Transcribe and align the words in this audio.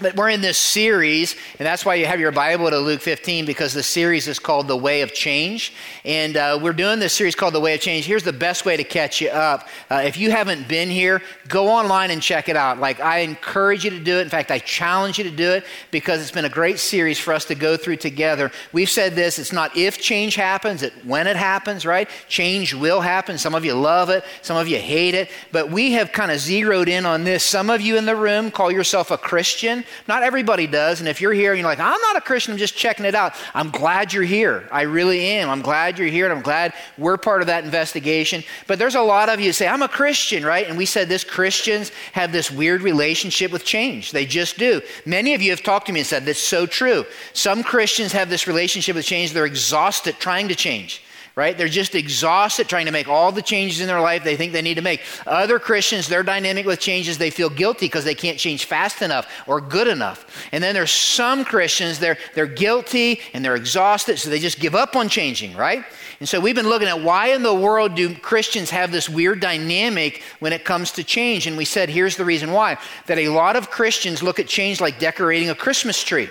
But 0.00 0.16
we're 0.16 0.30
in 0.30 0.40
this 0.40 0.58
series, 0.58 1.36
and 1.60 1.64
that's 1.64 1.84
why 1.84 1.94
you 1.94 2.06
have 2.06 2.18
your 2.18 2.32
Bible 2.32 2.68
to 2.68 2.80
Luke 2.80 3.00
15, 3.00 3.44
because 3.44 3.72
the 3.72 3.82
series 3.84 4.26
is 4.26 4.40
called 4.40 4.66
The 4.66 4.76
Way 4.76 5.02
of 5.02 5.14
Change. 5.14 5.72
And 6.04 6.36
uh, 6.36 6.58
we're 6.60 6.72
doing 6.72 6.98
this 6.98 7.12
series 7.12 7.36
called 7.36 7.54
The 7.54 7.60
Way 7.60 7.74
of 7.74 7.80
Change. 7.80 8.04
Here's 8.04 8.24
the 8.24 8.32
best 8.32 8.66
way 8.66 8.76
to 8.76 8.82
catch 8.82 9.20
you 9.20 9.28
up. 9.28 9.68
Uh, 9.88 10.02
if 10.04 10.16
you 10.16 10.32
haven't 10.32 10.66
been 10.66 10.90
here, 10.90 11.22
go 11.46 11.68
online 11.68 12.10
and 12.10 12.20
check 12.20 12.48
it 12.48 12.56
out. 12.56 12.80
Like, 12.80 12.98
I 12.98 13.18
encourage 13.18 13.84
you 13.84 13.90
to 13.90 14.00
do 14.00 14.18
it. 14.18 14.22
In 14.22 14.28
fact, 14.30 14.50
I 14.50 14.58
challenge 14.58 15.18
you 15.18 15.22
to 15.24 15.30
do 15.30 15.52
it 15.52 15.64
because 15.92 16.20
it's 16.20 16.32
been 16.32 16.44
a 16.44 16.48
great 16.48 16.80
series 16.80 17.20
for 17.20 17.32
us 17.32 17.44
to 17.44 17.54
go 17.54 17.76
through 17.76 17.98
together. 17.98 18.50
We've 18.72 18.90
said 18.90 19.14
this 19.14 19.38
it's 19.38 19.52
not 19.52 19.76
if 19.76 20.00
change 20.00 20.34
happens, 20.34 20.82
it's 20.82 21.04
when 21.04 21.28
it 21.28 21.36
happens, 21.36 21.86
right? 21.86 22.10
Change 22.26 22.74
will 22.74 23.00
happen. 23.00 23.38
Some 23.38 23.54
of 23.54 23.64
you 23.64 23.74
love 23.74 24.10
it, 24.10 24.24
some 24.42 24.56
of 24.56 24.66
you 24.66 24.78
hate 24.78 25.14
it. 25.14 25.30
But 25.52 25.70
we 25.70 25.92
have 25.92 26.10
kind 26.10 26.32
of 26.32 26.40
zeroed 26.40 26.88
in 26.88 27.06
on 27.06 27.22
this. 27.22 27.44
Some 27.44 27.70
of 27.70 27.80
you 27.80 27.96
in 27.96 28.06
the 28.06 28.16
room 28.16 28.50
call 28.50 28.72
yourself 28.72 29.12
a 29.12 29.16
Christian. 29.16 29.83
Not 30.08 30.22
everybody 30.22 30.66
does. 30.66 31.00
And 31.00 31.08
if 31.08 31.20
you're 31.20 31.32
here 31.32 31.52
and 31.52 31.60
you're 31.60 31.68
like, 31.68 31.78
I'm 31.78 32.00
not 32.00 32.16
a 32.16 32.20
Christian, 32.20 32.52
I'm 32.52 32.58
just 32.58 32.76
checking 32.76 33.04
it 33.04 33.14
out, 33.14 33.34
I'm 33.54 33.70
glad 33.70 34.12
you're 34.12 34.22
here. 34.22 34.68
I 34.72 34.82
really 34.82 35.20
am. 35.26 35.50
I'm 35.50 35.62
glad 35.62 35.98
you're 35.98 36.08
here 36.08 36.24
and 36.24 36.34
I'm 36.34 36.42
glad 36.42 36.74
we're 36.98 37.16
part 37.16 37.40
of 37.40 37.46
that 37.46 37.64
investigation. 37.64 38.42
But 38.66 38.78
there's 38.78 38.94
a 38.94 39.02
lot 39.02 39.28
of 39.28 39.40
you 39.40 39.52
say, 39.52 39.68
I'm 39.68 39.82
a 39.82 39.88
Christian, 39.88 40.44
right? 40.44 40.68
And 40.68 40.76
we 40.76 40.86
said 40.86 41.08
this 41.08 41.24
Christians 41.24 41.90
have 42.12 42.32
this 42.32 42.50
weird 42.50 42.82
relationship 42.82 43.52
with 43.52 43.64
change. 43.64 44.12
They 44.12 44.26
just 44.26 44.58
do. 44.58 44.80
Many 45.06 45.34
of 45.34 45.42
you 45.42 45.50
have 45.50 45.62
talked 45.62 45.86
to 45.86 45.92
me 45.92 46.00
and 46.00 46.06
said, 46.06 46.24
That's 46.24 46.38
so 46.38 46.66
true. 46.66 47.04
Some 47.32 47.62
Christians 47.62 48.12
have 48.12 48.28
this 48.28 48.46
relationship 48.46 48.96
with 48.96 49.06
change, 49.06 49.32
they're 49.32 49.46
exhausted 49.46 50.16
trying 50.18 50.48
to 50.48 50.54
change 50.54 51.03
right? 51.36 51.58
They're 51.58 51.66
just 51.66 51.96
exhausted 51.96 52.68
trying 52.68 52.86
to 52.86 52.92
make 52.92 53.08
all 53.08 53.32
the 53.32 53.42
changes 53.42 53.80
in 53.80 53.88
their 53.88 54.00
life 54.00 54.22
they 54.22 54.36
think 54.36 54.52
they 54.52 54.62
need 54.62 54.74
to 54.74 54.82
make. 54.82 55.00
Other 55.26 55.58
Christians, 55.58 56.06
their 56.06 56.22
dynamic 56.22 56.64
with 56.64 56.78
changes, 56.78 57.18
they 57.18 57.30
feel 57.30 57.50
guilty 57.50 57.86
because 57.86 58.04
they 58.04 58.14
can't 58.14 58.38
change 58.38 58.66
fast 58.66 59.02
enough 59.02 59.28
or 59.48 59.60
good 59.60 59.88
enough. 59.88 60.26
And 60.52 60.62
then 60.62 60.74
there's 60.74 60.92
some 60.92 61.44
Christians, 61.44 61.98
they're, 61.98 62.18
they're 62.34 62.46
guilty 62.46 63.20
and 63.32 63.44
they're 63.44 63.56
exhausted, 63.56 64.18
so 64.18 64.30
they 64.30 64.38
just 64.38 64.60
give 64.60 64.76
up 64.76 64.94
on 64.94 65.08
changing, 65.08 65.56
right? 65.56 65.84
And 66.20 66.28
so 66.28 66.38
we've 66.38 66.54
been 66.54 66.68
looking 66.68 66.88
at 66.88 67.00
why 67.00 67.28
in 67.28 67.42
the 67.42 67.54
world 67.54 67.96
do 67.96 68.14
Christians 68.14 68.70
have 68.70 68.92
this 68.92 69.08
weird 69.08 69.40
dynamic 69.40 70.22
when 70.38 70.52
it 70.52 70.64
comes 70.64 70.92
to 70.92 71.02
change? 71.02 71.48
And 71.48 71.56
we 71.56 71.64
said 71.64 71.88
here's 71.88 72.16
the 72.16 72.24
reason 72.24 72.52
why 72.52 72.78
that 73.06 73.18
a 73.18 73.28
lot 73.28 73.56
of 73.56 73.70
Christians 73.70 74.22
look 74.22 74.38
at 74.38 74.46
change 74.46 74.80
like 74.80 75.00
decorating 75.00 75.50
a 75.50 75.54
Christmas 75.54 76.02
tree. 76.02 76.30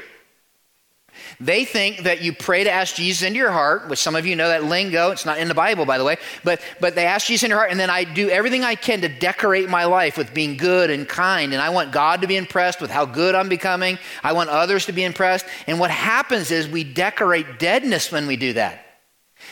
They 1.44 1.66
think 1.66 2.04
that 2.04 2.22
you 2.22 2.32
pray 2.32 2.64
to 2.64 2.72
ask 2.72 2.96
Jesus 2.96 3.28
into 3.28 3.38
your 3.38 3.52
heart, 3.52 3.90
which 3.90 4.00
some 4.00 4.16
of 4.16 4.26
you 4.26 4.34
know 4.34 4.48
that 4.48 4.64
lingo. 4.64 5.12
It's 5.12 5.26
not 5.26 5.40
in 5.40 5.50
the 5.50 5.54
Bible, 5.54 5.86
by 5.86 5.98
the 5.98 6.06
way. 6.06 6.16
But, 6.46 6.62
but 6.80 6.96
they 6.96 7.06
ask 7.06 7.28
Jesus 7.28 7.44
into 7.44 7.52
your 7.52 7.60
heart, 7.60 7.72
and 7.72 7.80
then 7.80 7.90
I 7.90 8.06
do 8.06 8.30
everything 8.30 8.64
I 8.64 8.76
can 8.76 9.02
to 9.02 9.10
decorate 9.10 9.68
my 9.68 9.84
life 9.84 10.18
with 10.18 10.34
being 10.34 10.56
good 10.56 10.90
and 10.90 11.08
kind. 11.08 11.52
And 11.52 11.62
I 11.62 11.70
want 11.70 11.92
God 11.92 12.22
to 12.22 12.28
be 12.28 12.38
impressed 12.38 12.80
with 12.80 12.90
how 12.90 13.06
good 13.06 13.36
I'm 13.36 13.50
becoming. 13.50 14.00
I 14.24 14.32
want 14.32 14.52
others 14.52 14.86
to 14.86 14.94
be 14.94 15.04
impressed. 15.04 15.46
And 15.68 15.80
what 15.80 15.92
happens 15.92 16.50
is 16.50 16.70
we 16.70 16.86
decorate 16.86 17.60
deadness 17.60 18.10
when 18.10 18.26
we 18.26 18.38
do 18.38 18.54
that. 18.54 18.86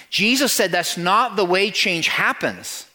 Jesus 0.10 0.54
said 0.54 0.72
that's 0.72 0.98
not 0.98 1.36
the 1.36 1.44
way 1.44 1.72
change 1.72 2.08
happens. 2.08 2.88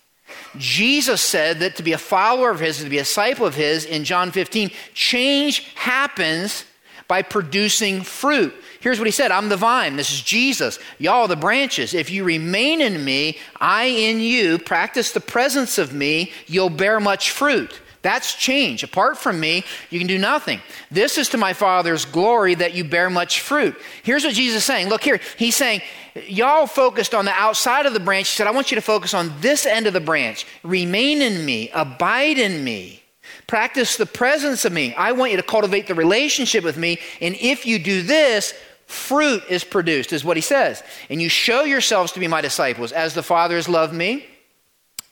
Jesus 0.57 1.21
said 1.21 1.61
that 1.61 1.77
to 1.77 1.83
be 1.83 1.93
a 1.93 1.99
follower 1.99 2.51
of 2.51 2.61
his, 2.61 2.79
to 2.79 2.89
be 2.89 2.97
a 2.97 3.03
disciple 3.03 3.45
of 3.45 3.55
his 3.55 3.85
in 3.85 4.05
John 4.05 4.31
15, 4.31 4.71
change 4.95 5.71
happens 5.75 6.65
by 7.09 7.23
producing 7.23 8.03
fruit. 8.03 8.55
Here's 8.81 8.99
what 8.99 9.07
he 9.07 9.13
said 9.13 9.31
I'm 9.31 9.49
the 9.49 9.57
vine. 9.57 9.97
This 9.97 10.13
is 10.13 10.21
Jesus. 10.21 10.79
Y'all, 10.99 11.29
the 11.29 11.37
branches. 11.37 11.95
If 11.95 12.11
you 12.11 12.25
remain 12.25 12.81
in 12.81 13.05
me, 13.05 13.39
I 13.61 13.85
in 13.85 14.21
you, 14.21 14.59
practice 14.59 15.13
the 15.13 15.21
presence 15.21 15.79
of 15.79 15.93
me, 15.93 16.33
you'll 16.47 16.71
bear 16.71 17.01
much 17.01 17.31
fruit. 17.31 17.81
That's 18.03 18.37
change. 18.37 18.85
Apart 18.85 19.19
from 19.19 19.41
me, 19.41 19.65
you 19.91 19.99
can 19.99 20.07
do 20.07 20.19
nothing. 20.19 20.61
This 20.93 21.19
is 21.19 21.29
to 21.31 21.39
my 21.39 21.53
Father's 21.53 22.05
glory 22.05 22.55
that 22.55 22.75
you 22.75 22.85
bear 22.85 23.11
much 23.11 23.41
fruit. 23.41 23.77
Here's 24.05 24.23
what 24.23 24.35
Jesus 24.35 24.59
is 24.59 24.65
saying. 24.65 24.89
Look 24.89 25.03
here. 25.03 25.21
He's 25.37 25.57
saying, 25.57 25.81
Y'all 26.29 26.67
focused 26.67 27.15
on 27.15 27.25
the 27.25 27.33
outside 27.33 27.85
of 27.85 27.93
the 27.93 28.01
branch. 28.01 28.29
He 28.29 28.37
said, 28.37 28.47
I 28.47 28.53
want 28.53 28.71
you 28.71 28.77
to 28.77 28.81
focus 28.81 29.13
on 29.13 29.33
this 29.41 29.67
end 29.67 29.87
of 29.87 29.93
the 29.93 30.01
branch. 30.01 30.47
Remain 30.63 31.21
in 31.21 31.45
me, 31.45 31.69
abide 31.71 32.39
in 32.39 32.65
me. 32.65 33.03
Practice 33.47 33.97
the 33.97 34.07
presence 34.07 34.65
of 34.65 34.73
me. 34.73 34.95
I 34.95 35.13
want 35.13 35.31
you 35.31 35.37
to 35.37 35.43
cultivate 35.43 35.87
the 35.87 35.95
relationship 35.95 36.65
with 36.65 36.77
me. 36.77 36.99
And 37.21 37.37
if 37.37 37.65
you 37.65 37.79
do 37.79 38.03
this, 38.03 38.55
fruit 38.87 39.43
is 39.49 39.63
produced, 39.63 40.13
is 40.13 40.25
what 40.25 40.37
he 40.37 40.41
says. 40.41 40.83
And 41.11 41.23
you 41.23 41.29
show 41.29 41.63
yourselves 41.63 42.13
to 42.13 42.21
be 42.21 42.27
my 42.27 42.41
disciples. 42.41 42.93
As 42.93 43.15
the 43.15 43.23
Father 43.23 43.55
has 43.57 43.69
loved 43.69 43.95
me, 43.95 44.27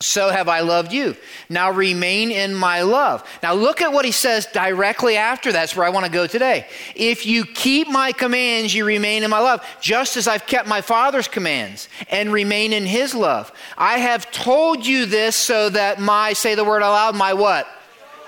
so 0.01 0.29
have 0.31 0.49
I 0.49 0.61
loved 0.61 0.93
you. 0.93 1.17
Now 1.49 1.71
remain 1.71 2.33
in 2.33 2.55
my 2.55 2.83
love. 2.83 3.27
Now 3.43 3.55
look 3.55 3.81
at 3.81 3.93
what 3.93 4.05
he 4.05 4.11
says 4.11 4.47
directly 4.47 5.17
after 5.17 5.53
that's 5.53 5.77
where 5.77 5.87
I 5.87 5.91
want 5.91 6.05
to 6.05 6.13
go 6.13 6.27
today. 6.27 6.67
If 6.97 7.27
you 7.27 7.45
keep 7.45 7.89
my 7.89 8.11
commands, 8.11 8.75
you 8.75 8.85
remain 8.85 9.23
in 9.23 9.31
my 9.31 9.39
love, 9.39 9.65
just 9.81 10.17
as 10.17 10.27
I've 10.27 10.47
kept 10.47 10.69
my 10.69 10.81
Father's 10.81 11.29
commands 11.29 11.89
and 12.11 12.33
remain 12.33 12.73
in 12.73 12.85
his 12.85 13.15
love. 13.15 13.53
I 13.79 13.99
have 13.99 14.31
told 14.33 14.85
you 14.85 15.07
this 15.07 15.37
so 15.37 15.71
that 15.71 16.01
my, 16.01 16.33
say 16.33 16.57
the 16.57 16.65
word 16.65 16.83
aloud, 16.83 17.15
my 17.15 17.33
what? 17.33 17.67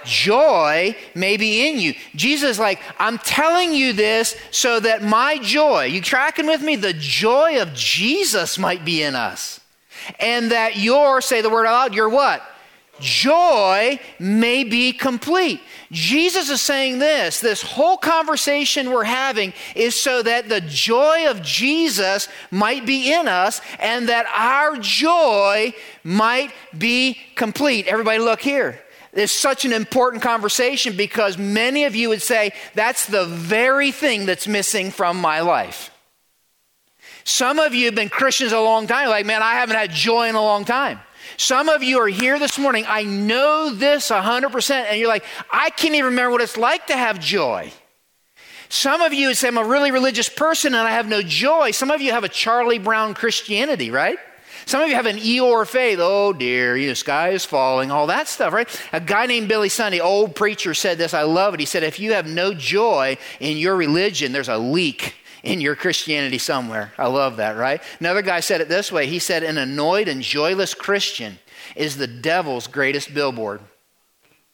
Joy 0.06 0.96
may 1.14 1.36
be 1.36 1.68
in 1.68 1.78
you. 1.78 1.94
Jesus 2.14 2.58
like, 2.58 2.80
I'm 2.98 3.18
telling 3.18 3.74
you 3.74 3.92
this 3.92 4.36
so 4.50 4.80
that 4.80 5.02
my 5.02 5.38
joy, 5.38 5.84
you 5.84 6.00
tracking 6.00 6.46
with 6.46 6.62
me? 6.62 6.76
The 6.76 6.94
joy 6.94 7.60
of 7.60 7.74
Jesus 7.74 8.58
might 8.58 8.84
be 8.84 9.02
in 9.02 9.14
us. 9.14 9.60
And 10.20 10.52
that 10.52 10.76
your, 10.76 11.20
say 11.20 11.42
the 11.42 11.50
word 11.50 11.66
aloud, 11.66 11.94
your 11.94 12.08
what? 12.08 12.42
Joy 13.00 14.00
may 14.18 14.64
be 14.64 14.92
complete. 14.92 15.60
Jesus 15.92 16.48
is 16.48 16.62
saying 16.62 16.98
this 16.98 17.40
this 17.40 17.62
whole 17.62 17.96
conversation 17.96 18.90
we're 18.90 19.04
having 19.04 19.52
is 19.74 20.00
so 20.00 20.22
that 20.22 20.48
the 20.48 20.62
joy 20.62 21.28
of 21.28 21.42
Jesus 21.42 22.28
might 22.50 22.86
be 22.86 23.12
in 23.12 23.28
us 23.28 23.60
and 23.78 24.08
that 24.08 24.26
our 24.34 24.76
joy 24.78 25.74
might 26.02 26.52
be 26.76 27.18
complete. 27.34 27.86
Everybody, 27.86 28.18
look 28.18 28.40
here. 28.40 28.80
It's 29.16 29.32
such 29.32 29.64
an 29.64 29.72
important 29.72 30.22
conversation 30.22 30.96
because 30.96 31.38
many 31.38 31.84
of 31.84 31.96
you 31.96 32.10
would 32.10 32.22
say, 32.22 32.52
that's 32.74 33.06
the 33.06 33.24
very 33.24 33.90
thing 33.90 34.26
that's 34.26 34.46
missing 34.46 34.90
from 34.90 35.20
my 35.20 35.40
life. 35.40 35.90
Some 37.24 37.58
of 37.58 37.74
you 37.74 37.86
have 37.86 37.94
been 37.94 38.10
Christians 38.10 38.52
a 38.52 38.60
long 38.60 38.86
time, 38.86 39.08
like, 39.08 39.26
man, 39.26 39.42
I 39.42 39.54
haven't 39.54 39.76
had 39.76 39.90
joy 39.90 40.28
in 40.28 40.34
a 40.34 40.42
long 40.42 40.64
time. 40.64 41.00
Some 41.38 41.68
of 41.68 41.82
you 41.82 41.98
are 41.98 42.08
here 42.08 42.38
this 42.38 42.58
morning, 42.58 42.84
I 42.86 43.02
know 43.02 43.74
this 43.74 44.10
100%, 44.10 44.70
and 44.70 45.00
you're 45.00 45.08
like, 45.08 45.24
I 45.50 45.70
can't 45.70 45.94
even 45.94 46.10
remember 46.10 46.30
what 46.30 46.42
it's 46.42 46.56
like 46.56 46.86
to 46.86 46.96
have 46.96 47.18
joy. 47.18 47.72
Some 48.68 49.00
of 49.00 49.12
you 49.12 49.28
would 49.28 49.36
say, 49.36 49.48
I'm 49.48 49.58
a 49.58 49.64
really 49.64 49.90
religious 49.90 50.28
person 50.28 50.74
and 50.74 50.86
I 50.86 50.92
have 50.92 51.08
no 51.08 51.22
joy. 51.22 51.70
Some 51.70 51.90
of 51.90 52.00
you 52.00 52.12
have 52.12 52.24
a 52.24 52.28
Charlie 52.28 52.78
Brown 52.78 53.14
Christianity, 53.14 53.90
right? 53.90 54.18
Some 54.66 54.82
of 54.82 54.88
you 54.88 54.96
have 54.96 55.06
an 55.06 55.18
Eeyore 55.18 55.64
faith. 55.64 56.00
Oh 56.02 56.32
dear, 56.32 56.74
the 56.74 56.94
sky 56.96 57.30
is 57.30 57.44
falling, 57.44 57.92
all 57.92 58.08
that 58.08 58.26
stuff, 58.26 58.52
right? 58.52 58.68
A 58.92 59.00
guy 59.00 59.26
named 59.26 59.48
Billy 59.48 59.68
Sunday, 59.68 60.00
old 60.00 60.34
preacher, 60.34 60.74
said 60.74 60.98
this. 60.98 61.14
I 61.14 61.22
love 61.22 61.54
it. 61.54 61.60
He 61.60 61.66
said, 61.66 61.84
if 61.84 62.00
you 62.00 62.14
have 62.14 62.26
no 62.26 62.52
joy 62.52 63.16
in 63.38 63.58
your 63.58 63.76
religion, 63.76 64.32
there's 64.32 64.48
a 64.48 64.58
leak 64.58 65.14
in 65.44 65.60
your 65.60 65.76
Christianity 65.76 66.38
somewhere. 66.38 66.92
I 66.98 67.06
love 67.06 67.36
that, 67.36 67.56
right? 67.56 67.80
Another 68.00 68.22
guy 68.22 68.40
said 68.40 68.60
it 68.60 68.68
this 68.68 68.90
way. 68.90 69.06
He 69.06 69.20
said, 69.20 69.44
an 69.44 69.56
annoyed 69.56 70.08
and 70.08 70.20
joyless 70.20 70.74
Christian 70.74 71.38
is 71.76 71.96
the 71.96 72.08
devil's 72.08 72.66
greatest 72.66 73.14
billboard. 73.14 73.60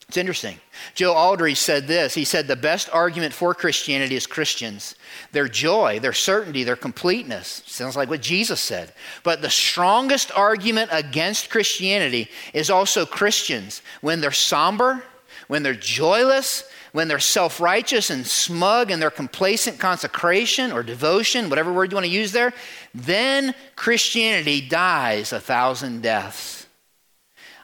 It's 0.09 0.19
interesting. 0.19 0.61
Joe 0.95 1.15
Aldrich 1.15 1.56
said 1.56 1.87
this. 1.87 2.12
He 2.12 2.27
said, 2.27 2.47
The 2.47 2.55
best 2.55 2.91
argument 2.93 3.33
for 3.33 3.55
Christianity 3.55 4.15
is 4.15 4.27
Christians. 4.27 4.95
Their 5.33 5.49
joy, 5.49 5.99
their 6.00 6.12
certainty, 6.12 6.65
their 6.65 6.77
completeness. 6.77 7.62
Sounds 7.67 7.97
like 7.97 8.09
what 8.09 8.23
Jesus 8.23 8.61
said. 8.61 8.93
But 9.23 9.43
the 9.43 9.50
strongest 9.50 10.31
argument 10.33 10.91
against 10.93 11.50
Christianity 11.50 12.28
is 12.53 12.71
also 12.71 13.06
Christians. 13.06 13.83
When 14.01 14.21
they're 14.21 14.31
somber, 14.31 15.03
when 15.49 15.62
they're 15.62 15.75
joyless, 15.75 16.65
when 16.93 17.09
they're 17.09 17.19
self 17.19 17.61
righteous 17.61 18.11
and 18.11 18.27
smug 18.27 18.91
in 18.91 19.01
their 19.01 19.11
complacent 19.11 19.78
consecration 19.78 20.72
or 20.72 20.83
devotion, 20.83 21.48
whatever 21.48 21.72
word 21.72 21.91
you 21.91 21.97
want 21.97 22.07
to 22.07 22.13
use 22.13 22.33
there, 22.33 22.53
then 22.95 23.54
Christianity 23.77 24.60
dies 24.60 25.33
a 25.33 25.41
thousand 25.41 26.03
deaths. 26.03 26.66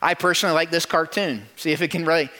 I 0.01 0.15
personally 0.15 0.55
like 0.55 0.71
this 0.71 0.87
cartoon. 0.87 1.43
See 1.57 1.73
if 1.73 1.83
it 1.83 1.91
can 1.91 2.05
really. 2.05 2.31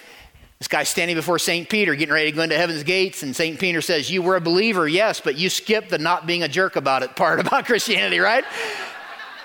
This 0.59 0.69
guy 0.69 0.83
standing 0.83 1.15
before 1.15 1.39
St. 1.39 1.69
Peter, 1.69 1.95
getting 1.95 2.13
ready 2.13 2.31
to 2.31 2.37
go 2.37 2.43
into 2.43 2.57
heaven's 2.57 2.83
gates, 2.83 3.23
and 3.23 3.35
St. 3.35 3.61
Peter 3.61 3.81
says, 3.81 4.11
You 4.11 4.23
were 4.23 4.35
a 4.35 4.41
believer, 4.41 4.89
yes, 4.89 5.21
but 5.21 5.37
you 5.37 5.51
skipped 5.51 5.91
the 5.91 5.99
not 5.99 6.27
being 6.27 6.43
a 6.43 6.49
jerk 6.49 6.75
about 6.75 7.03
it 7.03 7.15
part 7.15 7.39
about 7.47 7.67
Christianity, 7.67 8.19
right? 8.19 8.45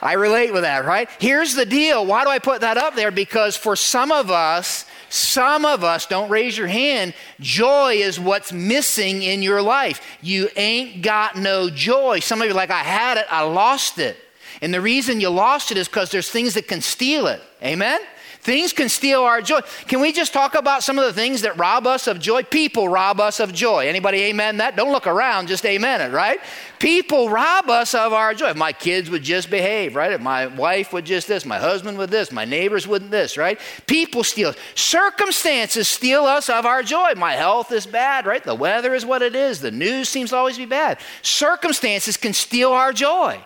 I 0.02 0.14
relate 0.14 0.52
with 0.52 0.64
that, 0.64 0.86
right? 0.86 1.10
Here's 1.20 1.56
the 1.56 1.66
deal. 1.66 2.06
Why 2.06 2.24
do 2.26 2.30
I 2.30 2.40
put 2.40 2.62
that 2.62 2.78
up 2.78 2.96
there? 2.96 3.12
Because 3.12 3.56
for 3.56 3.76
some 3.76 4.12
of 4.12 4.30
us, 4.30 4.86
some 5.08 5.64
of 5.64 5.84
us, 5.84 6.08
don't 6.08 6.30
raise 6.30 6.58
your 6.58 6.68
hand, 6.68 7.14
joy 7.40 7.94
is 7.94 8.20
what's 8.20 8.52
missing 8.52 9.22
in 9.22 9.42
your 9.42 9.62
life. 9.62 10.02
You 10.22 10.50
ain't 10.58 11.04
got 11.04 11.38
no 11.38 11.70
joy. 11.70 12.20
Some 12.20 12.42
of 12.42 12.48
you 12.48 12.54
like, 12.54 12.72
I 12.72 12.80
had 12.80 13.18
it, 13.18 13.28
I 13.30 13.44
lost 13.44 13.98
it. 14.00 14.18
And 14.62 14.74
the 14.74 14.82
reason 14.82 15.22
you 15.22 15.30
lost 15.30 15.72
it 15.72 15.78
is 15.78 15.88
because 15.88 16.10
there's 16.10 16.30
things 16.30 16.56
that 16.56 16.68
can 16.68 16.82
steal 16.82 17.28
it. 17.28 17.42
Amen? 17.62 18.02
Things 18.44 18.74
can 18.74 18.90
steal 18.90 19.22
our 19.22 19.42
joy. 19.42 19.62
Can 19.88 20.02
we 20.02 20.12
just 20.12 20.34
talk 20.34 20.54
about 20.54 20.84
some 20.84 21.00
of 21.00 21.06
the 21.06 21.14
things 21.14 21.44
that 21.44 21.58
rob 21.58 21.88
us 21.88 22.08
of 22.08 22.20
joy? 22.20 22.44
People 22.44 22.90
rob 22.90 23.22
us 23.22 23.40
of 23.40 23.54
joy. 23.54 23.88
Anybody 23.88 24.20
amen 24.24 24.58
that? 24.58 24.76
Don't 24.76 24.92
look 24.92 25.08
around, 25.08 25.48
just 25.48 25.66
amen 25.66 26.02
it, 26.02 26.12
right? 26.12 26.42
People 26.78 27.30
rob 27.30 27.70
us 27.70 27.94
of 27.94 28.12
our 28.12 28.34
joy. 28.34 28.50
If 28.50 28.58
my 28.58 28.74
kids 28.74 29.10
would 29.10 29.24
just 29.24 29.50
behave, 29.50 29.96
right? 29.96 30.12
If 30.12 30.20
my 30.20 30.48
wife 30.48 30.92
would 30.92 31.06
just 31.06 31.30
this, 31.30 31.46
my 31.46 31.58
husband 31.58 31.98
would 31.98 32.10
this, 32.10 32.34
my 32.34 32.44
neighbors 32.44 32.86
wouldn't 32.86 33.12
this, 33.12 33.38
right? 33.38 33.58
People 33.88 34.26
steal. 34.26 34.54
Circumstances 34.76 35.88
steal 35.88 36.26
us 36.26 36.50
of 36.50 36.66
our 36.66 36.84
joy. 36.84 37.14
My 37.16 37.36
health 37.36 37.72
is 37.72 37.86
bad, 37.86 38.26
right? 38.26 38.44
The 38.44 38.56
weather 38.56 38.94
is 38.94 39.06
what 39.06 39.22
it 39.22 39.38
is. 39.38 39.62
The 39.62 39.72
news 39.72 40.10
seems 40.10 40.32
to 40.32 40.36
always 40.36 40.58
be 40.58 40.66
bad. 40.66 40.98
Circumstances 41.22 42.18
can 42.18 42.34
steal 42.34 42.74
our 42.74 42.92
joy. 42.92 43.42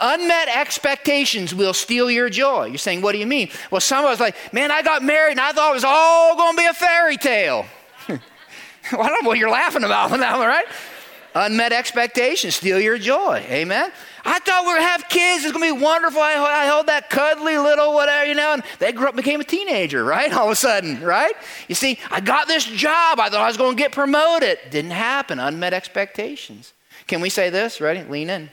Unmet 0.00 0.48
expectations 0.48 1.54
will 1.54 1.74
steal 1.74 2.10
your 2.10 2.28
joy. 2.28 2.66
You're 2.66 2.78
saying, 2.78 3.02
what 3.02 3.12
do 3.12 3.18
you 3.18 3.26
mean? 3.26 3.50
Well, 3.70 3.80
some 3.80 4.04
of 4.04 4.10
us 4.10 4.20
like, 4.20 4.36
man, 4.52 4.70
I 4.70 4.82
got 4.82 5.02
married 5.02 5.32
and 5.32 5.40
I 5.40 5.52
thought 5.52 5.70
it 5.70 5.74
was 5.74 5.84
all 5.84 6.36
going 6.36 6.56
to 6.56 6.62
be 6.62 6.66
a 6.66 6.74
fairy 6.74 7.16
tale. 7.16 7.66
well, 8.08 8.20
I 8.92 9.08
don't 9.08 9.24
know 9.24 9.28
what 9.28 9.38
you're 9.38 9.50
laughing 9.50 9.84
about 9.84 10.10
now, 10.18 10.46
right? 10.46 10.66
Unmet 11.34 11.72
expectations 11.72 12.56
steal 12.56 12.80
your 12.80 12.98
joy. 12.98 13.44
Amen. 13.48 13.92
I 14.24 14.38
thought 14.40 14.66
we 14.66 14.74
to 14.74 14.82
have 14.82 15.08
kids. 15.08 15.44
It's 15.44 15.52
going 15.52 15.68
to 15.68 15.76
be 15.76 15.82
wonderful. 15.82 16.20
I, 16.20 16.32
I 16.34 16.64
held 16.64 16.88
that 16.88 17.08
cuddly 17.08 17.56
little 17.56 17.94
whatever, 17.94 18.26
you 18.26 18.34
know, 18.34 18.52
and 18.54 18.62
they 18.78 18.92
grew 18.92 19.08
up 19.08 19.16
became 19.16 19.40
a 19.40 19.44
teenager, 19.44 20.04
right? 20.04 20.32
All 20.36 20.46
of 20.46 20.52
a 20.52 20.56
sudden, 20.56 21.00
right? 21.02 21.34
You 21.68 21.74
see, 21.74 21.98
I 22.10 22.20
got 22.20 22.48
this 22.48 22.64
job. 22.64 23.20
I 23.20 23.28
thought 23.28 23.40
I 23.40 23.46
was 23.46 23.56
going 23.56 23.76
to 23.76 23.82
get 23.82 23.92
promoted. 23.92 24.58
Didn't 24.70 24.90
happen. 24.90 25.38
Unmet 25.38 25.72
expectations. 25.72 26.72
Can 27.06 27.20
we 27.20 27.30
say 27.30 27.50
this? 27.50 27.80
Ready? 27.80 28.02
Lean 28.02 28.30
in. 28.30 28.50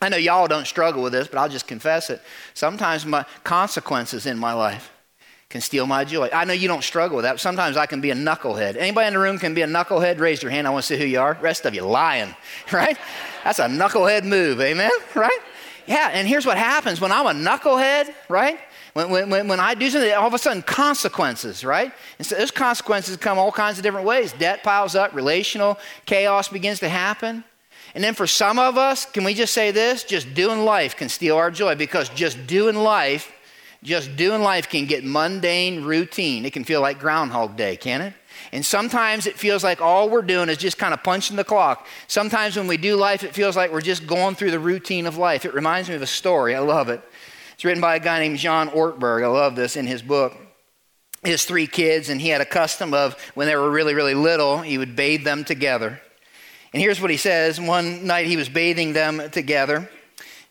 I 0.00 0.08
know 0.08 0.16
y'all 0.16 0.46
don't 0.46 0.66
struggle 0.66 1.02
with 1.02 1.12
this, 1.12 1.28
but 1.28 1.38
I'll 1.38 1.48
just 1.48 1.66
confess 1.66 2.10
it. 2.10 2.20
Sometimes 2.54 3.06
my 3.06 3.24
consequences 3.44 4.26
in 4.26 4.38
my 4.38 4.52
life 4.52 4.92
can 5.48 5.60
steal 5.60 5.86
my 5.86 6.04
joy. 6.04 6.28
I 6.32 6.44
know 6.44 6.52
you 6.52 6.68
don't 6.68 6.82
struggle 6.82 7.16
with 7.16 7.24
that. 7.24 7.40
Sometimes 7.40 7.76
I 7.76 7.86
can 7.86 8.00
be 8.00 8.10
a 8.10 8.14
knucklehead. 8.14 8.76
Anybody 8.76 9.06
in 9.06 9.14
the 9.14 9.20
room 9.20 9.38
can 9.38 9.54
be 9.54 9.62
a 9.62 9.66
knucklehead? 9.66 10.18
Raise 10.18 10.42
your 10.42 10.50
hand. 10.50 10.66
I 10.66 10.70
want 10.70 10.84
to 10.84 10.94
see 10.94 11.00
who 11.00 11.06
you 11.06 11.20
are. 11.20 11.38
Rest 11.40 11.64
of 11.64 11.74
you 11.74 11.82
lying, 11.82 12.34
right? 12.72 12.98
That's 13.44 13.58
a 13.58 13.66
knucklehead 13.68 14.24
move, 14.24 14.60
amen? 14.60 14.90
Right? 15.14 15.38
Yeah, 15.86 16.10
and 16.12 16.26
here's 16.26 16.44
what 16.44 16.58
happens 16.58 17.00
when 17.00 17.12
I'm 17.12 17.26
a 17.26 17.48
knucklehead, 17.48 18.12
right? 18.28 18.58
When, 18.92 19.30
when, 19.30 19.46
when 19.46 19.60
I 19.60 19.74
do 19.74 19.88
something, 19.88 20.12
all 20.14 20.26
of 20.26 20.34
a 20.34 20.38
sudden 20.38 20.62
consequences, 20.62 21.64
right? 21.64 21.92
And 22.18 22.26
so 22.26 22.34
those 22.34 22.50
consequences 22.50 23.16
come 23.16 23.38
all 23.38 23.52
kinds 23.52 23.78
of 23.78 23.84
different 23.84 24.04
ways. 24.04 24.32
Debt 24.32 24.64
piles 24.64 24.96
up, 24.96 25.14
relational 25.14 25.78
chaos 26.04 26.48
begins 26.48 26.80
to 26.80 26.88
happen. 26.88 27.44
And 27.96 28.04
then 28.04 28.12
for 28.12 28.26
some 28.26 28.58
of 28.58 28.76
us, 28.76 29.06
can 29.06 29.24
we 29.24 29.32
just 29.32 29.54
say 29.54 29.70
this? 29.70 30.04
Just 30.04 30.34
doing 30.34 30.66
life 30.66 30.96
can 30.96 31.08
steal 31.08 31.36
our 31.36 31.50
joy 31.50 31.76
because 31.76 32.10
just 32.10 32.46
doing 32.46 32.76
life, 32.76 33.32
just 33.82 34.16
doing 34.16 34.42
life 34.42 34.68
can 34.68 34.84
get 34.84 35.02
mundane, 35.02 35.82
routine. 35.82 36.44
It 36.44 36.52
can 36.52 36.62
feel 36.62 36.82
like 36.82 37.00
Groundhog 37.00 37.56
Day, 37.56 37.74
can 37.74 38.02
it? 38.02 38.12
And 38.52 38.62
sometimes 38.66 39.26
it 39.26 39.38
feels 39.38 39.64
like 39.64 39.80
all 39.80 40.10
we're 40.10 40.20
doing 40.20 40.50
is 40.50 40.58
just 40.58 40.76
kind 40.76 40.92
of 40.92 41.02
punching 41.02 41.38
the 41.38 41.44
clock. 41.44 41.86
Sometimes 42.06 42.54
when 42.54 42.66
we 42.66 42.76
do 42.76 42.96
life, 42.96 43.24
it 43.24 43.32
feels 43.32 43.56
like 43.56 43.72
we're 43.72 43.80
just 43.80 44.06
going 44.06 44.34
through 44.34 44.50
the 44.50 44.58
routine 44.58 45.06
of 45.06 45.16
life. 45.16 45.46
It 45.46 45.54
reminds 45.54 45.88
me 45.88 45.94
of 45.94 46.02
a 46.02 46.06
story. 46.06 46.54
I 46.54 46.58
love 46.58 46.90
it. 46.90 47.00
It's 47.54 47.64
written 47.64 47.80
by 47.80 47.96
a 47.96 48.00
guy 48.00 48.18
named 48.18 48.36
John 48.36 48.68
Ortberg. 48.68 49.24
I 49.24 49.28
love 49.28 49.56
this 49.56 49.74
in 49.74 49.86
his 49.86 50.02
book. 50.02 50.36
His 51.24 51.46
three 51.46 51.66
kids, 51.66 52.10
and 52.10 52.20
he 52.20 52.28
had 52.28 52.42
a 52.42 52.44
custom 52.44 52.92
of 52.92 53.18
when 53.32 53.46
they 53.46 53.56
were 53.56 53.70
really, 53.70 53.94
really 53.94 54.12
little, 54.12 54.58
he 54.58 54.76
would 54.76 54.96
bathe 54.96 55.24
them 55.24 55.46
together. 55.46 56.02
And 56.76 56.82
here's 56.82 57.00
what 57.00 57.10
he 57.10 57.16
says 57.16 57.58
One 57.58 58.06
night 58.06 58.26
he 58.26 58.36
was 58.36 58.50
bathing 58.50 58.92
them 58.92 59.30
together. 59.30 59.88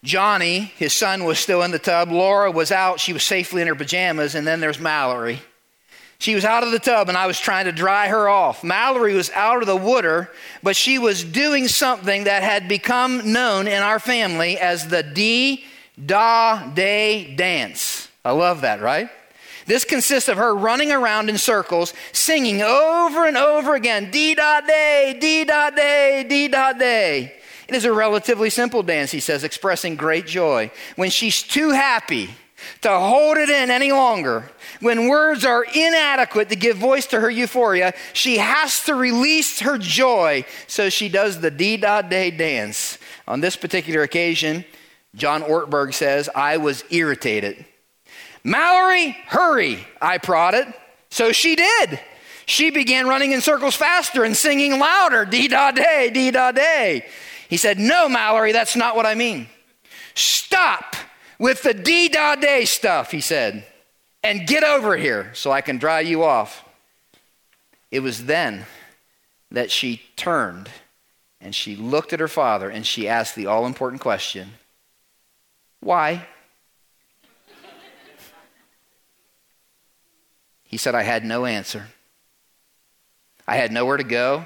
Johnny, 0.03 0.71
his 0.75 0.91
son, 0.91 1.23
was 1.23 1.37
still 1.37 1.61
in 1.61 1.69
the 1.69 1.77
tub. 1.77 2.09
Laura 2.09 2.49
was 2.49 2.71
out. 2.71 2.99
She 2.99 3.13
was 3.13 3.21
safely 3.21 3.61
in 3.61 3.67
her 3.67 3.75
pajamas. 3.75 4.33
And 4.33 4.47
then 4.47 4.59
there's 4.59 4.79
Mallory. 4.79 5.39
She 6.17 6.33
was 6.33 6.43
out 6.43 6.63
of 6.63 6.71
the 6.71 6.79
tub, 6.79 7.09
and 7.09 7.15
I 7.15 7.27
was 7.27 7.39
trying 7.39 7.65
to 7.65 7.71
dry 7.71 8.07
her 8.07 8.27
off. 8.27 8.63
Mallory 8.63 9.13
was 9.13 9.29
out 9.35 9.61
of 9.61 9.67
the 9.67 9.75
water, 9.75 10.31
but 10.63 10.75
she 10.75 10.97
was 10.97 11.23
doing 11.23 11.67
something 11.67 12.23
that 12.23 12.41
had 12.41 12.67
become 12.67 13.31
known 13.31 13.67
in 13.67 13.83
our 13.83 13.99
family 13.99 14.57
as 14.57 14.87
the 14.87 15.03
dee 15.03 15.63
da 16.03 16.65
day 16.73 17.35
dance. 17.35 18.09
I 18.25 18.31
love 18.31 18.61
that, 18.61 18.81
right? 18.81 19.11
This 19.65 19.83
consists 19.83 20.29
of 20.29 20.37
her 20.37 20.55
running 20.55 20.91
around 20.91 21.29
in 21.29 21.37
circles, 21.37 21.93
singing 22.11 22.61
over 22.61 23.25
and 23.25 23.35
over 23.35 23.75
again, 23.75 24.11
dee 24.11 24.35
da 24.35 24.61
day, 24.61 25.17
dee 25.19 25.43
da 25.43 25.71
day, 25.71 26.23
day. 26.27 27.33
It 27.67 27.73
is 27.73 27.85
a 27.85 27.93
relatively 27.93 28.51
simple 28.51 28.83
dance, 28.83 29.11
he 29.11 29.19
says, 29.19 29.43
expressing 29.43 29.95
great 29.95 30.27
joy. 30.27 30.69
When 30.95 31.09
she's 31.09 31.41
too 31.41 31.71
happy 31.71 32.29
to 32.81 32.89
hold 32.89 33.37
it 33.37 33.49
in 33.49 33.71
any 33.71 33.91
longer, 33.91 34.51
when 34.81 35.07
words 35.07 35.43
are 35.43 35.63
inadequate 35.63 36.49
to 36.49 36.55
give 36.55 36.77
voice 36.77 37.07
to 37.07 37.19
her 37.19 37.29
euphoria, 37.29 37.95
she 38.13 38.37
has 38.37 38.83
to 38.83 38.93
release 38.93 39.61
her 39.61 39.79
joy. 39.79 40.45
So 40.67 40.89
she 40.89 41.09
does 41.09 41.41
the 41.41 41.49
dee 41.49 41.77
da 41.77 42.03
day 42.03 42.29
dance. 42.29 42.99
On 43.27 43.41
this 43.41 43.55
particular 43.55 44.03
occasion, 44.03 44.63
John 45.15 45.41
Ortberg 45.41 45.95
says, 45.95 46.29
I 46.35 46.57
was 46.57 46.83
irritated. 46.91 47.65
Mallory, 48.45 49.17
hurry, 49.25 49.79
I 49.99 50.19
prodded. 50.19 50.71
So 51.09 51.31
she 51.31 51.55
did. 51.55 51.99
She 52.45 52.69
began 52.69 53.07
running 53.07 53.31
in 53.31 53.41
circles 53.41 53.75
faster 53.75 54.23
and 54.23 54.37
singing 54.37 54.77
louder, 54.77 55.25
dee 55.25 55.47
da 55.47 55.71
day, 55.71 56.11
dee 56.13 56.29
da 56.29 56.51
day. 56.51 57.07
He 57.49 57.57
said, 57.57 57.79
No, 57.79 58.07
Mallory, 58.07 58.51
that's 58.51 58.75
not 58.75 58.95
what 58.95 59.07
I 59.07 59.15
mean. 59.15 59.47
Stop 60.13 60.95
with 61.39 61.63
the 61.63 61.73
dee 61.73 62.07
da 62.07 62.35
day 62.35 62.65
stuff, 62.65 63.09
he 63.09 63.19
said, 63.19 63.65
and 64.23 64.45
get 64.45 64.63
over 64.63 64.95
here 64.95 65.31
so 65.33 65.51
I 65.51 65.61
can 65.61 65.79
dry 65.79 66.01
you 66.01 66.23
off. 66.23 66.63
It 67.89 68.01
was 68.01 68.25
then 68.25 68.67
that 69.49 69.71
she 69.71 70.03
turned 70.15 70.69
and 71.41 71.55
she 71.55 71.75
looked 71.75 72.13
at 72.13 72.19
her 72.19 72.27
father 72.27 72.69
and 72.69 72.85
she 72.85 73.07
asked 73.07 73.35
the 73.35 73.47
all 73.47 73.65
important 73.65 74.03
question 74.03 74.51
Why? 75.79 76.27
He 80.65 80.77
said, 80.77 80.95
I 80.95 81.03
had 81.03 81.23
no 81.23 81.45
answer. 81.45 81.87
I 83.47 83.57
had 83.57 83.71
nowhere 83.71 83.97
to 83.97 84.03
go. 84.03 84.45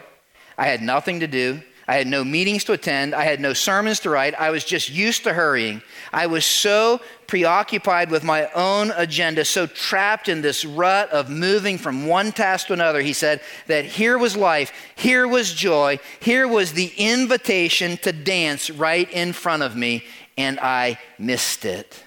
I 0.57 0.65
had 0.65 0.81
nothing 0.81 1.21
to 1.21 1.27
do. 1.27 1.61
I 1.87 1.95
had 1.95 2.05
no 2.05 2.23
meetings 2.23 2.65
to 2.65 2.73
attend. 2.73 3.15
I 3.15 3.23
had 3.23 3.39
no 3.39 3.53
sermons 3.53 4.01
to 4.01 4.11
write. 4.11 4.35
I 4.35 4.51
was 4.51 4.63
just 4.63 4.91
used 4.91 5.23
to 5.23 5.33
hurrying. 5.33 5.81
I 6.13 6.27
was 6.27 6.45
so 6.45 7.01
preoccupied 7.25 8.11
with 8.11 8.23
my 8.23 8.47
own 8.53 8.91
agenda, 8.95 9.43
so 9.43 9.65
trapped 9.65 10.29
in 10.29 10.41
this 10.43 10.63
rut 10.63 11.09
of 11.09 11.31
moving 11.31 11.79
from 11.79 12.05
one 12.05 12.31
task 12.31 12.67
to 12.67 12.73
another, 12.73 13.01
he 13.01 13.13
said, 13.13 13.41
that 13.65 13.85
here 13.85 14.19
was 14.19 14.37
life, 14.37 14.71
here 14.95 15.27
was 15.27 15.51
joy, 15.51 15.97
here 16.19 16.47
was 16.47 16.73
the 16.73 16.91
invitation 16.95 17.97
to 17.97 18.11
dance 18.11 18.69
right 18.69 19.09
in 19.11 19.33
front 19.33 19.63
of 19.63 19.75
me, 19.75 20.05
and 20.37 20.59
I 20.59 20.99
missed 21.17 21.65
it. 21.65 22.03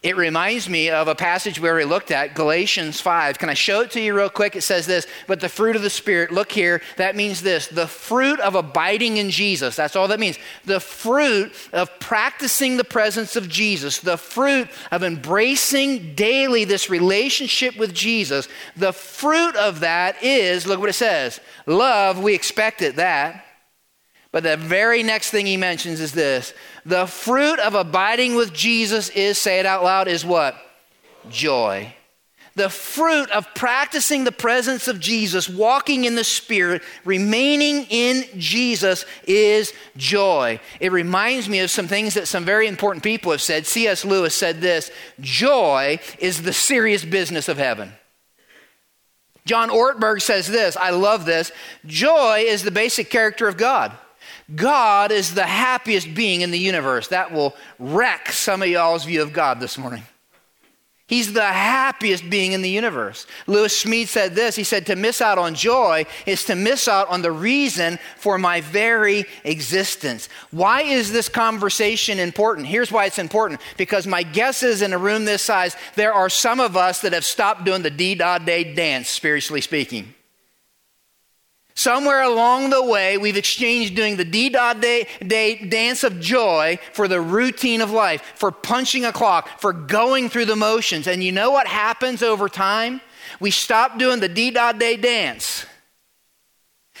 It 0.00 0.16
reminds 0.16 0.68
me 0.68 0.90
of 0.90 1.08
a 1.08 1.14
passage 1.16 1.58
we 1.58 1.84
looked 1.84 2.12
at, 2.12 2.36
Galatians 2.36 3.00
5. 3.00 3.36
Can 3.36 3.48
I 3.48 3.54
show 3.54 3.80
it 3.80 3.90
to 3.92 4.00
you 4.00 4.14
real 4.14 4.30
quick? 4.30 4.54
It 4.54 4.62
says 4.62 4.86
this, 4.86 5.08
but 5.26 5.40
the 5.40 5.48
fruit 5.48 5.74
of 5.74 5.82
the 5.82 5.90
Spirit, 5.90 6.30
look 6.30 6.52
here, 6.52 6.80
that 6.98 7.16
means 7.16 7.42
this 7.42 7.66
the 7.66 7.88
fruit 7.88 8.38
of 8.38 8.54
abiding 8.54 9.16
in 9.16 9.28
Jesus. 9.28 9.74
That's 9.74 9.96
all 9.96 10.06
that 10.06 10.20
means. 10.20 10.38
The 10.64 10.78
fruit 10.78 11.52
of 11.72 11.98
practicing 11.98 12.76
the 12.76 12.84
presence 12.84 13.34
of 13.34 13.48
Jesus, 13.48 13.98
the 13.98 14.16
fruit 14.16 14.68
of 14.92 15.02
embracing 15.02 16.14
daily 16.14 16.64
this 16.64 16.88
relationship 16.88 17.76
with 17.76 17.92
Jesus. 17.92 18.46
The 18.76 18.92
fruit 18.92 19.56
of 19.56 19.80
that 19.80 20.22
is, 20.22 20.64
look 20.64 20.78
what 20.78 20.90
it 20.90 20.92
says 20.92 21.40
love, 21.66 22.22
we 22.22 22.36
expected 22.36 22.96
that. 22.96 23.47
But 24.30 24.42
the 24.42 24.56
very 24.56 25.02
next 25.02 25.30
thing 25.30 25.46
he 25.46 25.56
mentions 25.56 26.00
is 26.00 26.12
this 26.12 26.52
the 26.84 27.06
fruit 27.06 27.58
of 27.58 27.74
abiding 27.74 28.34
with 28.34 28.52
Jesus 28.52 29.08
is, 29.10 29.38
say 29.38 29.60
it 29.60 29.66
out 29.66 29.84
loud, 29.84 30.08
is 30.08 30.24
what? 30.24 30.56
Joy. 31.30 31.94
The 32.54 32.68
fruit 32.68 33.30
of 33.30 33.54
practicing 33.54 34.24
the 34.24 34.32
presence 34.32 34.88
of 34.88 34.98
Jesus, 34.98 35.48
walking 35.48 36.04
in 36.04 36.16
the 36.16 36.24
Spirit, 36.24 36.82
remaining 37.04 37.86
in 37.88 38.24
Jesus 38.36 39.04
is 39.28 39.72
joy. 39.96 40.58
It 40.80 40.90
reminds 40.90 41.48
me 41.48 41.60
of 41.60 41.70
some 41.70 41.86
things 41.86 42.14
that 42.14 42.26
some 42.26 42.44
very 42.44 42.66
important 42.66 43.04
people 43.04 43.30
have 43.30 43.40
said. 43.40 43.64
C.S. 43.64 44.04
Lewis 44.04 44.34
said 44.34 44.60
this 44.60 44.90
Joy 45.20 46.00
is 46.18 46.42
the 46.42 46.52
serious 46.52 47.04
business 47.04 47.48
of 47.48 47.58
heaven. 47.58 47.92
John 49.48 49.70
Ortberg 49.70 50.20
says 50.20 50.48
this 50.48 50.76
I 50.76 50.90
love 50.90 51.24
this 51.24 51.52
joy 51.86 52.40
is 52.40 52.64
the 52.64 52.70
basic 52.70 53.08
character 53.08 53.48
of 53.48 53.56
God. 53.56 53.96
God 54.54 55.12
is 55.12 55.34
the 55.34 55.46
happiest 55.46 56.14
being 56.14 56.40
in 56.40 56.50
the 56.50 56.58
universe. 56.58 57.08
That 57.08 57.32
will 57.32 57.54
wreck 57.78 58.32
some 58.32 58.62
of 58.62 58.68
y'all's 58.68 59.04
view 59.04 59.22
of 59.22 59.32
God 59.32 59.60
this 59.60 59.78
morning. 59.78 60.02
He's 61.08 61.32
the 61.32 61.42
happiest 61.42 62.28
being 62.28 62.52
in 62.52 62.60
the 62.60 62.68
universe. 62.68 63.26
Lewis 63.46 63.82
Smedes 63.82 64.08
said 64.08 64.34
this 64.34 64.54
He 64.54 64.62
said, 64.62 64.84
To 64.86 64.96
miss 64.96 65.22
out 65.22 65.38
on 65.38 65.54
joy 65.54 66.04
is 66.26 66.44
to 66.44 66.54
miss 66.54 66.86
out 66.86 67.08
on 67.08 67.22
the 67.22 67.32
reason 67.32 67.98
for 68.16 68.36
my 68.36 68.60
very 68.60 69.24
existence. 69.42 70.28
Why 70.50 70.82
is 70.82 71.10
this 71.10 71.30
conversation 71.30 72.18
important? 72.18 72.66
Here's 72.66 72.92
why 72.92 73.06
it's 73.06 73.18
important 73.18 73.62
because 73.78 74.06
my 74.06 74.22
guess 74.22 74.62
is 74.62 74.82
in 74.82 74.92
a 74.92 74.98
room 74.98 75.24
this 75.24 75.42
size, 75.42 75.76
there 75.94 76.12
are 76.12 76.28
some 76.28 76.60
of 76.60 76.76
us 76.76 77.00
that 77.00 77.14
have 77.14 77.24
stopped 77.24 77.64
doing 77.64 77.80
the 77.80 77.90
D 77.90 78.14
da 78.14 78.36
day 78.36 78.74
dance, 78.74 79.08
spiritually 79.08 79.62
speaking. 79.62 80.14
Somewhere 81.78 82.22
along 82.22 82.70
the 82.70 82.82
way, 82.82 83.18
we've 83.18 83.36
exchanged 83.36 83.94
doing 83.94 84.16
the 84.16 84.24
D 84.24 84.48
day, 84.50 85.06
day 85.24 85.54
dance 85.54 86.02
of 86.02 86.18
joy 86.18 86.80
for 86.92 87.06
the 87.06 87.20
routine 87.20 87.82
of 87.82 87.92
life, 87.92 88.20
for 88.34 88.50
punching 88.50 89.04
a 89.04 89.12
clock, 89.12 89.60
for 89.60 89.72
going 89.72 90.28
through 90.28 90.46
the 90.46 90.56
motions. 90.56 91.06
And 91.06 91.22
you 91.22 91.30
know 91.30 91.52
what 91.52 91.68
happens 91.68 92.20
over 92.20 92.48
time? 92.48 93.00
We 93.38 93.52
stop 93.52 93.96
doing 93.96 94.18
the 94.18 94.28
D 94.28 94.50
day 94.50 94.96
dance 94.96 95.66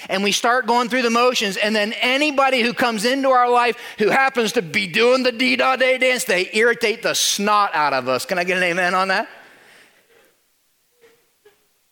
and 0.08 0.22
we 0.22 0.30
start 0.30 0.68
going 0.68 0.88
through 0.88 1.02
the 1.02 1.10
motions, 1.10 1.56
and 1.56 1.74
then 1.74 1.92
anybody 1.94 2.62
who 2.62 2.72
comes 2.72 3.04
into 3.04 3.30
our 3.30 3.50
life 3.50 3.76
who 3.98 4.10
happens 4.10 4.52
to 4.52 4.62
be 4.62 4.86
doing 4.86 5.24
the 5.24 5.32
D 5.32 5.56
day 5.56 5.98
dance, 5.98 6.22
they 6.22 6.50
irritate 6.52 7.02
the 7.02 7.14
snot 7.14 7.74
out 7.74 7.94
of 7.94 8.08
us. 8.08 8.24
Can 8.24 8.38
I 8.38 8.44
get 8.44 8.56
an 8.56 8.62
amen 8.62 8.94
on 8.94 9.08
that? 9.08 9.28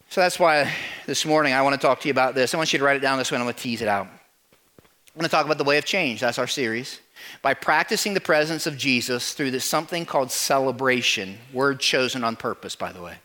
So 0.09 0.21
that's 0.21 0.39
why 0.39 0.73
this 1.05 1.27
morning 1.27 1.53
I 1.53 1.63
want 1.63 1.75
to 1.75 1.85
talk 1.85 2.01
to 2.01 2.09
you 2.09 2.13
about 2.13 2.35
this. 2.35 2.55
I 2.55 2.57
want 2.57 2.73
you 2.73 2.79
to 2.79 2.85
write 2.85 2.97
it 2.97 3.01
down 3.01 3.19
this 3.19 3.31
way, 3.31 3.37
and 3.37 3.43
I'm 3.43 3.47
going 3.47 3.57
to 3.57 3.63
tease 3.63 3.83
it 3.83 3.89
out. 3.89 4.07
I'm 4.07 5.21
going 5.21 5.25
to 5.25 5.29
talk 5.29 5.45
about 5.45 5.59
the 5.59 5.65
way 5.65 5.79
of 5.79 5.85
change. 5.85 6.21
That's 6.21 6.39
our 6.39 6.47
series. 6.47 7.01
By 7.43 7.55
practicing 7.55 8.15
the 8.15 8.21
presence 8.21 8.67
of 8.67 8.77
Jesus 8.77 9.35
through 9.35 9.51
this 9.51 9.65
something 9.65 10.07
called 10.07 10.31
celebration, 10.31 11.39
word 11.53 11.81
chosen 11.81 12.23
on 12.23 12.37
purpose, 12.37 12.77
by 12.77 12.93
the 12.93 13.03
way. 13.03 13.17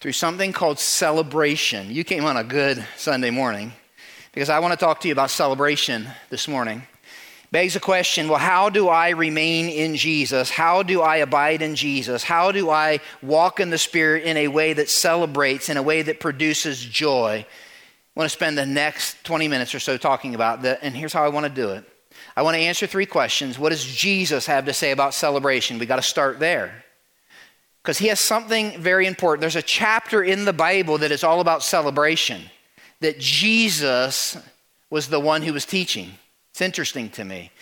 Through 0.00 0.12
something 0.12 0.52
called 0.52 0.78
celebration. 0.78 1.90
You 1.90 2.04
came 2.04 2.24
on 2.24 2.36
a 2.36 2.44
good 2.44 2.84
Sunday 2.96 3.30
morning 3.30 3.72
because 4.32 4.48
I 4.48 4.60
want 4.60 4.72
to 4.72 4.78
talk 4.78 5.00
to 5.00 5.08
you 5.08 5.12
about 5.12 5.30
celebration 5.30 6.08
this 6.30 6.48
morning 6.48 6.84
begs 7.50 7.74
the 7.74 7.80
question 7.80 8.28
well, 8.28 8.38
how 8.38 8.68
do 8.68 8.88
I 8.88 9.10
remain 9.10 9.68
in 9.68 9.96
Jesus? 9.96 10.50
How 10.50 10.82
do 10.82 11.00
I 11.00 11.16
abide 11.16 11.62
in 11.62 11.74
Jesus? 11.74 12.22
How 12.22 12.52
do 12.52 12.70
I 12.70 13.00
walk 13.22 13.60
in 13.60 13.70
the 13.70 13.78
Spirit 13.78 14.24
in 14.24 14.36
a 14.36 14.48
way 14.48 14.72
that 14.72 14.90
celebrates, 14.90 15.68
in 15.68 15.76
a 15.76 15.82
way 15.82 16.02
that 16.02 16.20
produces 16.20 16.84
joy? 16.84 17.46
I 17.46 18.20
want 18.20 18.30
to 18.30 18.36
spend 18.36 18.58
the 18.58 18.66
next 18.66 19.22
20 19.24 19.48
minutes 19.48 19.74
or 19.74 19.80
so 19.80 19.96
talking 19.96 20.34
about 20.34 20.62
that, 20.62 20.80
and 20.82 20.94
here's 20.94 21.12
how 21.12 21.24
I 21.24 21.28
want 21.28 21.44
to 21.44 21.50
do 21.50 21.70
it. 21.70 21.84
I 22.36 22.42
want 22.42 22.56
to 22.56 22.60
answer 22.60 22.86
three 22.86 23.06
questions. 23.06 23.58
What 23.58 23.70
does 23.70 23.84
Jesus 23.84 24.46
have 24.46 24.66
to 24.66 24.72
say 24.72 24.90
about 24.90 25.14
celebration? 25.14 25.78
We 25.78 25.86
got 25.86 25.96
to 25.96 26.02
start 26.02 26.38
there. 26.38 26.84
Because 27.82 27.98
he 27.98 28.08
has 28.08 28.20
something 28.20 28.78
very 28.78 29.06
important. 29.06 29.40
There's 29.40 29.56
a 29.56 29.62
chapter 29.62 30.22
in 30.22 30.44
the 30.44 30.52
Bible 30.52 30.98
that 30.98 31.10
is 31.10 31.24
all 31.24 31.40
about 31.40 31.62
celebration, 31.62 32.42
that 33.00 33.18
Jesus 33.18 34.36
was 34.90 35.08
the 35.08 35.20
one 35.20 35.42
who 35.42 35.52
was 35.52 35.64
teaching. 35.64 36.12
It's 36.58 36.62
interesting 36.64 37.08
to 37.10 37.24
me. 37.24 37.52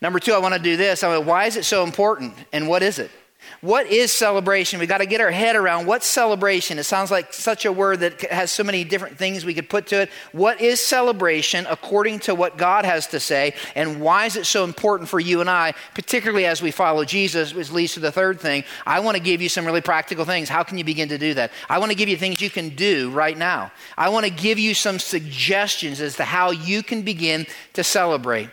Number 0.00 0.20
two, 0.20 0.32
I 0.32 0.38
want 0.38 0.54
to 0.54 0.60
do 0.60 0.76
this. 0.76 1.02
I 1.02 1.16
mean, 1.16 1.26
why 1.26 1.46
is 1.46 1.56
it 1.56 1.64
so 1.64 1.82
important 1.82 2.34
and 2.52 2.68
what 2.68 2.84
is 2.84 3.00
it? 3.00 3.10
What 3.60 3.86
is 3.86 4.12
celebration? 4.12 4.78
We've 4.78 4.88
got 4.88 4.98
to 4.98 5.06
get 5.06 5.20
our 5.20 5.30
head 5.30 5.56
around 5.56 5.86
what's 5.86 6.06
celebration. 6.06 6.78
It 6.78 6.84
sounds 6.84 7.10
like 7.10 7.32
such 7.32 7.64
a 7.64 7.72
word 7.72 8.00
that 8.00 8.20
has 8.30 8.50
so 8.50 8.62
many 8.62 8.84
different 8.84 9.16
things 9.16 9.44
we 9.44 9.54
could 9.54 9.70
put 9.70 9.86
to 9.88 10.02
it. 10.02 10.10
What 10.32 10.60
is 10.60 10.80
celebration 10.80 11.66
according 11.68 12.18
to 12.20 12.34
what 12.34 12.58
God 12.58 12.84
has 12.84 13.06
to 13.08 13.20
say? 13.20 13.54
And 13.74 14.00
why 14.00 14.26
is 14.26 14.36
it 14.36 14.44
so 14.46 14.64
important 14.64 15.08
for 15.08 15.18
you 15.18 15.40
and 15.40 15.48
I, 15.48 15.74
particularly 15.94 16.44
as 16.46 16.60
we 16.60 16.70
follow 16.70 17.04
Jesus, 17.04 17.54
which 17.54 17.70
leads 17.70 17.94
to 17.94 18.00
the 18.00 18.12
third 18.12 18.40
thing? 18.40 18.64
I 18.86 19.00
want 19.00 19.16
to 19.16 19.22
give 19.22 19.40
you 19.40 19.48
some 19.48 19.64
really 19.64 19.80
practical 19.80 20.24
things. 20.24 20.48
How 20.48 20.62
can 20.62 20.76
you 20.76 20.84
begin 20.84 21.08
to 21.08 21.18
do 21.18 21.34
that? 21.34 21.50
I 21.68 21.78
want 21.78 21.90
to 21.90 21.96
give 21.96 22.08
you 22.08 22.16
things 22.16 22.40
you 22.40 22.50
can 22.50 22.70
do 22.70 23.10
right 23.10 23.36
now. 23.36 23.72
I 23.96 24.10
want 24.10 24.26
to 24.26 24.30
give 24.30 24.58
you 24.58 24.74
some 24.74 24.98
suggestions 24.98 26.00
as 26.00 26.16
to 26.16 26.24
how 26.24 26.50
you 26.50 26.82
can 26.82 27.02
begin 27.02 27.46
to 27.72 27.82
celebrate. 27.82 28.50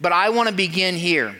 But 0.00 0.12
I 0.12 0.30
want 0.30 0.48
to 0.48 0.54
begin 0.54 0.96
here. 0.96 1.36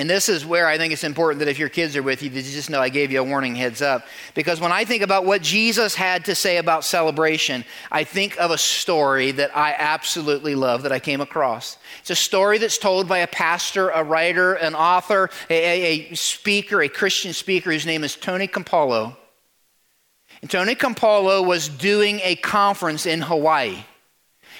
And 0.00 0.08
this 0.08 0.30
is 0.30 0.46
where 0.46 0.66
I 0.66 0.78
think 0.78 0.94
it's 0.94 1.04
important 1.04 1.40
that 1.40 1.48
if 1.48 1.58
your 1.58 1.68
kids 1.68 1.94
are 1.94 2.02
with 2.02 2.22
you, 2.22 2.30
that 2.30 2.42
you 2.42 2.52
just 2.52 2.70
know 2.70 2.80
I 2.80 2.88
gave 2.88 3.12
you 3.12 3.20
a 3.20 3.22
warning 3.22 3.54
heads 3.54 3.82
up. 3.82 4.06
Because 4.34 4.58
when 4.58 4.72
I 4.72 4.86
think 4.86 5.02
about 5.02 5.26
what 5.26 5.42
Jesus 5.42 5.94
had 5.94 6.24
to 6.24 6.34
say 6.34 6.56
about 6.56 6.86
celebration, 6.86 7.66
I 7.92 8.04
think 8.04 8.40
of 8.40 8.50
a 8.50 8.56
story 8.56 9.30
that 9.32 9.54
I 9.54 9.74
absolutely 9.76 10.54
love 10.54 10.84
that 10.84 10.90
I 10.90 11.00
came 11.00 11.20
across. 11.20 11.76
It's 12.00 12.08
a 12.08 12.16
story 12.16 12.56
that's 12.56 12.78
told 12.78 13.08
by 13.08 13.18
a 13.18 13.26
pastor, 13.26 13.90
a 13.90 14.02
writer, 14.02 14.54
an 14.54 14.74
author, 14.74 15.28
a, 15.50 16.10
a 16.10 16.14
speaker, 16.14 16.80
a 16.80 16.88
Christian 16.88 17.34
speaker 17.34 17.70
whose 17.70 17.84
name 17.84 18.02
is 18.02 18.16
Tony 18.16 18.48
Campolo. 18.48 19.14
And 20.40 20.50
Tony 20.50 20.76
Campolo 20.76 21.46
was 21.46 21.68
doing 21.68 22.20
a 22.22 22.36
conference 22.36 23.04
in 23.04 23.20
Hawaii. 23.20 23.84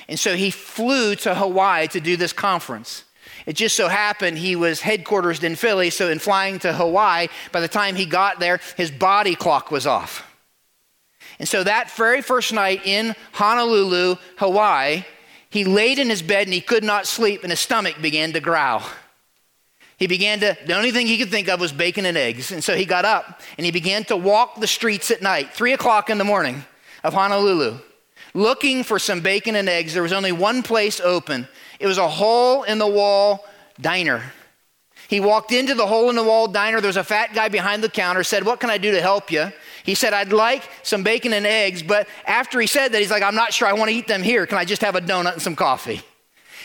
And 0.06 0.18
so 0.18 0.37
he 0.37 0.50
flew 0.50 1.14
to 1.14 1.35
Hawaii 1.35 1.88
to 1.88 2.00
do 2.00 2.18
this 2.18 2.35
conference. 2.35 3.04
It 3.50 3.57
just 3.57 3.75
so 3.75 3.88
happened 3.88 4.38
he 4.38 4.54
was 4.54 4.80
headquartered 4.80 5.42
in 5.42 5.57
Philly, 5.57 5.90
so 5.90 6.09
in 6.09 6.21
flying 6.21 6.61
to 6.61 6.73
Hawaii, 6.73 7.26
by 7.50 7.59
the 7.59 7.66
time 7.66 7.97
he 7.97 8.07
got 8.07 8.38
there, 8.38 8.61
his 8.76 8.92
body 8.92 9.35
clock 9.35 9.73
was 9.73 9.88
off. 9.88 10.25
And 11.40 11.49
so 11.49 11.64
that 11.64 11.90
very 11.90 12.23
first 12.23 12.52
night 12.52 12.87
in 12.87 13.16
Honolulu, 13.33 14.14
Hawaii, 14.37 15.04
he 15.49 15.64
laid 15.64 15.99
in 15.99 16.11
his 16.11 16.23
bed 16.23 16.47
and 16.47 16.54
he 16.54 16.61
could 16.61 16.85
not 16.85 17.09
sleep, 17.09 17.42
and 17.42 17.50
his 17.50 17.59
stomach 17.59 17.97
began 18.00 18.33
to 18.35 18.40
growl. 18.40 18.85
He 19.97 20.07
began 20.07 20.38
to, 20.38 20.57
the 20.64 20.76
only 20.76 20.92
thing 20.92 21.09
he 21.09 21.19
could 21.19 21.33
think 21.33 21.49
of 21.49 21.59
was 21.59 21.73
bacon 21.73 22.07
and 22.07 22.16
eggs. 22.16 22.52
And 22.52 22.62
so 22.62 22.76
he 22.76 22.85
got 22.85 23.04
up 23.04 23.40
and 23.59 23.64
he 23.64 23.73
began 23.73 24.04
to 24.04 24.16
walk 24.16 24.61
the 24.61 24.69
streets 24.69 25.11
at 25.11 25.23
night, 25.23 25.54
three 25.54 25.73
o'clock 25.73 26.09
in 26.09 26.19
the 26.19 26.25
morning 26.25 26.64
of 27.02 27.14
Honolulu, 27.14 27.80
looking 28.33 28.85
for 28.85 29.00
some 29.00 29.23
bacon 29.23 29.57
and 29.57 29.69
eggs. 29.69 29.92
There 29.92 30.04
was 30.04 30.12
only 30.12 30.30
one 30.30 30.62
place 30.62 31.00
open, 31.00 31.49
it 31.80 31.87
was 31.87 31.99
a 31.99 32.08
hole 32.08 32.62
in 32.62 32.78
the 32.78 32.87
wall 32.87 33.44
diner. 33.80 34.22
He 35.08 35.18
walked 35.18 35.50
into 35.50 35.75
the 35.75 35.87
hole 35.87 36.08
in 36.08 36.14
the 36.14 36.22
wall 36.22 36.46
diner. 36.46 36.80
There 36.80 36.88
was 36.88 36.96
a 36.96 37.02
fat 37.02 37.34
guy 37.34 37.49
behind 37.49 37.82
the 37.82 37.88
counter, 37.88 38.22
said, 38.22 38.44
What 38.44 38.60
can 38.60 38.70
I 38.70 38.78
do 38.78 38.92
to 38.92 39.00
help 39.00 39.32
you? 39.32 39.50
He 39.82 39.96
said, 39.96 40.12
I'd 40.12 40.32
like 40.32 40.62
some 40.84 41.02
bacon 41.02 41.32
and 41.32 41.46
eggs, 41.46 41.82
but 41.82 42.06
after 42.26 42.60
he 42.60 42.68
said 42.68 42.92
that, 42.92 43.00
he's 43.00 43.10
like, 43.10 43.22
I'm 43.22 43.34
not 43.34 43.52
sure 43.52 43.66
I 43.66 43.72
want 43.72 43.90
to 43.90 43.96
eat 43.96 44.06
them 44.06 44.22
here. 44.22 44.46
Can 44.46 44.58
I 44.58 44.64
just 44.64 44.82
have 44.82 44.94
a 44.94 45.00
donut 45.00 45.32
and 45.32 45.42
some 45.42 45.56
coffee? 45.56 46.02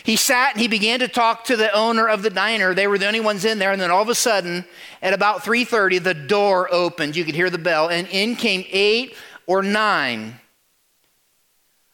He 0.04 0.18
sat 0.18 0.52
and 0.52 0.62
he 0.62 0.68
began 0.68 1.00
to 1.00 1.08
talk 1.08 1.46
to 1.46 1.56
the 1.56 1.74
owner 1.74 2.08
of 2.08 2.22
the 2.22 2.30
diner. 2.30 2.76
They 2.76 2.86
were 2.86 3.00
the 3.00 3.08
only 3.08 3.22
ones 3.22 3.46
in 3.46 3.58
there. 3.58 3.72
And 3.72 3.82
then 3.82 3.90
all 3.90 4.04
of 4.04 4.10
a 4.10 4.16
sudden, 4.16 4.66
at 5.02 5.14
about 5.14 5.44
3:30, 5.44 5.98
the 5.98 6.14
door 6.14 6.72
opened. 6.72 7.16
You 7.16 7.26
could 7.26 7.34
hear 7.34 7.50
the 7.50 7.58
bell, 7.58 7.88
and 7.88 8.08
in 8.10 8.36
came 8.36 8.66
eight 8.70 9.16
or 9.48 9.64
nine 9.64 10.40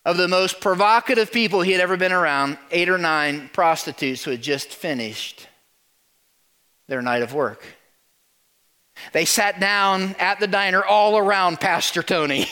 of 0.06 0.18
the 0.18 0.28
most 0.28 0.60
provocative 0.62 1.32
people 1.32 1.62
he 1.62 1.72
had 1.72 1.82
ever 1.82 1.98
been 1.98 2.12
around, 2.12 2.58
eight 2.72 2.90
or 2.90 2.98
nine 2.98 3.50
prostitutes 3.54 4.24
who 4.24 4.32
had 4.32 4.42
just 4.42 4.70
finished 4.70 5.48
their 6.88 7.02
night 7.02 7.22
of 7.22 7.34
work. 7.34 7.64
They 9.14 9.26
sat 9.26 9.60
down 9.60 10.16
at 10.20 10.40
the 10.40 10.48
diner 10.48 10.84
all 10.84 11.18
around 11.18 11.60
Pastor 11.60 12.04
Tony. 12.04 12.48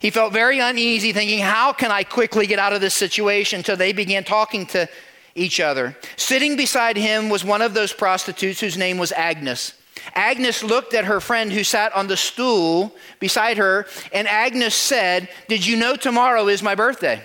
He 0.00 0.10
felt 0.10 0.32
very 0.32 0.58
uneasy, 0.58 1.12
thinking, 1.12 1.38
How 1.38 1.72
can 1.72 1.90
I 1.90 2.04
quickly 2.04 2.46
get 2.46 2.58
out 2.58 2.74
of 2.74 2.82
this 2.82 2.94
situation? 2.94 3.64
So 3.64 3.74
they 3.74 3.92
began 3.92 4.22
talking 4.22 4.66
to 4.66 4.88
each 5.34 5.60
other. 5.60 5.96
Sitting 6.16 6.56
beside 6.56 6.96
him 6.96 7.28
was 7.30 7.44
one 7.44 7.62
of 7.62 7.74
those 7.74 7.92
prostitutes 7.92 8.60
whose 8.60 8.76
name 8.76 8.98
was 8.98 9.12
Agnes. 9.12 9.72
Agnes 10.14 10.62
looked 10.62 10.94
at 10.94 11.06
her 11.06 11.20
friend 11.20 11.52
who 11.52 11.64
sat 11.64 11.94
on 11.94 12.06
the 12.06 12.16
stool 12.16 12.94
beside 13.20 13.56
her, 13.56 13.86
and 14.12 14.28
Agnes 14.28 14.74
said, 14.74 15.28
Did 15.48 15.66
you 15.66 15.76
know 15.76 15.96
tomorrow 15.96 16.48
is 16.48 16.62
my 16.62 16.74
birthday? 16.74 17.22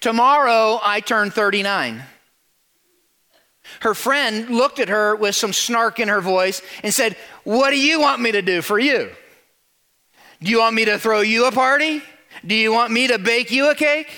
Tomorrow 0.00 0.80
I 0.82 1.00
turn 1.00 1.30
39. 1.30 2.02
Her 3.80 3.94
friend 3.94 4.50
looked 4.50 4.78
at 4.78 4.88
her 4.88 5.14
with 5.14 5.36
some 5.36 5.52
snark 5.52 6.00
in 6.00 6.08
her 6.08 6.20
voice 6.20 6.62
and 6.82 6.92
said, 6.92 7.16
What 7.44 7.70
do 7.70 7.78
you 7.78 8.00
want 8.00 8.20
me 8.20 8.32
to 8.32 8.42
do 8.42 8.62
for 8.62 8.78
you? 8.78 9.10
Do 10.42 10.50
you 10.50 10.58
want 10.58 10.74
me 10.74 10.86
to 10.86 10.98
throw 10.98 11.20
you 11.20 11.46
a 11.46 11.52
party? 11.52 12.02
Do 12.44 12.54
you 12.54 12.72
want 12.72 12.92
me 12.92 13.08
to 13.08 13.18
bake 13.18 13.50
you 13.50 13.70
a 13.70 13.74
cake? 13.74 14.08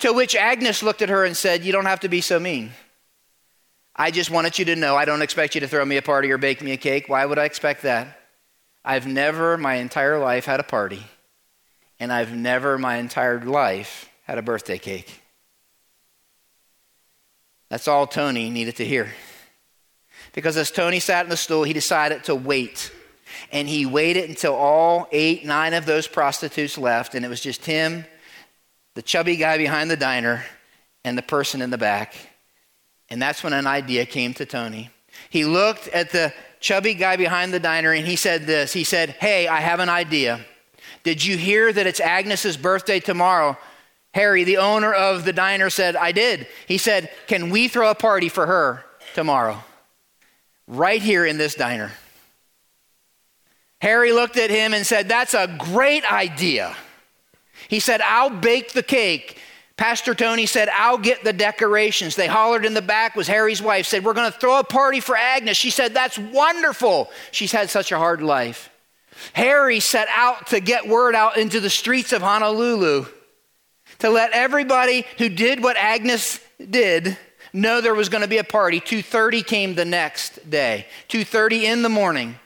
To 0.00 0.12
which 0.12 0.34
Agnes 0.34 0.82
looked 0.82 1.02
at 1.02 1.08
her 1.08 1.24
and 1.24 1.36
said, 1.36 1.64
You 1.64 1.72
don't 1.72 1.86
have 1.86 2.00
to 2.00 2.08
be 2.08 2.20
so 2.20 2.38
mean. 2.38 2.72
I 4.00 4.10
just 4.10 4.30
wanted 4.30 4.58
you 4.58 4.64
to 4.64 4.76
know 4.76 4.96
I 4.96 5.04
don't 5.04 5.20
expect 5.20 5.54
you 5.54 5.60
to 5.60 5.68
throw 5.68 5.84
me 5.84 5.98
a 5.98 6.02
party 6.02 6.30
or 6.30 6.38
bake 6.38 6.62
me 6.62 6.72
a 6.72 6.78
cake. 6.78 7.10
Why 7.10 7.26
would 7.26 7.38
I 7.38 7.44
expect 7.44 7.82
that? 7.82 8.18
I've 8.82 9.06
never 9.06 9.58
my 9.58 9.74
entire 9.74 10.18
life 10.18 10.46
had 10.46 10.58
a 10.58 10.62
party, 10.62 11.04
and 11.98 12.10
I've 12.10 12.34
never 12.34 12.78
my 12.78 12.96
entire 12.96 13.38
life 13.42 14.08
had 14.22 14.38
a 14.38 14.42
birthday 14.42 14.78
cake. 14.78 15.20
That's 17.68 17.88
all 17.88 18.06
Tony 18.06 18.48
needed 18.48 18.76
to 18.76 18.86
hear. 18.86 19.12
Because 20.32 20.56
as 20.56 20.70
Tony 20.70 20.98
sat 20.98 21.26
in 21.26 21.30
the 21.30 21.36
stool, 21.36 21.64
he 21.64 21.74
decided 21.74 22.24
to 22.24 22.34
wait. 22.34 22.90
And 23.52 23.68
he 23.68 23.84
waited 23.84 24.30
until 24.30 24.54
all 24.54 25.08
eight, 25.12 25.44
nine 25.44 25.74
of 25.74 25.84
those 25.84 26.06
prostitutes 26.06 26.78
left, 26.78 27.14
and 27.14 27.22
it 27.22 27.28
was 27.28 27.42
just 27.42 27.66
him, 27.66 28.06
the 28.94 29.02
chubby 29.02 29.36
guy 29.36 29.58
behind 29.58 29.90
the 29.90 29.96
diner, 29.98 30.46
and 31.04 31.18
the 31.18 31.22
person 31.22 31.60
in 31.60 31.68
the 31.68 31.76
back. 31.76 32.14
And 33.10 33.20
that's 33.20 33.42
when 33.42 33.52
an 33.52 33.66
idea 33.66 34.06
came 34.06 34.34
to 34.34 34.46
Tony. 34.46 34.90
He 35.28 35.44
looked 35.44 35.88
at 35.88 36.10
the 36.10 36.32
chubby 36.60 36.94
guy 36.94 37.16
behind 37.16 37.52
the 37.52 37.60
diner, 37.60 37.92
and 37.92 38.06
he 38.06 38.16
said 38.16 38.46
this. 38.46 38.72
He 38.72 38.84
said, 38.84 39.10
Hey, 39.10 39.48
I 39.48 39.60
have 39.60 39.80
an 39.80 39.88
idea. 39.88 40.40
Did 41.02 41.24
you 41.24 41.36
hear 41.36 41.72
that 41.72 41.86
it's 41.86 42.00
Agnes's 42.00 42.56
birthday 42.56 43.00
tomorrow? 43.00 43.56
Harry, 44.12 44.44
the 44.44 44.58
owner 44.58 44.92
of 44.92 45.24
the 45.24 45.32
diner, 45.32 45.70
said, 45.70 45.96
I 45.96 46.12
did. 46.12 46.46
He 46.66 46.78
said, 46.78 47.10
Can 47.26 47.50
we 47.50 47.68
throw 47.68 47.90
a 47.90 47.94
party 47.94 48.28
for 48.28 48.46
her 48.46 48.84
tomorrow? 49.14 49.62
Right 50.66 51.02
here 51.02 51.24
in 51.24 51.38
this 51.38 51.54
diner. 51.54 51.90
Harry 53.80 54.12
looked 54.12 54.36
at 54.36 54.50
him 54.50 54.74
and 54.74 54.86
said, 54.86 55.08
That's 55.08 55.34
a 55.34 55.46
great 55.58 56.10
idea. 56.10 56.76
He 57.68 57.80
said, 57.80 58.00
I'll 58.00 58.30
bake 58.30 58.72
the 58.72 58.82
cake. 58.82 59.38
Pastor 59.80 60.14
Tony 60.14 60.44
said, 60.44 60.68
I'll 60.68 60.98
get 60.98 61.24
the 61.24 61.32
decorations. 61.32 62.14
They 62.14 62.26
hollered 62.26 62.66
in 62.66 62.74
the 62.74 62.82
back, 62.82 63.16
was 63.16 63.26
Harry's 63.26 63.62
wife, 63.62 63.86
said, 63.86 64.04
We're 64.04 64.12
going 64.12 64.30
to 64.30 64.38
throw 64.38 64.58
a 64.58 64.62
party 64.62 65.00
for 65.00 65.16
Agnes. 65.16 65.56
She 65.56 65.70
said, 65.70 65.94
That's 65.94 66.18
wonderful. 66.18 67.10
She's 67.30 67.50
had 67.50 67.70
such 67.70 67.90
a 67.90 67.96
hard 67.96 68.20
life. 68.20 68.68
Harry 69.32 69.80
set 69.80 70.06
out 70.14 70.48
to 70.48 70.60
get 70.60 70.86
word 70.86 71.14
out 71.14 71.38
into 71.38 71.60
the 71.60 71.70
streets 71.70 72.12
of 72.12 72.20
Honolulu 72.20 73.06
to 74.00 74.10
let 74.10 74.32
everybody 74.32 75.06
who 75.16 75.30
did 75.30 75.62
what 75.62 75.78
Agnes 75.78 76.40
did 76.58 77.16
know 77.54 77.80
there 77.80 77.94
was 77.94 78.10
going 78.10 78.22
to 78.22 78.28
be 78.28 78.36
a 78.36 78.44
party. 78.44 78.80
2:30 78.80 79.46
came 79.46 79.74
the 79.76 79.86
next 79.86 80.50
day. 80.50 80.86
2:30 81.08 81.62
in 81.62 81.80
the 81.80 81.88
morning. 81.88 82.38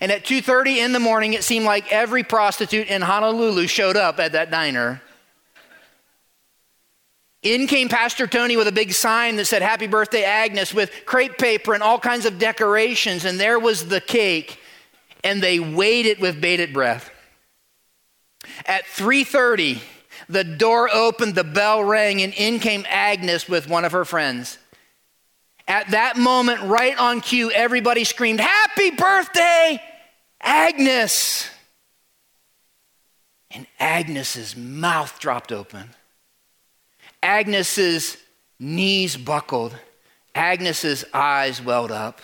And 0.00 0.10
at 0.10 0.24
2:30 0.24 0.78
in 0.78 0.92
the 0.92 0.98
morning 0.98 1.34
it 1.34 1.44
seemed 1.44 1.66
like 1.66 1.92
every 1.92 2.24
prostitute 2.24 2.88
in 2.88 3.02
Honolulu 3.02 3.68
showed 3.68 3.96
up 3.96 4.18
at 4.18 4.32
that 4.32 4.50
diner. 4.50 5.00
In 7.44 7.66
came 7.66 7.90
Pastor 7.90 8.26
Tony 8.26 8.56
with 8.56 8.68
a 8.68 8.72
big 8.72 8.94
sign 8.94 9.36
that 9.36 9.44
said 9.44 9.60
Happy 9.60 9.86
Birthday 9.86 10.24
Agnes 10.24 10.72
with 10.72 10.90
crepe 11.04 11.36
paper 11.36 11.74
and 11.74 11.82
all 11.82 11.98
kinds 11.98 12.24
of 12.24 12.38
decorations 12.38 13.26
and 13.26 13.38
there 13.38 13.58
was 13.58 13.86
the 13.86 14.00
cake 14.00 14.58
and 15.22 15.42
they 15.42 15.60
waited 15.60 16.20
with 16.20 16.40
bated 16.40 16.72
breath. 16.72 17.10
At 18.64 18.86
3:30, 18.86 19.80
the 20.26 20.42
door 20.42 20.88
opened, 20.90 21.34
the 21.34 21.44
bell 21.44 21.84
rang, 21.84 22.22
and 22.22 22.32
in 22.32 22.60
came 22.60 22.86
Agnes 22.88 23.46
with 23.46 23.68
one 23.68 23.84
of 23.84 23.92
her 23.92 24.06
friends. 24.06 24.58
At 25.68 25.90
that 25.90 26.16
moment, 26.16 26.62
right 26.62 26.96
on 26.98 27.20
cue, 27.20 27.50
everybody 27.50 28.04
screamed, 28.04 28.40
Happy 28.40 28.90
birthday, 28.90 29.82
Agnes! 30.40 31.48
And 33.50 33.66
Agnes's 33.78 34.56
mouth 34.56 35.18
dropped 35.18 35.52
open. 35.52 35.90
Agnes's 37.24 38.18
knees 38.60 39.16
buckled. 39.16 39.74
Agnes's 40.34 41.06
eyes 41.14 41.60
welled 41.62 41.90
up. 41.90 42.20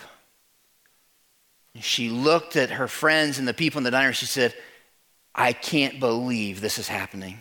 She 1.80 2.10
looked 2.10 2.54
at 2.54 2.72
her 2.72 2.86
friends 2.86 3.38
and 3.38 3.48
the 3.48 3.54
people 3.54 3.78
in 3.78 3.84
the 3.84 3.90
diner. 3.90 4.12
She 4.12 4.26
said, 4.26 4.54
I 5.34 5.54
can't 5.54 6.00
believe 6.00 6.60
this 6.60 6.78
is 6.78 6.86
happening. 6.86 7.38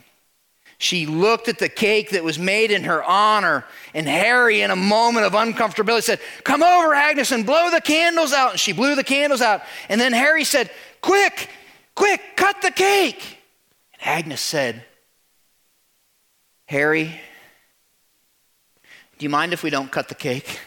She 0.77 1.05
looked 1.05 1.49
at 1.49 1.59
the 1.59 1.67
cake 1.67 2.11
that 2.11 2.23
was 2.23 2.39
made 2.39 2.71
in 2.71 2.85
her 2.85 3.03
honor, 3.03 3.65
and 3.93 4.07
Harry, 4.07 4.61
in 4.61 4.71
a 4.71 4.77
moment 4.77 5.25
of 5.25 5.33
uncomfortability, 5.33 6.03
said, 6.03 6.21
Come 6.45 6.63
over, 6.63 6.93
Agnes, 6.93 7.33
and 7.33 7.45
blow 7.45 7.69
the 7.69 7.81
candles 7.81 8.31
out. 8.31 8.51
And 8.51 8.59
she 8.59 8.71
blew 8.71 8.95
the 8.95 9.03
candles 9.03 9.41
out. 9.41 9.63
And 9.89 9.99
then 9.99 10.13
Harry 10.13 10.45
said, 10.45 10.71
Quick, 11.01 11.49
quick, 11.93 12.21
cut 12.37 12.61
the 12.61 12.71
cake. 12.71 13.39
And 13.99 14.19
Agnes 14.19 14.39
said, 14.39 14.85
Harry, 16.67 17.19
do 19.19 19.25
you 19.25 19.29
mind 19.29 19.51
if 19.51 19.63
we 19.63 19.69
don't 19.69 19.91
cut 19.91 20.07
the 20.07 20.15
cake? 20.15 20.61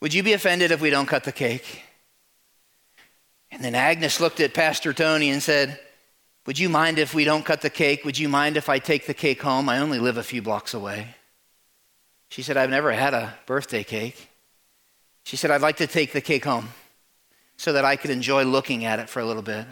Would 0.00 0.14
you 0.14 0.22
be 0.22 0.32
offended 0.32 0.70
if 0.70 0.80
we 0.80 0.88
don't 0.88 1.06
cut 1.06 1.24
the 1.24 1.32
cake? 1.32 1.82
And 3.50 3.62
then 3.62 3.74
Agnes 3.74 4.18
looked 4.18 4.40
at 4.40 4.54
Pastor 4.54 4.94
Tony 4.94 5.28
and 5.28 5.42
said, 5.42 5.78
Would 6.46 6.58
you 6.58 6.70
mind 6.70 6.98
if 6.98 7.12
we 7.12 7.24
don't 7.24 7.44
cut 7.44 7.60
the 7.60 7.70
cake? 7.70 8.04
Would 8.06 8.18
you 8.18 8.30
mind 8.30 8.56
if 8.56 8.70
I 8.70 8.78
take 8.78 9.06
the 9.06 9.14
cake 9.14 9.42
home? 9.42 9.68
I 9.68 9.78
only 9.78 9.98
live 9.98 10.16
a 10.16 10.22
few 10.22 10.40
blocks 10.40 10.72
away. 10.72 11.14
She 12.30 12.42
said, 12.42 12.56
I've 12.56 12.70
never 12.70 12.90
had 12.92 13.12
a 13.12 13.34
birthday 13.44 13.84
cake. 13.84 14.30
She 15.24 15.36
said, 15.36 15.50
I'd 15.50 15.60
like 15.60 15.76
to 15.76 15.86
take 15.86 16.12
the 16.12 16.22
cake 16.22 16.46
home 16.46 16.70
so 17.58 17.74
that 17.74 17.84
I 17.84 17.96
could 17.96 18.10
enjoy 18.10 18.44
looking 18.44 18.86
at 18.86 19.00
it 19.00 19.10
for 19.10 19.20
a 19.20 19.26
little 19.26 19.42
bit. 19.42 19.66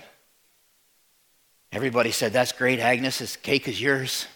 Everybody 1.73 2.11
said, 2.11 2.35
That's 2.35 2.53
great, 2.53 2.81
Agnes. 2.81 3.19
This 3.19 3.37
cake 3.37 3.67
is 3.67 3.81
yours. 3.81 4.27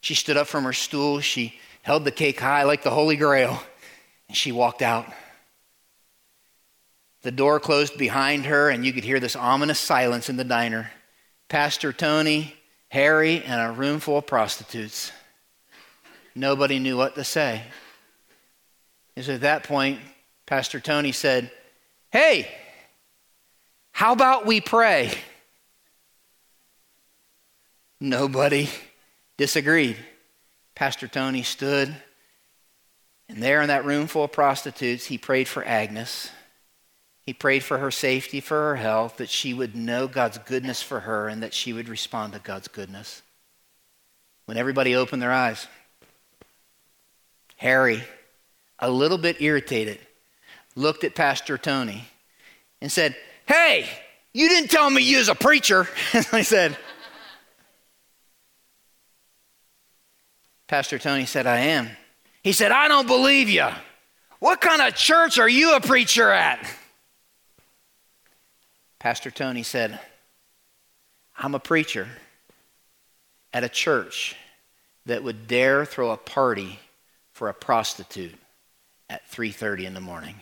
She 0.00 0.14
stood 0.14 0.38
up 0.38 0.46
from 0.46 0.64
her 0.64 0.72
stool. 0.72 1.20
She 1.20 1.58
held 1.82 2.04
the 2.04 2.10
cake 2.10 2.40
high 2.40 2.62
like 2.62 2.82
the 2.82 2.90
Holy 2.90 3.16
Grail, 3.16 3.62
and 4.28 4.36
she 4.36 4.52
walked 4.52 4.82
out. 4.82 5.06
The 7.22 7.30
door 7.30 7.60
closed 7.60 7.98
behind 7.98 8.46
her, 8.46 8.70
and 8.70 8.84
you 8.84 8.92
could 8.92 9.04
hear 9.04 9.20
this 9.20 9.36
ominous 9.36 9.78
silence 9.78 10.28
in 10.28 10.36
the 10.36 10.44
diner. 10.44 10.90
Pastor 11.48 11.92
Tony, 11.92 12.54
Harry, 12.88 13.42
and 13.44 13.60
a 13.60 13.72
room 13.72 14.00
full 14.00 14.18
of 14.18 14.26
prostitutes. 14.26 15.12
Nobody 16.34 16.78
knew 16.78 16.96
what 16.96 17.14
to 17.14 17.24
say. 17.24 17.62
Is 19.14 19.28
at 19.28 19.42
that 19.42 19.64
point, 19.64 20.00
Pastor 20.46 20.80
Tony 20.80 21.12
said, 21.12 21.50
Hey, 22.10 22.48
how 23.92 24.12
about 24.12 24.46
we 24.46 24.60
pray? 24.60 25.12
Nobody 28.00 28.68
disagreed. 29.36 29.96
Pastor 30.74 31.08
Tony 31.08 31.42
stood, 31.42 31.94
and 33.28 33.42
there 33.42 33.62
in 33.62 33.68
that 33.68 33.84
room 33.84 34.06
full 34.06 34.24
of 34.24 34.32
prostitutes, 34.32 35.06
he 35.06 35.18
prayed 35.18 35.48
for 35.48 35.64
Agnes. 35.64 36.30
He 37.24 37.32
prayed 37.32 37.62
for 37.62 37.78
her 37.78 37.90
safety, 37.90 38.40
for 38.40 38.56
her 38.56 38.76
health, 38.76 39.18
that 39.18 39.30
she 39.30 39.54
would 39.54 39.76
know 39.76 40.08
God's 40.08 40.38
goodness 40.38 40.82
for 40.82 41.00
her 41.00 41.28
and 41.28 41.42
that 41.42 41.54
she 41.54 41.72
would 41.72 41.88
respond 41.88 42.32
to 42.32 42.40
God's 42.40 42.68
goodness. 42.68 43.22
When 44.46 44.56
everybody 44.56 44.96
opened 44.96 45.22
their 45.22 45.32
eyes, 45.32 45.66
Harry, 47.56 48.02
a 48.80 48.90
little 48.90 49.18
bit 49.18 49.40
irritated, 49.40 50.00
looked 50.74 51.04
at 51.04 51.14
Pastor 51.14 51.56
Tony 51.56 52.04
and 52.80 52.90
said, 52.90 53.14
Hey, 53.46 53.88
you 54.32 54.48
didn't 54.48 54.70
tell 54.70 54.90
me 54.90 55.02
you 55.02 55.18
was 55.18 55.28
a 55.28 55.34
preacher. 55.34 55.86
And 56.12 56.26
I 56.32 56.42
said, 56.42 56.76
Pastor 60.72 60.98
Tony 60.98 61.26
said, 61.26 61.46
I 61.46 61.58
am. 61.58 61.90
He 62.42 62.52
said, 62.52 62.72
I 62.72 62.88
don't 62.88 63.06
believe 63.06 63.50
you. 63.50 63.68
What 64.38 64.62
kind 64.62 64.80
of 64.80 64.94
church 64.94 65.38
are 65.38 65.46
you 65.46 65.76
a 65.76 65.80
preacher 65.82 66.30
at? 66.30 66.66
Pastor 68.98 69.30
Tony 69.30 69.64
said, 69.64 70.00
I'm 71.36 71.54
a 71.54 71.58
preacher 71.58 72.08
at 73.52 73.64
a 73.64 73.68
church 73.68 74.34
that 75.04 75.22
would 75.22 75.46
dare 75.46 75.84
throw 75.84 76.10
a 76.10 76.16
party 76.16 76.78
for 77.32 77.50
a 77.50 77.54
prostitute 77.54 78.34
at 79.10 79.30
3:30 79.30 79.84
in 79.84 79.92
the 79.92 80.00
morning. 80.00 80.36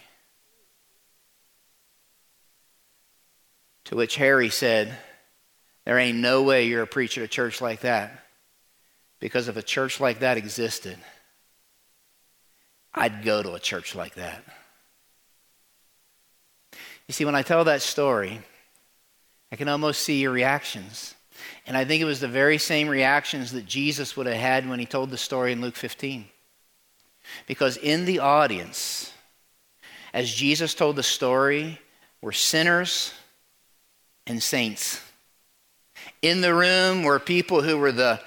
To 3.87 3.97
which 3.97 4.15
Harry 4.15 4.49
said, 4.49 4.97
There 5.85 5.99
ain't 5.99 6.19
no 6.19 6.45
way 6.45 6.69
you're 6.69 6.83
a 6.83 6.87
preacher 6.87 7.23
at 7.23 7.25
a 7.25 7.29
church 7.29 7.61
like 7.61 7.81
that. 7.81 8.27
Because 9.21 9.49
if 9.49 9.57
a 9.57 9.63
church 9.63 10.01
like 10.01 10.21
that 10.21 10.39
existed, 10.39 10.99
I'd 12.93 13.23
go 13.23 13.43
to 13.43 13.55
a 13.55 13.61
church 13.61 13.95
like 13.95 14.15
that. 14.15 14.43
You 17.07 17.13
see, 17.13 17.25
when 17.25 17.35
I 17.35 17.43
tell 17.43 17.65
that 17.65 17.83
story, 17.83 18.41
I 19.53 19.57
can 19.57 19.69
almost 19.69 20.03
see 20.03 20.21
your 20.21 20.33
reactions. 20.33 21.15
And 21.67 21.77
I 21.77 21.85
think 21.85 22.01
it 22.01 22.07
was 22.07 22.21
the 22.21 22.29
very 22.29 22.59
same 22.59 22.89
reactions 22.89 23.53
that 23.53 23.67
Jesus 23.67 24.17
would 24.17 24.27
have 24.27 24.37
had 24.37 24.69
when 24.69 24.79
he 24.79 24.87
told 24.87 25.11
the 25.11 25.19
story 25.19 25.53
in 25.53 25.61
Luke 25.61 25.77
15. 25.77 26.27
Because 27.47 27.77
in 27.77 28.05
the 28.05 28.21
audience, 28.21 29.13
as 30.13 30.33
Jesus 30.33 30.75
told 30.75 30.97
the 30.97 31.03
story, 31.03 31.79
were 32.21 32.33
sinners 32.33 33.13
and 34.27 34.43
saints. 34.43 35.01
In 36.23 36.41
the 36.41 36.55
room 36.55 37.03
were 37.03 37.19
people 37.19 37.63
who 37.63 37.79
were 37.79 37.93
the 37.93 38.21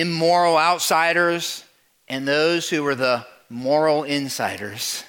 immoral 0.00 0.58
outsiders 0.58 1.64
and 2.08 2.26
those 2.26 2.68
who 2.68 2.82
were 2.82 2.94
the 2.94 3.24
moral 3.48 4.02
insiders. 4.02 5.04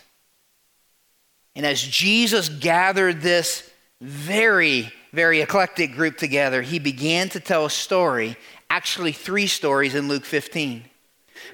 And 1.55 1.65
as 1.65 1.81
Jesus 1.81 2.49
gathered 2.49 3.21
this 3.21 3.69
very, 4.01 4.91
very 5.11 5.41
eclectic 5.41 5.93
group 5.93 6.17
together, 6.17 6.61
he 6.61 6.79
began 6.79 7.29
to 7.29 7.39
tell 7.39 7.65
a 7.65 7.69
story, 7.69 8.37
actually, 8.69 9.11
three 9.11 9.47
stories 9.47 9.95
in 9.95 10.07
Luke 10.07 10.25
15. 10.25 10.83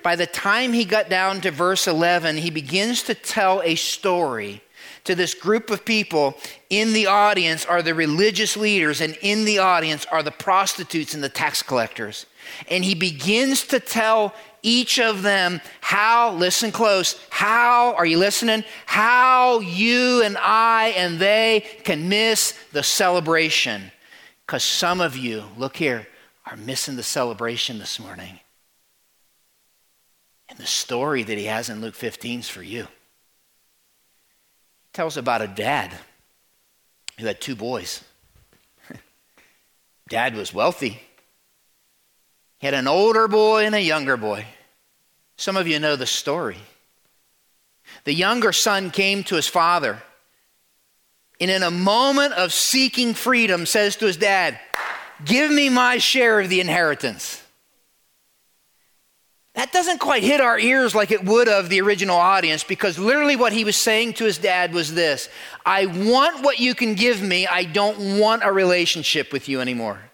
By 0.04 0.16
the 0.16 0.28
time 0.28 0.74
he 0.74 0.86
got 0.86 1.10
down 1.10 1.42
to 1.42 1.52
verse 1.52 1.88
11, 1.88 2.38
he 2.38 2.50
begins 2.50 3.04
to 3.04 3.16
tell 3.16 3.62
a 3.64 3.76
story 3.76 4.62
to 5.04 5.16
this 5.16 5.34
group 5.34 5.70
of 5.70 5.86
people. 5.86 6.36
In 6.70 6.94
the 6.94 7.08
audience 7.08 7.66
are 7.66 7.82
the 7.82 7.94
religious 7.94 8.58
leaders, 8.58 9.02
and 9.02 9.18
in 9.22 9.46
the 9.46 9.60
audience 9.60 10.06
are 10.12 10.24
the 10.24 10.32
prostitutes 10.32 11.14
and 11.14 11.24
the 11.24 11.30
tax 11.30 11.62
collectors. 11.62 12.26
And 12.70 12.84
he 12.84 12.96
begins 12.96 13.66
to 13.68 13.80
tell 13.80 14.34
each 14.64 15.00
of 15.00 15.24
them 15.24 15.62
how, 15.80 16.34
listen 16.34 16.72
close, 16.72 17.20
how, 17.30 17.94
are 17.96 18.06
you 18.06 18.18
listening? 18.18 18.64
How 18.86 19.60
you 19.60 20.22
and 20.24 20.38
I 20.38 20.90
and 20.98 21.20
they 21.20 21.66
can 21.84 22.10
miss 22.10 22.54
the 22.72 22.84
celebration. 22.84 23.92
Because 24.46 24.64
some 24.64 25.02
of 25.02 25.18
you, 25.18 25.44
look 25.58 25.78
here, 25.78 26.08
are 26.46 26.58
missing 26.58 26.96
the 26.96 27.04
celebration 27.04 27.80
this 27.80 28.00
morning. 28.00 28.40
And 30.50 30.60
the 30.60 30.68
story 30.68 31.24
that 31.24 31.38
he 31.38 31.46
has 31.46 31.70
in 31.70 31.82
Luke 31.82 31.96
15 31.96 32.42
is 32.42 32.50
for 32.50 32.62
you. 32.62 32.84
He 32.84 32.88
tells 34.94 35.18
about 35.18 35.42
a 35.42 35.48
dad 35.48 35.94
who 37.18 37.26
had 37.26 37.40
two 37.40 37.56
boys. 37.56 38.04
dad 40.10 40.36
was 40.36 40.54
wealthy. 40.54 41.02
He 42.62 42.68
had 42.68 42.76
an 42.76 42.88
older 42.88 43.28
boy 43.28 43.66
and 43.66 43.74
a 43.74 43.82
younger 43.82 44.18
boy. 44.18 44.46
Some 45.36 45.58
of 45.58 45.68
you 45.68 45.80
know 45.80 45.96
the 45.96 46.06
story. 46.06 46.60
The 48.04 48.14
younger 48.14 48.54
son 48.54 48.92
came 48.92 49.24
to 49.26 49.36
his 49.36 49.48
father 49.48 50.04
and, 51.40 51.50
in 51.50 51.64
a 51.64 51.72
moment 51.72 52.34
of 52.34 52.54
seeking 52.54 53.16
freedom, 53.16 53.66
says 53.66 53.96
to 53.96 54.06
his 54.06 54.16
dad, 54.16 54.60
Give 55.26 55.52
me 55.52 55.70
my 55.70 55.98
share 55.98 56.40
of 56.40 56.50
the 56.50 56.60
inheritance. 56.60 57.42
That 59.56 59.74
doesn't 59.74 59.98
quite 59.98 60.22
hit 60.22 60.40
our 60.40 60.60
ears 60.60 60.94
like 60.94 61.10
it 61.10 61.26
would 61.26 61.50
of 61.50 61.68
the 61.68 61.82
original 61.82 62.16
audience 62.16 62.64
because 62.64 63.00
literally 63.00 63.36
what 63.36 63.54
he 63.54 63.66
was 63.66 63.76
saying 63.76 64.14
to 64.14 64.26
his 64.26 64.38
dad 64.38 64.72
was 64.72 64.94
this 64.94 65.30
I 65.66 65.88
want 65.88 66.44
what 66.44 66.60
you 66.60 66.76
can 66.76 66.94
give 66.94 67.24
me, 67.24 67.48
I 67.48 67.64
don't 67.64 68.20
want 68.20 68.44
a 68.46 68.52
relationship 68.52 69.34
with 69.34 69.50
you 69.50 69.62
anymore. 69.62 70.11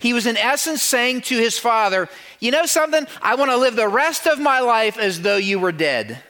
He 0.00 0.14
was 0.14 0.26
in 0.26 0.38
essence 0.38 0.82
saying 0.82 1.20
to 1.22 1.36
his 1.36 1.58
father, 1.58 2.08
You 2.40 2.50
know 2.50 2.64
something? 2.64 3.06
I 3.20 3.34
want 3.34 3.50
to 3.50 3.58
live 3.58 3.76
the 3.76 3.86
rest 3.86 4.26
of 4.26 4.40
my 4.40 4.60
life 4.60 4.98
as 4.98 5.20
though 5.20 5.36
you 5.36 5.58
were 5.58 5.72
dead. 5.72 6.22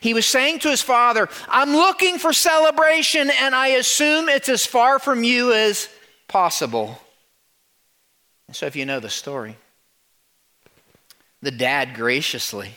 He 0.00 0.14
was 0.14 0.26
saying 0.26 0.60
to 0.60 0.68
his 0.68 0.82
father, 0.82 1.28
I'm 1.48 1.72
looking 1.72 2.18
for 2.18 2.32
celebration, 2.32 3.30
and 3.30 3.54
I 3.54 3.68
assume 3.68 4.28
it's 4.28 4.48
as 4.48 4.66
far 4.66 4.98
from 4.98 5.24
you 5.24 5.52
as 5.52 5.88
possible. 6.28 7.00
And 8.48 8.54
so, 8.54 8.66
if 8.66 8.76
you 8.76 8.84
know 8.84 9.00
the 9.00 9.10
story, 9.10 9.56
the 11.40 11.50
dad 11.50 11.94
graciously, 11.94 12.72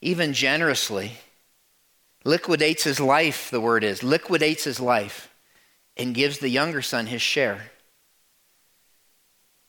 even 0.00 0.32
generously, 0.32 1.12
liquidates 2.24 2.84
his 2.84 2.98
life, 2.98 3.50
the 3.50 3.60
word 3.60 3.84
is, 3.84 4.02
liquidates 4.02 4.64
his 4.64 4.80
life, 4.80 5.28
and 5.96 6.14
gives 6.14 6.38
the 6.38 6.48
younger 6.48 6.82
son 6.82 7.06
his 7.06 7.22
share. 7.22 7.70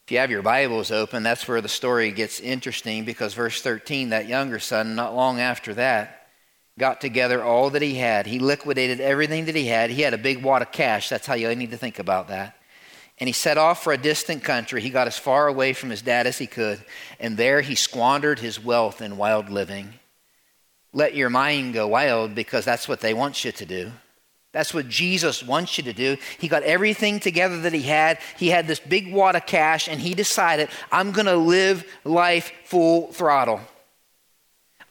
If 0.06 0.12
you 0.12 0.20
have 0.20 0.32
your 0.32 0.42
Bibles 0.42 0.90
open, 0.90 1.24
that's 1.24 1.48
where 1.48 1.60
the 1.60 1.68
story 1.68 2.12
gets 2.12 2.40
interesting 2.40 3.04
because 3.04 3.34
verse 3.34 3.62
13, 3.62 4.10
that 4.10 4.30
younger 4.30 4.58
son, 4.58 4.96
not 4.96 5.16
long 5.16 5.42
after 5.42 5.74
that, 5.74 6.30
got 6.80 7.02
together 7.02 7.44
all 7.44 7.72
that 7.72 7.82
he 7.82 7.96
had. 7.96 8.26
He 8.26 8.40
liquidated 8.40 9.02
everything 9.02 9.46
that 9.46 9.56
he 9.56 9.66
had. 9.66 9.90
He 9.90 10.04
had 10.04 10.14
a 10.14 10.18
big 10.18 10.44
wad 10.44 10.62
of 10.62 10.72
cash. 10.72 11.10
That's 11.10 11.28
how 11.28 11.34
you 11.34 11.54
need 11.56 11.72
to 11.72 11.78
think 11.78 12.00
about 12.00 12.30
that. 12.30 12.56
And 13.18 13.28
he 13.28 13.34
set 13.34 13.58
off 13.58 13.84
for 13.84 13.92
a 13.92 13.98
distant 13.98 14.44
country. 14.44 14.80
He 14.80 14.92
got 14.92 15.08
as 15.08 15.18
far 15.18 15.48
away 15.48 15.74
from 15.74 15.90
his 15.90 16.04
dad 16.04 16.28
as 16.28 16.38
he 16.38 16.48
could, 16.48 16.84
and 17.20 17.36
there 17.36 17.62
he 17.62 17.76
squandered 17.76 18.40
his 18.40 18.64
wealth 18.64 19.02
in 19.02 19.18
wild 19.18 19.50
living. 19.50 19.96
Let 20.94 21.16
your 21.16 21.30
mind 21.30 21.74
go 21.74 21.88
wild 21.88 22.34
because 22.34 22.64
that's 22.64 22.88
what 22.88 23.02
they 23.02 23.14
want 23.14 23.44
you 23.44 23.52
to 23.52 23.66
do. 23.66 23.92
That's 24.54 24.74
what 24.74 24.88
Jesus 24.88 25.44
wants 25.44 25.78
you 25.78 25.84
to 25.84 25.94
do. 25.94 26.18
He 26.40 26.48
got 26.48 26.64
everything 26.64 27.20
together 27.20 27.62
that 27.62 27.74
he 27.74 27.84
had. 27.84 28.20
He 28.38 28.48
had 28.48 28.66
this 28.66 28.80
big 28.80 29.14
wad 29.14 29.36
of 29.36 29.46
cash, 29.46 29.88
and 29.88 30.00
he 30.00 30.16
decided, 30.16 30.70
I'm 30.92 31.12
going 31.12 31.26
to 31.26 31.36
live 31.36 31.86
life 32.04 32.52
full 32.64 33.12
throttle. 33.12 33.60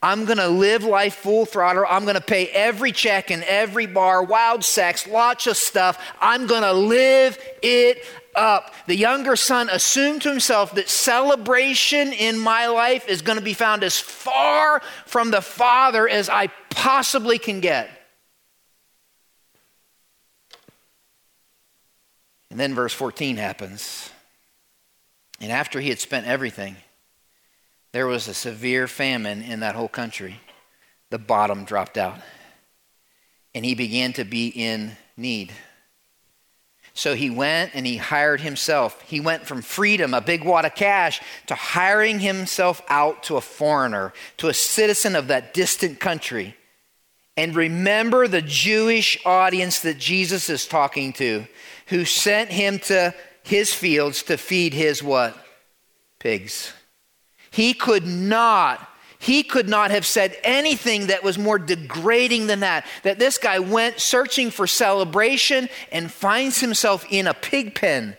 I'm 0.01 0.25
going 0.25 0.37
to 0.37 0.47
live 0.47 0.83
life 0.83 1.15
full 1.15 1.45
throttle. 1.45 1.85
I'm 1.89 2.03
going 2.03 2.15
to 2.15 2.21
pay 2.21 2.47
every 2.49 2.91
check 2.91 3.31
in 3.31 3.43
every 3.43 3.87
bar, 3.87 4.23
wild 4.23 4.63
sex, 4.63 5.07
lots 5.07 5.47
of 5.47 5.57
stuff. 5.57 5.99
I'm 6.21 6.45
going 6.45 6.61
to 6.61 6.73
live 6.73 7.39
it 7.63 8.05
up. 8.35 8.75
The 8.85 8.95
younger 8.95 9.35
son 9.35 9.69
assumed 9.71 10.21
to 10.21 10.29
himself 10.29 10.75
that 10.75 10.87
celebration 10.87 12.13
in 12.13 12.37
my 12.37 12.67
life 12.67 13.09
is 13.09 13.23
going 13.23 13.39
to 13.39 13.43
be 13.43 13.55
found 13.55 13.83
as 13.83 13.99
far 13.99 14.81
from 15.07 15.31
the 15.31 15.41
father 15.41 16.07
as 16.07 16.29
I 16.29 16.47
possibly 16.69 17.39
can 17.39 17.59
get. 17.59 17.89
And 22.49 22.59
then 22.59 22.73
verse 22.73 22.93
14 22.93 23.37
happens. 23.37 24.09
And 25.39 25.51
after 25.51 25.79
he 25.79 25.89
had 25.89 25.99
spent 25.99 26.27
everything, 26.27 26.77
there 27.91 28.07
was 28.07 28.27
a 28.27 28.33
severe 28.33 28.87
famine 28.87 29.41
in 29.41 29.59
that 29.61 29.75
whole 29.75 29.87
country. 29.87 30.39
The 31.09 31.19
bottom 31.19 31.65
dropped 31.65 31.97
out. 31.97 32.19
And 33.53 33.65
he 33.65 33.75
began 33.75 34.13
to 34.13 34.23
be 34.23 34.47
in 34.47 34.97
need. 35.15 35.51
So 36.93 37.13
he 37.13 37.29
went 37.29 37.75
and 37.75 37.85
he 37.85 37.97
hired 37.97 38.41
himself. 38.41 38.99
He 39.01 39.19
went 39.19 39.45
from 39.45 39.61
freedom, 39.61 40.15
a 40.15 40.21
big 40.21 40.43
wad 40.43 40.65
of 40.65 40.73
cash, 40.73 41.21
to 41.45 41.53
hiring 41.53 42.19
himself 42.19 42.81
out 42.89 43.21
to 43.23 43.37
a 43.37 43.41
foreigner, 43.41 44.13
to 44.37 44.47
a 44.47 44.53
citizen 44.53 45.15
of 45.15 45.27
that 45.27 45.53
distant 45.53 45.99
country. 45.99 46.55
And 47.37 47.55
remember 47.55 48.27
the 48.27 48.41
Jewish 48.41 49.19
audience 49.23 49.81
that 49.81 49.99
Jesus 49.99 50.49
is 50.49 50.65
talking 50.65 51.13
to, 51.13 51.45
who 51.87 52.03
sent 52.03 52.49
him 52.49 52.79
to 52.79 53.13
his 53.43 53.73
fields 53.73 54.23
to 54.23 54.37
feed 54.37 54.73
his 54.73 55.03
what? 55.03 55.37
Pigs. 56.19 56.73
He 57.51 57.75
could 57.75 58.07
not, 58.07 58.89
he 59.19 59.43
could 59.43 59.69
not 59.69 59.91
have 59.91 60.05
said 60.05 60.35
anything 60.43 61.07
that 61.07 61.23
was 61.23 61.37
more 61.37 61.59
degrading 61.59 62.47
than 62.47 62.61
that. 62.61 62.85
That 63.03 63.19
this 63.19 63.37
guy 63.37 63.59
went 63.59 63.99
searching 63.99 64.49
for 64.49 64.65
celebration 64.65 65.69
and 65.91 66.11
finds 66.11 66.59
himself 66.59 67.05
in 67.09 67.27
a 67.27 67.35
pig 67.35 67.75
pen. 67.75 68.17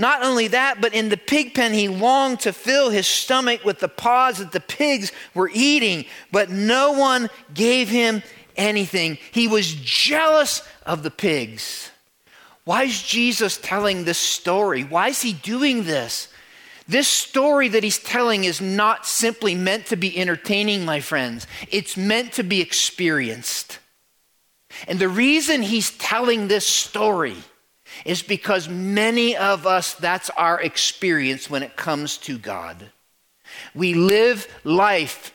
Not 0.00 0.22
only 0.24 0.48
that, 0.48 0.80
but 0.80 0.94
in 0.94 1.08
the 1.08 1.16
pig 1.16 1.54
pen, 1.54 1.72
he 1.72 1.88
longed 1.88 2.40
to 2.40 2.52
fill 2.52 2.90
his 2.90 3.06
stomach 3.06 3.64
with 3.64 3.80
the 3.80 3.88
pods 3.88 4.38
that 4.38 4.52
the 4.52 4.60
pigs 4.60 5.10
were 5.34 5.50
eating, 5.52 6.04
but 6.30 6.50
no 6.50 6.92
one 6.92 7.28
gave 7.52 7.88
him 7.88 8.22
anything. 8.58 9.18
He 9.32 9.48
was 9.48 9.74
jealous 9.74 10.62
of 10.84 11.02
the 11.02 11.10
pigs. 11.10 11.90
Why 12.64 12.82
is 12.82 13.02
Jesus 13.02 13.58
telling 13.62 14.04
this 14.04 14.18
story? 14.18 14.84
Why 14.84 15.08
is 15.08 15.22
he 15.22 15.32
doing 15.32 15.84
this? 15.84 16.28
This 16.86 17.08
story 17.08 17.68
that 17.68 17.82
he's 17.82 17.98
telling 17.98 18.44
is 18.44 18.60
not 18.60 19.06
simply 19.06 19.54
meant 19.54 19.86
to 19.86 19.96
be 19.96 20.18
entertaining, 20.18 20.84
my 20.84 21.00
friends. 21.00 21.46
It's 21.70 21.96
meant 21.96 22.34
to 22.34 22.42
be 22.42 22.60
experienced. 22.60 23.78
And 24.86 24.98
the 24.98 25.08
reason 25.08 25.62
he's 25.62 25.96
telling 25.96 26.48
this 26.48 26.66
story 26.66 27.36
is 28.04 28.22
because 28.22 28.68
many 28.68 29.36
of 29.36 29.66
us, 29.66 29.94
that's 29.94 30.30
our 30.30 30.60
experience 30.60 31.50
when 31.50 31.62
it 31.62 31.76
comes 31.76 32.16
to 32.18 32.38
God. 32.38 32.90
We 33.74 33.94
live 33.94 34.46
life 34.64 35.34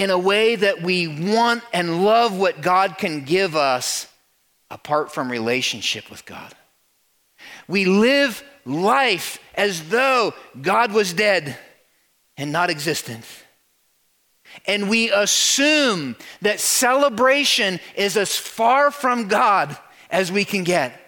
in 0.00 0.08
a 0.08 0.18
way 0.18 0.56
that 0.56 0.80
we 0.80 1.06
want 1.06 1.62
and 1.74 2.02
love 2.02 2.34
what 2.34 2.62
God 2.62 2.96
can 2.96 3.22
give 3.26 3.54
us 3.54 4.06
apart 4.70 5.12
from 5.12 5.30
relationship 5.30 6.10
with 6.10 6.24
God. 6.24 6.54
We 7.68 7.84
live 7.84 8.42
life 8.64 9.38
as 9.54 9.90
though 9.90 10.32
God 10.58 10.92
was 10.92 11.12
dead 11.12 11.54
and 12.38 12.50
not 12.50 12.70
existent. 12.70 13.26
And 14.66 14.88
we 14.88 15.10
assume 15.10 16.16
that 16.40 16.60
celebration 16.60 17.78
is 17.94 18.16
as 18.16 18.38
far 18.38 18.90
from 18.90 19.28
God 19.28 19.76
as 20.10 20.32
we 20.32 20.46
can 20.46 20.64
get 20.64 20.98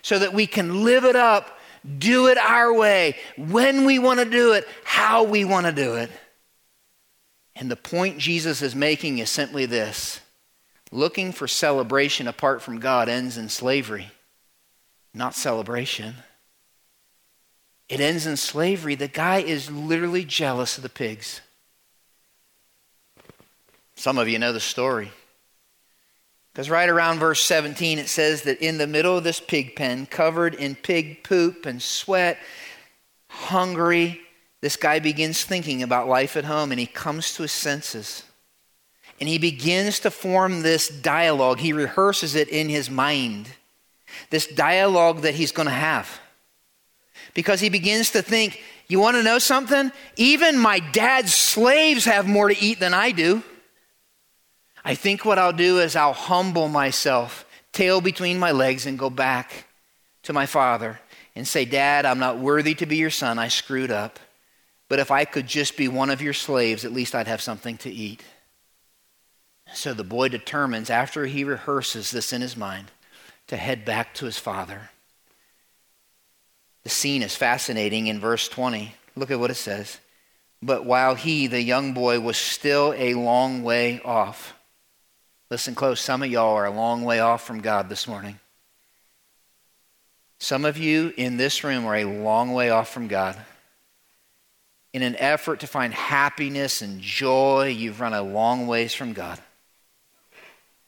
so 0.00 0.18
that 0.18 0.32
we 0.32 0.46
can 0.46 0.84
live 0.84 1.04
it 1.04 1.16
up, 1.16 1.58
do 1.98 2.28
it 2.28 2.38
our 2.38 2.72
way, 2.72 3.14
when 3.36 3.84
we 3.84 3.98
want 3.98 4.20
to 4.20 4.24
do 4.24 4.54
it, 4.54 4.66
how 4.84 5.24
we 5.24 5.44
want 5.44 5.66
to 5.66 5.72
do 5.72 5.96
it. 5.96 6.10
And 7.58 7.68
the 7.68 7.76
point 7.76 8.18
Jesus 8.18 8.62
is 8.62 8.76
making 8.76 9.18
is 9.18 9.30
simply 9.30 9.66
this 9.66 10.20
looking 10.92 11.32
for 11.32 11.46
celebration 11.46 12.26
apart 12.28 12.62
from 12.62 12.78
God 12.78 13.08
ends 13.08 13.36
in 13.36 13.48
slavery, 13.48 14.10
not 15.12 15.34
celebration. 15.34 16.14
It 17.88 18.00
ends 18.00 18.26
in 18.26 18.36
slavery. 18.36 18.94
The 18.94 19.08
guy 19.08 19.38
is 19.38 19.70
literally 19.70 20.24
jealous 20.24 20.76
of 20.76 20.82
the 20.82 20.88
pigs. 20.88 21.40
Some 23.96 24.18
of 24.18 24.28
you 24.28 24.38
know 24.38 24.52
the 24.52 24.60
story. 24.60 25.10
Because 26.52 26.70
right 26.70 26.88
around 26.88 27.18
verse 27.18 27.42
17, 27.42 27.98
it 27.98 28.08
says 28.08 28.42
that 28.42 28.60
in 28.64 28.78
the 28.78 28.86
middle 28.86 29.18
of 29.18 29.24
this 29.24 29.40
pig 29.40 29.74
pen, 29.74 30.06
covered 30.06 30.54
in 30.54 30.74
pig 30.74 31.24
poop 31.24 31.66
and 31.66 31.82
sweat, 31.82 32.38
hungry, 33.28 34.20
this 34.60 34.76
guy 34.76 34.98
begins 34.98 35.44
thinking 35.44 35.82
about 35.82 36.08
life 36.08 36.36
at 36.36 36.44
home 36.44 36.70
and 36.70 36.80
he 36.80 36.86
comes 36.86 37.34
to 37.34 37.42
his 37.42 37.52
senses. 37.52 38.24
And 39.20 39.28
he 39.28 39.38
begins 39.38 40.00
to 40.00 40.10
form 40.10 40.62
this 40.62 40.88
dialogue. 40.88 41.58
He 41.58 41.72
rehearses 41.72 42.34
it 42.34 42.48
in 42.48 42.68
his 42.68 42.88
mind, 42.88 43.48
this 44.30 44.46
dialogue 44.46 45.22
that 45.22 45.34
he's 45.34 45.52
going 45.52 45.66
to 45.66 45.72
have. 45.72 46.20
Because 47.34 47.60
he 47.60 47.68
begins 47.68 48.12
to 48.12 48.22
think, 48.22 48.62
you 48.88 49.00
want 49.00 49.16
to 49.16 49.22
know 49.22 49.38
something? 49.38 49.92
Even 50.16 50.58
my 50.58 50.78
dad's 50.78 51.34
slaves 51.34 52.04
have 52.04 52.26
more 52.26 52.48
to 52.48 52.58
eat 52.58 52.80
than 52.80 52.94
I 52.94 53.10
do. 53.10 53.42
I 54.84 54.94
think 54.94 55.24
what 55.24 55.38
I'll 55.38 55.52
do 55.52 55.80
is 55.80 55.94
I'll 55.94 56.12
humble 56.12 56.68
myself, 56.68 57.44
tail 57.72 58.00
between 58.00 58.38
my 58.38 58.52
legs, 58.52 58.86
and 58.86 58.98
go 58.98 59.10
back 59.10 59.66
to 60.22 60.32
my 60.32 60.46
father 60.46 61.00
and 61.34 61.46
say, 61.46 61.64
Dad, 61.64 62.06
I'm 62.06 62.18
not 62.18 62.38
worthy 62.38 62.74
to 62.76 62.86
be 62.86 62.96
your 62.96 63.10
son. 63.10 63.38
I 63.38 63.48
screwed 63.48 63.90
up. 63.90 64.18
But 64.88 64.98
if 64.98 65.10
I 65.10 65.24
could 65.24 65.46
just 65.46 65.76
be 65.76 65.88
one 65.88 66.10
of 66.10 66.22
your 66.22 66.32
slaves, 66.32 66.84
at 66.84 66.92
least 66.92 67.14
I'd 67.14 67.28
have 67.28 67.42
something 67.42 67.76
to 67.78 67.90
eat. 67.90 68.22
So 69.74 69.92
the 69.92 70.04
boy 70.04 70.28
determines, 70.28 70.88
after 70.88 71.26
he 71.26 71.44
rehearses 71.44 72.10
this 72.10 72.32
in 72.32 72.40
his 72.40 72.56
mind, 72.56 72.90
to 73.48 73.56
head 73.56 73.84
back 73.84 74.14
to 74.14 74.24
his 74.24 74.38
father. 74.38 74.90
The 76.84 76.90
scene 76.90 77.22
is 77.22 77.36
fascinating 77.36 78.06
in 78.06 78.18
verse 78.18 78.48
20. 78.48 78.94
Look 79.14 79.30
at 79.30 79.38
what 79.38 79.50
it 79.50 79.56
says. 79.56 79.98
But 80.62 80.84
while 80.84 81.14
he, 81.14 81.46
the 81.46 81.62
young 81.62 81.92
boy, 81.92 82.20
was 82.20 82.36
still 82.36 82.94
a 82.96 83.14
long 83.14 83.62
way 83.62 84.00
off, 84.04 84.54
listen 85.50 85.74
close, 85.74 86.00
some 86.00 86.22
of 86.22 86.30
y'all 86.30 86.56
are 86.56 86.66
a 86.66 86.70
long 86.70 87.04
way 87.04 87.20
off 87.20 87.46
from 87.46 87.60
God 87.60 87.88
this 87.88 88.08
morning. 88.08 88.40
Some 90.38 90.64
of 90.64 90.78
you 90.78 91.12
in 91.16 91.36
this 91.36 91.62
room 91.62 91.84
are 91.84 91.96
a 91.96 92.04
long 92.04 92.52
way 92.52 92.70
off 92.70 92.90
from 92.90 93.08
God. 93.08 93.36
In 94.92 95.02
an 95.02 95.16
effort 95.16 95.60
to 95.60 95.66
find 95.66 95.92
happiness 95.92 96.80
and 96.80 97.00
joy, 97.00 97.74
you've 97.76 98.00
run 98.00 98.14
a 98.14 98.22
long 98.22 98.66
ways 98.66 98.94
from 98.94 99.12
God. 99.12 99.38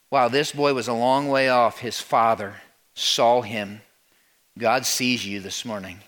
While 0.08 0.30
this 0.30 0.52
boy 0.52 0.74
was 0.74 0.88
a 0.88 0.92
long 0.92 1.28
way 1.28 1.48
off, 1.48 1.78
his 1.78 2.00
father 2.00 2.56
saw 2.94 3.42
him. 3.42 3.82
God 4.58 4.84
sees 4.84 5.24
you 5.24 5.40
this 5.40 5.64
morning. 5.64 6.00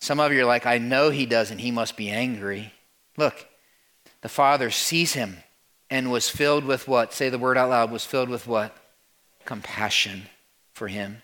Some 0.00 0.20
of 0.20 0.32
you 0.32 0.42
are 0.42 0.46
like, 0.46 0.66
I 0.66 0.78
know 0.78 1.10
he 1.10 1.26
doesn't. 1.26 1.58
He 1.58 1.70
must 1.70 1.96
be 1.96 2.08
angry. 2.08 2.72
Look, 3.16 3.48
the 4.20 4.28
father 4.28 4.70
sees 4.70 5.14
him 5.14 5.38
and 5.90 6.12
was 6.12 6.28
filled 6.28 6.64
with 6.64 6.86
what? 6.86 7.12
Say 7.12 7.28
the 7.28 7.38
word 7.38 7.56
out 7.56 7.70
loud. 7.70 7.90
Was 7.90 8.04
filled 8.04 8.28
with 8.28 8.46
what? 8.46 8.76
Compassion 9.44 10.28
for 10.72 10.88
him. 10.88 11.22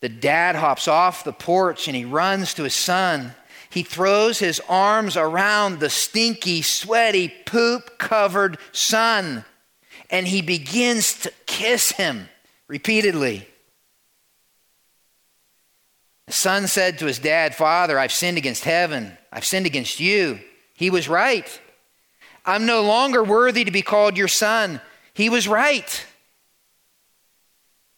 The 0.00 0.08
dad 0.08 0.56
hops 0.56 0.88
off 0.88 1.24
the 1.24 1.32
porch 1.32 1.86
and 1.86 1.96
he 1.96 2.04
runs 2.04 2.54
to 2.54 2.64
his 2.64 2.74
son 2.74 3.34
he 3.70 3.84
throws 3.84 4.40
his 4.40 4.60
arms 4.68 5.16
around 5.16 5.78
the 5.78 5.90
stinky, 5.90 6.60
sweaty, 6.60 7.32
poop 7.46 7.98
covered 7.98 8.58
son 8.72 9.44
and 10.10 10.26
he 10.26 10.42
begins 10.42 11.20
to 11.20 11.32
kiss 11.46 11.92
him 11.92 12.28
repeatedly. 12.66 13.46
The 16.26 16.32
son 16.32 16.66
said 16.66 16.98
to 16.98 17.06
his 17.06 17.20
dad, 17.20 17.54
Father, 17.54 17.96
I've 17.96 18.12
sinned 18.12 18.38
against 18.38 18.64
heaven. 18.64 19.16
I've 19.32 19.44
sinned 19.44 19.66
against 19.66 20.00
you. 20.00 20.40
He 20.74 20.90
was 20.90 21.08
right. 21.08 21.60
I'm 22.44 22.66
no 22.66 22.82
longer 22.82 23.22
worthy 23.22 23.64
to 23.64 23.70
be 23.70 23.82
called 23.82 24.16
your 24.16 24.28
son. 24.28 24.80
He 25.14 25.30
was 25.30 25.46
right. 25.46 26.06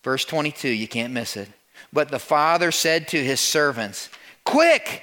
Verse 0.05 0.27
22, 0.27 0.69
you 0.69 0.88
can't 0.88 1.15
miss 1.15 1.37
it. 1.38 1.49
But 1.92 2.11
the 2.11 2.18
father 2.18 2.70
said 2.72 3.09
to 3.09 3.22
his 3.22 3.40
servants, 3.40 4.09
Quick! 4.44 5.02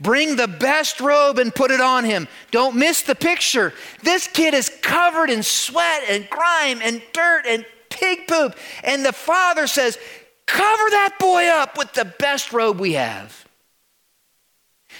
Bring 0.00 0.36
the 0.36 0.48
best 0.48 1.00
robe 1.00 1.38
and 1.38 1.54
put 1.54 1.70
it 1.70 1.80
on 1.80 2.04
him. 2.04 2.28
Don't 2.50 2.76
miss 2.76 3.00
the 3.00 3.14
picture. 3.14 3.72
This 4.02 4.28
kid 4.28 4.52
is 4.52 4.70
covered 4.82 5.30
in 5.30 5.42
sweat 5.42 6.02
and 6.08 6.28
grime 6.28 6.80
and 6.82 7.00
dirt 7.14 7.46
and 7.46 7.64
pig 7.88 8.26
poop. 8.28 8.54
And 8.84 9.04
the 9.04 9.12
father 9.12 9.66
says, 9.66 9.98
Cover 10.44 10.90
that 10.90 11.16
boy 11.18 11.46
up 11.46 11.78
with 11.78 11.92
the 11.94 12.04
best 12.04 12.52
robe 12.52 12.78
we 12.78 12.92
have. 12.92 13.46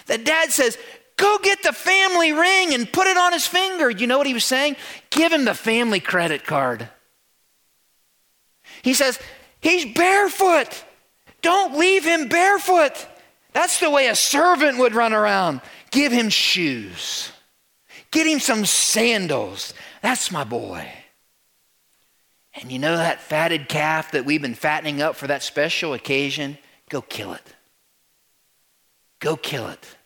The 0.07 0.19
dad 0.19 0.51
says, 0.51 0.79
Go 1.17 1.39
get 1.43 1.63
the 1.63 1.73
family 1.73 2.33
ring 2.33 2.75
and 2.75 2.91
put 2.91 3.07
it 3.07 3.17
on 3.17 3.33
his 3.33 3.47
finger. 3.47 3.91
You 3.91 4.07
know 4.07 4.19
what 4.19 4.27
he 4.27 4.35
was 4.35 4.45
saying? 4.45 4.77
Give 5.11 5.33
him 5.33 5.45
the 5.45 5.55
family 5.55 6.01
credit 6.01 6.45
card. 6.45 6.89
He 8.83 8.95
says, 8.95 9.19
He's 9.61 9.95
barefoot. 9.95 10.85
Don't 11.47 11.79
leave 11.79 12.05
him 12.05 12.27
barefoot. 12.27 13.07
That's 13.53 13.79
the 13.79 13.89
way 13.89 14.09
a 14.09 14.17
servant 14.17 14.79
would 14.79 14.97
run 14.97 15.13
around. 15.13 15.61
Give 15.93 16.11
him 16.11 16.29
shoes, 16.29 17.31
get 18.11 18.27
him 18.27 18.41
some 18.41 18.67
sandals. 18.67 19.73
That's 20.03 20.33
my 20.33 20.43
boy. 20.43 20.91
And 22.55 22.73
you 22.73 22.81
know 22.81 22.97
that 22.97 23.21
fatted 23.21 23.69
calf 23.69 24.11
that 24.11 24.25
we've 24.25 24.43
been 24.43 24.57
fattening 24.57 25.01
up 25.01 25.15
for 25.15 25.29
that 25.29 25.45
special 25.45 25.95
occasion? 25.95 26.59
Go 26.91 27.01
kill 27.01 27.33
it. 27.33 27.55
Go 29.21 29.37
kill 29.37 29.69
it 29.69 29.97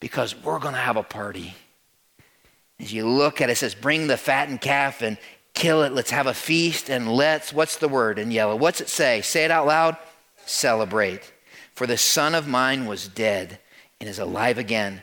because 0.00 0.34
we're 0.34 0.58
going 0.58 0.74
to 0.74 0.80
have 0.80 0.96
a 0.96 1.04
party. 1.04 1.54
As 2.80 2.92
you 2.92 3.06
look 3.06 3.40
at 3.40 3.50
it, 3.50 3.52
it 3.52 3.56
says, 3.56 3.76
Bring 3.76 4.08
the 4.08 4.16
fattened 4.16 4.60
calf 4.60 5.00
and 5.00 5.16
kill 5.54 5.84
it. 5.84 5.92
Let's 5.92 6.10
have 6.10 6.26
a 6.26 6.34
feast 6.34 6.90
and 6.90 7.12
let's, 7.12 7.52
what's 7.52 7.76
the 7.76 7.88
word 7.88 8.18
in 8.18 8.32
yellow? 8.32 8.56
What's 8.56 8.80
it 8.80 8.88
say? 8.88 9.20
Say 9.20 9.44
it 9.44 9.52
out 9.52 9.68
loud. 9.68 9.96
Celebrate. 10.46 11.32
For 11.74 11.86
the 11.86 11.96
son 11.96 12.34
of 12.34 12.46
mine 12.46 12.86
was 12.86 13.08
dead 13.08 13.58
and 14.00 14.08
is 14.08 14.18
alive 14.18 14.58
again. 14.58 15.02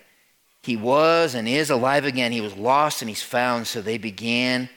He 0.62 0.76
was 0.76 1.36
and 1.36 1.48
is 1.48 1.70
alive 1.70 2.06
again. 2.06 2.32
He 2.32 2.42
was 2.42 2.56
lost 2.56 3.02
and 3.02 3.10
he's 3.10 3.24
found. 3.24 3.68
So 3.68 3.82
they 3.82 3.98
began 3.98 4.70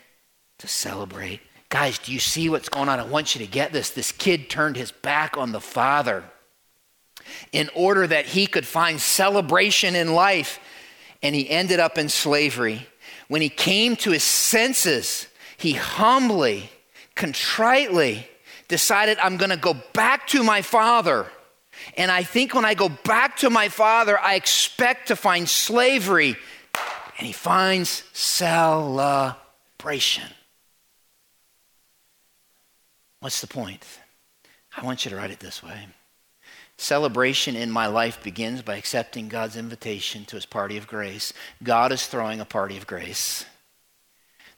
to 0.58 0.68
celebrate. 0.68 1.40
Guys, 1.68 1.98
do 1.98 2.12
you 2.12 2.18
see 2.18 2.48
what's 2.48 2.68
going 2.68 2.88
on? 2.88 3.00
I 3.00 3.04
want 3.04 3.34
you 3.34 3.44
to 3.44 3.50
get 3.50 3.72
this. 3.72 3.90
This 3.90 4.12
kid 4.12 4.50
turned 4.50 4.76
his 4.76 4.92
back 4.92 5.36
on 5.36 5.52
the 5.52 5.60
father 5.60 6.24
in 7.50 7.70
order 7.74 8.06
that 8.06 8.26
he 8.26 8.46
could 8.46 8.66
find 8.66 9.00
celebration 9.00 9.94
in 9.94 10.14
life, 10.14 10.60
and 11.22 11.34
he 11.34 11.48
ended 11.48 11.80
up 11.80 11.98
in 11.98 12.08
slavery. 12.08 12.86
When 13.28 13.40
he 13.40 13.48
came 13.48 13.96
to 13.96 14.10
his 14.10 14.22
senses, 14.22 15.28
he 15.56 15.72
humbly, 15.72 16.70
contritely 17.14 18.28
decided, 18.72 19.18
I'm 19.18 19.36
going 19.36 19.50
to 19.50 19.56
go 19.56 19.76
back 19.92 20.26
to 20.28 20.42
my 20.42 20.62
father 20.62 21.26
and 21.96 22.10
I 22.10 22.22
think 22.22 22.54
when 22.54 22.64
I 22.64 22.74
go 22.74 22.88
back 22.88 23.36
to 23.38 23.50
my 23.50 23.68
father, 23.68 24.18
I 24.18 24.34
expect 24.34 25.08
to 25.08 25.16
find 25.16 25.48
slavery. 25.48 26.36
And 27.18 27.26
he 27.26 27.32
finds 27.32 28.04
celebration. 28.12 30.28
What's 33.20 33.40
the 33.40 33.46
point? 33.46 33.86
I 34.76 34.84
want 34.84 35.04
you 35.04 35.10
to 35.10 35.16
write 35.16 35.30
it 35.30 35.40
this 35.40 35.62
way. 35.62 35.86
Celebration 36.78 37.54
in 37.54 37.70
my 37.70 37.86
life 37.86 38.22
begins 38.22 38.62
by 38.62 38.76
accepting 38.76 39.28
God's 39.28 39.56
invitation 39.56 40.24
to 40.24 40.36
his 40.36 40.46
party 40.46 40.78
of 40.78 40.88
grace. 40.88 41.32
God 41.62 41.92
is 41.92 42.06
throwing 42.06 42.40
a 42.40 42.44
party 42.44 42.76
of 42.76 42.86
grace. 42.86 43.44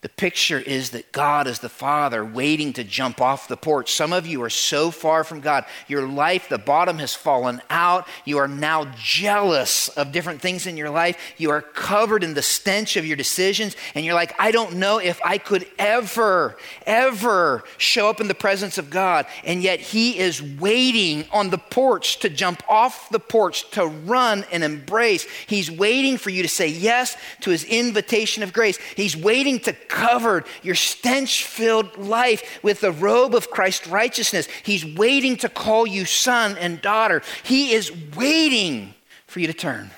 The 0.04 0.10
picture 0.10 0.58
is 0.58 0.90
that 0.90 1.12
God 1.12 1.46
is 1.46 1.60
the 1.60 1.70
Father 1.70 2.22
waiting 2.22 2.74
to 2.74 2.84
jump 2.84 3.22
off 3.22 3.48
the 3.48 3.56
porch. 3.56 3.90
Some 3.90 4.12
of 4.12 4.26
you 4.26 4.42
are 4.42 4.50
so 4.50 4.90
far 4.90 5.24
from 5.24 5.40
God. 5.40 5.64
Your 5.88 6.06
life, 6.06 6.50
the 6.50 6.58
bottom 6.58 6.98
has 6.98 7.14
fallen 7.14 7.62
out. 7.70 8.06
You 8.26 8.36
are 8.36 8.46
now 8.46 8.84
jealous 8.98 9.88
of 9.88 10.12
different 10.12 10.42
things 10.42 10.66
in 10.66 10.76
your 10.76 10.90
life. 10.90 11.16
You 11.38 11.52
are 11.52 11.62
covered 11.62 12.22
in 12.22 12.34
the 12.34 12.42
stench 12.42 12.98
of 12.98 13.06
your 13.06 13.16
decisions. 13.16 13.76
And 13.94 14.04
you're 14.04 14.12
like, 14.12 14.34
I 14.38 14.50
don't 14.50 14.74
know 14.74 14.98
if 14.98 15.18
I 15.24 15.38
could 15.38 15.66
ever, 15.78 16.58
ever 16.84 17.64
show 17.78 18.10
up 18.10 18.20
in 18.20 18.28
the 18.28 18.34
presence 18.34 18.76
of 18.76 18.90
God. 18.90 19.24
And 19.42 19.62
yet 19.62 19.80
He 19.80 20.18
is 20.18 20.42
waiting 20.42 21.24
on 21.32 21.48
the 21.48 21.56
porch 21.56 22.18
to 22.18 22.28
jump 22.28 22.62
off 22.68 23.08
the 23.08 23.18
porch, 23.18 23.70
to 23.70 23.86
run 23.86 24.44
and 24.52 24.62
embrace. 24.62 25.26
He's 25.46 25.70
waiting 25.70 26.18
for 26.18 26.28
you 26.28 26.42
to 26.42 26.48
say 26.48 26.68
yes 26.68 27.16
to 27.40 27.48
His 27.48 27.64
invitation 27.64 28.42
of 28.42 28.52
grace. 28.52 28.76
He's 28.96 29.16
waiting 29.16 29.60
to 29.60 29.72
covered 29.94 30.44
your 30.62 30.74
stench 30.74 31.44
filled 31.44 31.96
life 31.96 32.58
with 32.62 32.80
the 32.80 32.90
robe 32.90 33.34
of 33.34 33.50
Christ's 33.50 33.86
righteousness. 33.86 34.48
He's 34.64 34.84
waiting 34.84 35.36
to 35.36 35.48
call 35.48 35.86
you 35.86 36.04
son 36.04 36.58
and 36.58 36.82
daughter. 36.82 37.22
He 37.44 37.72
is 37.72 37.92
waiting 38.16 38.94
for 39.28 39.38
you 39.38 39.46
to 39.46 39.54
turn, 39.54 39.92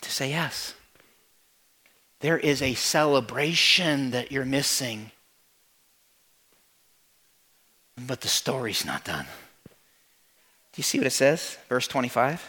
to 0.00 0.10
say 0.10 0.30
yes. 0.30 0.74
There 2.20 2.38
is 2.38 2.60
a 2.60 2.74
celebration 2.74 4.10
that 4.10 4.32
you're 4.32 4.44
missing. 4.44 5.12
But 7.96 8.20
the 8.20 8.28
story's 8.28 8.84
not 8.84 9.04
done. 9.04 9.26
Do 9.66 10.76
you 10.76 10.82
see 10.82 10.98
what 10.98 11.06
it 11.06 11.12
says? 11.12 11.58
Verse 11.68 11.86
25. 11.86 12.44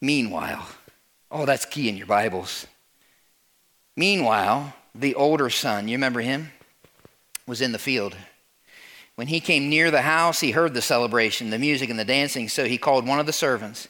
Meanwhile, 0.00 0.66
oh, 1.30 1.46
that's 1.46 1.64
key 1.64 1.88
in 1.88 1.96
your 1.96 2.06
Bibles. 2.06 2.66
Meanwhile, 3.96 4.74
the 4.94 5.14
older 5.14 5.50
son, 5.50 5.88
you 5.88 5.96
remember 5.96 6.20
him, 6.20 6.52
was 7.46 7.60
in 7.60 7.72
the 7.72 7.78
field. 7.78 8.14
When 9.14 9.28
he 9.28 9.40
came 9.40 9.70
near 9.70 9.90
the 9.90 10.02
house, 10.02 10.40
he 10.40 10.50
heard 10.50 10.74
the 10.74 10.82
celebration, 10.82 11.48
the 11.48 11.58
music, 11.58 11.88
and 11.88 11.98
the 11.98 12.04
dancing. 12.04 12.48
So 12.48 12.66
he 12.66 12.76
called 12.76 13.06
one 13.06 13.18
of 13.18 13.26
the 13.26 13.32
servants 13.32 13.88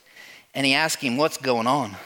and 0.55 0.65
he 0.65 0.73
asked 0.73 1.03
him, 1.03 1.17
What's 1.17 1.37
going 1.37 1.67
on? 1.67 1.97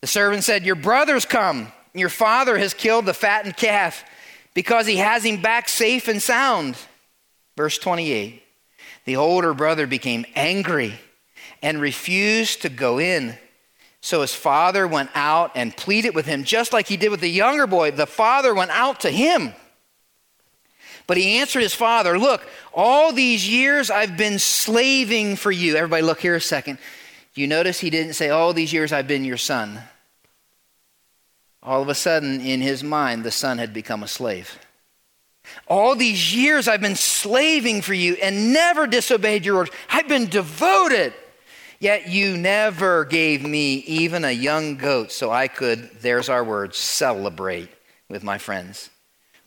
The 0.00 0.06
servant 0.06 0.44
said, 0.44 0.64
Your 0.64 0.76
brother's 0.76 1.24
come. 1.24 1.72
Your 1.92 2.08
father 2.08 2.56
has 2.56 2.72
killed 2.72 3.06
the 3.06 3.14
fattened 3.14 3.56
calf 3.56 4.04
because 4.54 4.86
he 4.86 4.96
has 4.96 5.24
him 5.24 5.42
back 5.42 5.68
safe 5.68 6.06
and 6.06 6.22
sound. 6.22 6.76
Verse 7.56 7.78
28 7.78 8.42
The 9.04 9.16
older 9.16 9.52
brother 9.52 9.86
became 9.86 10.24
angry 10.36 10.94
and 11.62 11.80
refused 11.80 12.62
to 12.62 12.68
go 12.68 12.98
in. 12.98 13.36
So 14.00 14.22
his 14.22 14.34
father 14.34 14.86
went 14.86 15.10
out 15.14 15.52
and 15.54 15.76
pleaded 15.76 16.14
with 16.14 16.26
him, 16.26 16.44
just 16.44 16.72
like 16.72 16.88
he 16.88 16.96
did 16.96 17.10
with 17.10 17.20
the 17.20 17.28
younger 17.28 17.66
boy. 17.66 17.90
The 17.90 18.06
father 18.06 18.54
went 18.54 18.70
out 18.70 19.00
to 19.00 19.10
him. 19.10 19.52
But 21.06 21.16
he 21.16 21.38
answered 21.38 21.62
his 21.62 21.74
father, 21.74 22.18
Look, 22.18 22.46
all 22.72 23.12
these 23.12 23.48
years 23.48 23.90
I've 23.90 24.16
been 24.16 24.38
slaving 24.38 25.36
for 25.36 25.50
you. 25.50 25.76
Everybody, 25.76 26.02
look 26.02 26.20
here 26.20 26.36
a 26.36 26.40
second. 26.40 26.78
You 27.34 27.46
notice 27.46 27.80
he 27.80 27.90
didn't 27.90 28.14
say, 28.14 28.30
All 28.30 28.52
these 28.52 28.72
years 28.72 28.92
I've 28.92 29.08
been 29.08 29.24
your 29.24 29.36
son. 29.36 29.80
All 31.62 31.82
of 31.82 31.88
a 31.88 31.94
sudden, 31.94 32.40
in 32.40 32.60
his 32.60 32.82
mind, 32.82 33.22
the 33.22 33.30
son 33.30 33.58
had 33.58 33.74
become 33.74 34.02
a 34.02 34.08
slave. 34.08 34.58
All 35.66 35.94
these 35.94 36.34
years 36.34 36.68
I've 36.68 36.80
been 36.80 36.96
slaving 36.96 37.82
for 37.82 37.92
you 37.92 38.14
and 38.14 38.52
never 38.52 38.86
disobeyed 38.86 39.44
your 39.44 39.56
orders. 39.56 39.74
I've 39.90 40.08
been 40.08 40.26
devoted. 40.26 41.12
Yet 41.80 42.08
you 42.10 42.36
never 42.36 43.06
gave 43.06 43.42
me 43.42 43.76
even 43.86 44.22
a 44.24 44.30
young 44.30 44.76
goat 44.76 45.10
so 45.10 45.30
I 45.30 45.48
could, 45.48 45.90
there's 46.02 46.28
our 46.28 46.44
word, 46.44 46.74
celebrate 46.74 47.70
with 48.10 48.22
my 48.22 48.36
friends. 48.36 48.90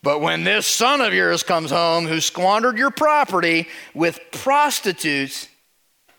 But 0.02 0.20
when 0.20 0.44
this 0.44 0.66
son 0.66 1.00
of 1.00 1.14
yours 1.14 1.44
comes 1.44 1.70
home 1.70 2.08
who 2.08 2.20
squandered 2.20 2.78
your 2.78 2.90
property 2.90 3.68
with 3.94 4.20
prostitutes, 4.32 5.48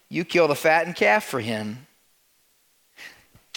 you 0.09 0.25
kill 0.25 0.47
the 0.47 0.55
fattened 0.55 0.95
calf 0.95 1.25
for 1.25 1.41
him. 1.41 1.87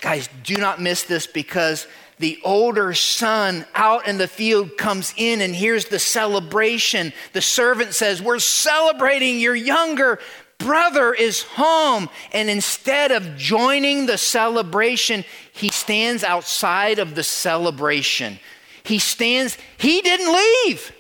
Guys, 0.02 0.28
do 0.44 0.58
not 0.58 0.82
miss 0.82 1.04
this 1.04 1.28
because 1.28 1.88
the 2.20 2.40
older 2.44 2.94
son 2.96 3.66
out 3.76 4.08
in 4.08 4.18
the 4.18 4.28
field 4.28 4.78
comes 4.78 5.14
in 5.18 5.42
and 5.42 5.56
hears 5.56 5.86
the 5.86 6.00
celebration. 6.00 7.14
The 7.34 7.42
servant 7.42 7.94
says, 7.94 8.22
We're 8.22 8.40
celebrating 8.40 9.40
your 9.40 9.56
younger 9.56 10.20
brother 10.58 11.14
is 11.14 11.44
home. 11.44 12.10
And 12.32 12.50
instead 12.50 13.12
of 13.12 13.38
joining 13.38 14.06
the 14.06 14.18
celebration, 14.18 15.24
he 15.54 15.70
stands 15.70 16.24
outside 16.24 17.00
of 17.00 17.16
the 17.16 17.24
celebration. 17.24 18.40
He 18.84 19.00
stands, 19.00 19.58
he 19.78 20.02
didn't 20.02 20.34
leave. 20.34 20.92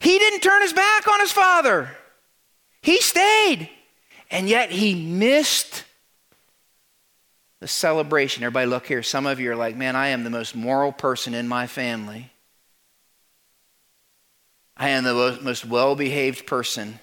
He 0.00 0.18
didn't 0.18 0.40
turn 0.40 0.62
his 0.62 0.72
back 0.72 1.08
on 1.08 1.20
his 1.20 1.32
father. 1.32 1.96
He 2.82 3.00
stayed. 3.00 3.70
And 4.30 4.48
yet 4.48 4.70
he 4.70 4.94
missed 4.94 5.84
the 7.60 7.68
celebration. 7.68 8.42
Everybody, 8.42 8.66
look 8.66 8.86
here. 8.86 9.02
Some 9.02 9.26
of 9.26 9.40
you 9.40 9.52
are 9.52 9.56
like, 9.56 9.76
man, 9.76 9.96
I 9.96 10.08
am 10.08 10.24
the 10.24 10.30
most 10.30 10.54
moral 10.54 10.92
person 10.92 11.32
in 11.32 11.48
my 11.48 11.66
family. 11.66 12.30
I 14.76 14.90
am 14.90 15.04
the 15.04 15.38
most 15.40 15.64
well 15.64 15.94
behaved 15.94 16.46
person 16.46 16.98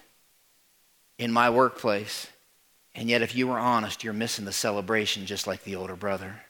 in 1.22 1.32
my 1.32 1.48
workplace. 1.48 2.26
And 2.94 3.08
yet, 3.08 3.22
if 3.22 3.34
you 3.34 3.46
were 3.46 3.58
honest, 3.58 4.04
you're 4.04 4.12
missing 4.12 4.44
the 4.44 4.52
celebration 4.52 5.24
just 5.24 5.46
like 5.46 5.64
the 5.64 5.76
older 5.76 5.96
brother. 5.96 6.42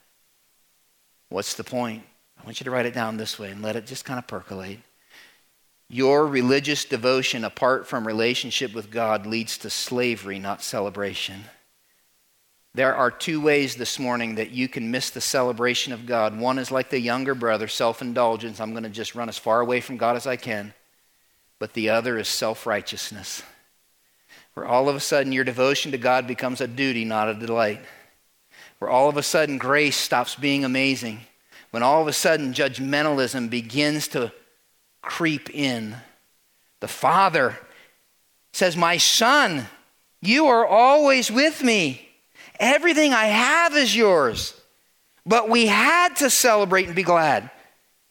What's 1.28 1.54
the 1.54 1.64
point? 1.64 2.02
I 2.40 2.44
want 2.44 2.58
you 2.58 2.64
to 2.64 2.70
write 2.70 2.86
it 2.86 2.94
down 2.94 3.16
this 3.16 3.38
way 3.38 3.50
and 3.50 3.62
let 3.62 3.76
it 3.76 3.86
just 3.86 4.04
kind 4.04 4.18
of 4.18 4.26
percolate. 4.26 4.80
Your 5.88 6.26
religious 6.26 6.84
devotion 6.84 7.44
apart 7.44 7.86
from 7.86 8.06
relationship 8.06 8.74
with 8.74 8.90
God 8.90 9.26
leads 9.26 9.58
to 9.58 9.70
slavery, 9.70 10.38
not 10.38 10.62
celebration. 10.62 11.44
There 12.74 12.94
are 12.94 13.10
two 13.10 13.40
ways 13.42 13.76
this 13.76 13.98
morning 13.98 14.36
that 14.36 14.52
you 14.52 14.66
can 14.66 14.90
miss 14.90 15.10
the 15.10 15.20
celebration 15.20 15.92
of 15.92 16.06
God. 16.06 16.38
One 16.38 16.58
is 16.58 16.70
like 16.70 16.88
the 16.88 16.98
younger 16.98 17.34
brother, 17.34 17.68
self 17.68 18.00
indulgence. 18.00 18.58
I'm 18.58 18.70
going 18.70 18.84
to 18.84 18.88
just 18.88 19.14
run 19.14 19.28
as 19.28 19.36
far 19.36 19.60
away 19.60 19.82
from 19.82 19.98
God 19.98 20.16
as 20.16 20.26
I 20.26 20.36
can. 20.36 20.72
But 21.58 21.74
the 21.74 21.90
other 21.90 22.16
is 22.18 22.28
self 22.28 22.66
righteousness, 22.66 23.42
where 24.54 24.66
all 24.66 24.88
of 24.88 24.96
a 24.96 25.00
sudden 25.00 25.32
your 25.32 25.44
devotion 25.44 25.92
to 25.92 25.98
God 25.98 26.26
becomes 26.26 26.60
a 26.60 26.66
duty, 26.66 27.04
not 27.04 27.28
a 27.28 27.34
delight. 27.34 27.80
Where 28.78 28.90
all 28.90 29.08
of 29.08 29.16
a 29.16 29.22
sudden 29.22 29.58
grace 29.58 29.96
stops 29.96 30.34
being 30.34 30.64
amazing 30.64 31.20
when 31.72 31.82
all 31.82 32.02
of 32.02 32.08
a 32.08 32.12
sudden 32.12 32.52
judgmentalism 32.52 33.50
begins 33.50 34.06
to 34.08 34.32
creep 35.00 35.50
in. 35.50 35.96
The 36.80 36.88
father 36.88 37.58
says, 38.52 38.76
My 38.76 38.98
son, 38.98 39.66
you 40.20 40.46
are 40.46 40.66
always 40.66 41.30
with 41.30 41.62
me. 41.62 42.08
Everything 42.60 43.12
I 43.12 43.24
have 43.24 43.74
is 43.74 43.96
yours. 43.96 44.54
But 45.24 45.48
we 45.48 45.66
had 45.66 46.16
to 46.16 46.28
celebrate 46.28 46.86
and 46.86 46.94
be 46.94 47.02
glad. 47.02 47.50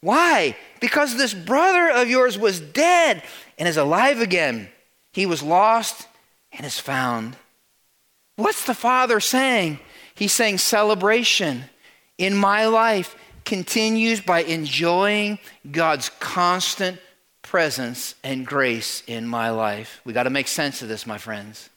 Why? 0.00 0.56
Because 0.80 1.16
this 1.16 1.32
brother 1.32 1.88
of 1.90 2.10
yours 2.10 2.36
was 2.36 2.58
dead 2.58 3.22
and 3.58 3.68
is 3.68 3.76
alive 3.76 4.20
again. 4.20 4.68
He 5.12 5.26
was 5.26 5.42
lost 5.42 6.08
and 6.52 6.66
is 6.66 6.78
found. 6.78 7.36
What's 8.36 8.64
the 8.64 8.74
father 8.74 9.20
saying? 9.20 9.78
He's 10.14 10.32
saying 10.32 10.58
celebration 10.58 11.64
in 12.18 12.34
my 12.34 12.66
life 12.66 13.16
continues 13.44 14.20
by 14.20 14.42
enjoying 14.42 15.38
God's 15.70 16.08
constant 16.20 16.98
presence 17.42 18.14
and 18.22 18.46
grace 18.46 19.02
in 19.06 19.26
my 19.26 19.50
life. 19.50 20.00
We 20.04 20.12
got 20.12 20.24
to 20.24 20.30
make 20.30 20.48
sense 20.48 20.82
of 20.82 20.88
this, 20.88 21.06
my 21.06 21.18
friends. 21.18 21.68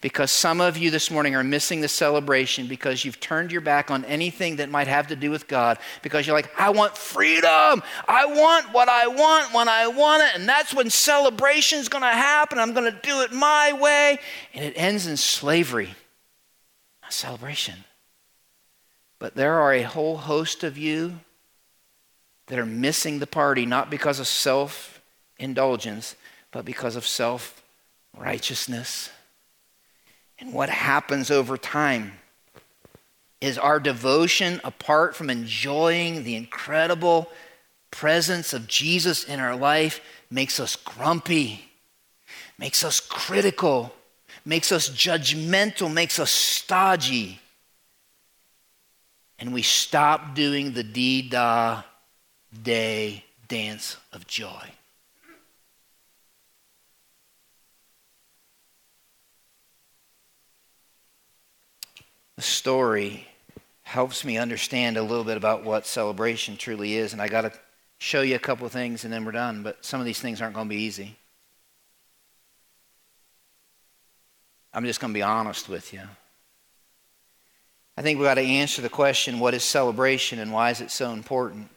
Because 0.00 0.30
some 0.30 0.62
of 0.62 0.78
you 0.78 0.90
this 0.90 1.10
morning 1.10 1.34
are 1.34 1.44
missing 1.44 1.82
the 1.82 1.88
celebration 1.88 2.66
because 2.66 3.04
you've 3.04 3.20
turned 3.20 3.52
your 3.52 3.60
back 3.60 3.90
on 3.90 4.04
anything 4.06 4.56
that 4.56 4.70
might 4.70 4.86
have 4.86 5.08
to 5.08 5.16
do 5.16 5.30
with 5.30 5.46
God 5.46 5.78
because 6.02 6.26
you're 6.26 6.34
like, 6.36 6.50
I 6.58 6.70
want 6.70 6.96
freedom. 6.96 7.82
I 8.08 8.24
want 8.24 8.72
what 8.72 8.88
I 8.88 9.08
want 9.08 9.52
when 9.52 9.68
I 9.68 9.88
want 9.88 10.22
it. 10.22 10.40
And 10.40 10.48
that's 10.48 10.72
when 10.72 10.88
celebration's 10.88 11.90
going 11.90 12.02
to 12.02 12.08
happen. 12.08 12.58
I'm 12.58 12.72
going 12.72 12.90
to 12.90 12.98
do 13.02 13.20
it 13.20 13.32
my 13.32 13.74
way. 13.74 14.18
And 14.54 14.64
it 14.64 14.72
ends 14.74 15.06
in 15.06 15.18
slavery, 15.18 15.94
not 17.02 17.12
celebration. 17.12 17.84
But 19.18 19.34
there 19.34 19.60
are 19.60 19.74
a 19.74 19.82
whole 19.82 20.16
host 20.16 20.64
of 20.64 20.78
you 20.78 21.20
that 22.46 22.58
are 22.58 22.64
missing 22.64 23.18
the 23.18 23.26
party, 23.26 23.66
not 23.66 23.90
because 23.90 24.18
of 24.18 24.26
self 24.26 25.02
indulgence, 25.38 26.16
but 26.52 26.64
because 26.64 26.96
of 26.96 27.06
self 27.06 27.62
righteousness. 28.16 29.10
And 30.40 30.52
what 30.52 30.68
happens 30.68 31.30
over 31.30 31.56
time 31.56 32.12
is 33.40 33.58
our 33.58 33.78
devotion, 33.78 34.60
apart 34.64 35.14
from 35.14 35.30
enjoying 35.30 36.24
the 36.24 36.34
incredible 36.34 37.30
presence 37.90 38.52
of 38.52 38.66
Jesus 38.66 39.24
in 39.24 39.40
our 39.40 39.56
life, 39.56 40.00
makes 40.30 40.60
us 40.60 40.76
grumpy, 40.76 41.64
makes 42.58 42.84
us 42.84 43.00
critical, 43.00 43.92
makes 44.44 44.72
us 44.72 44.88
judgmental, 44.88 45.92
makes 45.92 46.18
us 46.18 46.30
stodgy 46.30 47.40
and 49.40 49.54
we 49.54 49.62
stop 49.62 50.34
doing 50.34 50.72
the 50.72 50.82
dee 50.82 51.22
da 51.22 51.82
day 52.62 53.24
dance 53.48 53.96
of 54.12 54.26
joy. 54.26 54.70
The 62.40 62.46
story 62.46 63.28
helps 63.82 64.24
me 64.24 64.38
understand 64.38 64.96
a 64.96 65.02
little 65.02 65.24
bit 65.24 65.36
about 65.36 65.62
what 65.62 65.86
celebration 65.86 66.56
truly 66.56 66.94
is, 66.94 67.12
and 67.12 67.20
I 67.20 67.28
got 67.28 67.42
to 67.42 67.52
show 67.98 68.22
you 68.22 68.34
a 68.34 68.38
couple 68.38 68.66
things 68.70 69.04
and 69.04 69.12
then 69.12 69.26
we're 69.26 69.32
done, 69.32 69.62
but 69.62 69.84
some 69.84 70.00
of 70.00 70.06
these 70.06 70.20
things 70.20 70.40
aren't 70.40 70.54
going 70.54 70.66
to 70.66 70.74
be 70.74 70.80
easy. 70.80 71.18
I'm 74.72 74.86
just 74.86 75.00
going 75.00 75.12
to 75.12 75.18
be 75.18 75.22
honest 75.22 75.68
with 75.68 75.92
you. 75.92 76.00
I 77.98 78.00
think 78.00 78.18
we've 78.18 78.26
got 78.26 78.36
to 78.36 78.40
answer 78.40 78.80
the 78.80 78.88
question 78.88 79.38
what 79.38 79.52
is 79.52 79.62
celebration 79.62 80.38
and 80.38 80.50
why 80.50 80.70
is 80.70 80.80
it 80.80 80.90
so 80.90 81.12
important? 81.12 81.68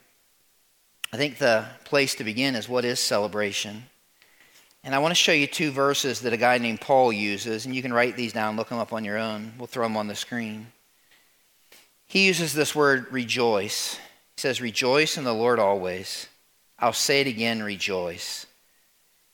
I 1.12 1.18
think 1.18 1.40
the 1.40 1.66
place 1.84 2.16
to 2.16 2.24
begin 2.24 2.56
is 2.56 2.70
what 2.70 2.86
is 2.86 3.02
celebration? 3.02 3.84
And 4.84 4.94
I 4.94 5.00
want 5.00 5.12
to 5.12 5.16
show 5.16 5.32
you 5.32 5.48
two 5.48 5.72
verses 5.72 6.22
that 6.22 6.34
a 6.34 6.38
guy 6.38 6.58
named 6.58 6.82
Paul 6.82 7.14
uses, 7.14 7.66
and 7.66 7.74
you 7.74 7.82
can 7.82 7.94
write 7.94 8.18
these 8.18 8.34
down, 8.34 8.58
look 8.58 8.70
them 8.70 8.80
up 8.80 8.92
on 8.92 9.06
your 9.06 9.18
own. 9.18 9.54
We'll 9.58 9.68
throw 9.68 9.86
them 9.86 9.96
on 9.96 10.08
the 10.08 10.16
screen. 10.16 10.68
He 12.08 12.28
uses 12.28 12.54
this 12.54 12.76
word 12.76 13.12
rejoice. 13.12 13.96
He 14.36 14.42
says, 14.42 14.62
Rejoice 14.62 15.18
in 15.18 15.24
the 15.24 15.34
Lord 15.34 15.60
always. 15.60 16.28
I'll 16.78 16.92
say 16.92 17.22
it 17.22 17.28
again, 17.28 17.64
rejoice. 17.64 18.46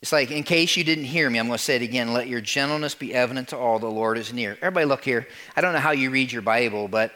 It's 0.01 0.13
like, 0.13 0.31
in 0.31 0.43
case 0.43 0.77
you 0.77 0.83
didn't 0.83 1.05
hear 1.05 1.29
me, 1.29 1.39
I'm 1.39 1.47
going 1.47 1.57
to 1.57 1.63
say 1.63 1.75
it 1.75 1.81
again. 1.81 2.13
Let 2.13 2.27
your 2.27 2.39
gentleness 2.39 2.95
be 2.95 3.13
evident 3.13 3.49
to 3.49 3.57
all. 3.57 3.79
The 3.79 3.87
Lord 3.87 4.17
is 4.17 4.31
near. 4.31 4.51
Everybody, 4.61 4.85
look 4.85 5.03
here. 5.03 5.27
I 5.57 5.61
don't 5.61 5.73
know 5.73 5.79
how 5.79 5.91
you 5.91 6.09
read 6.09 6.31
your 6.31 6.41
Bible, 6.41 6.87
but 6.87 7.11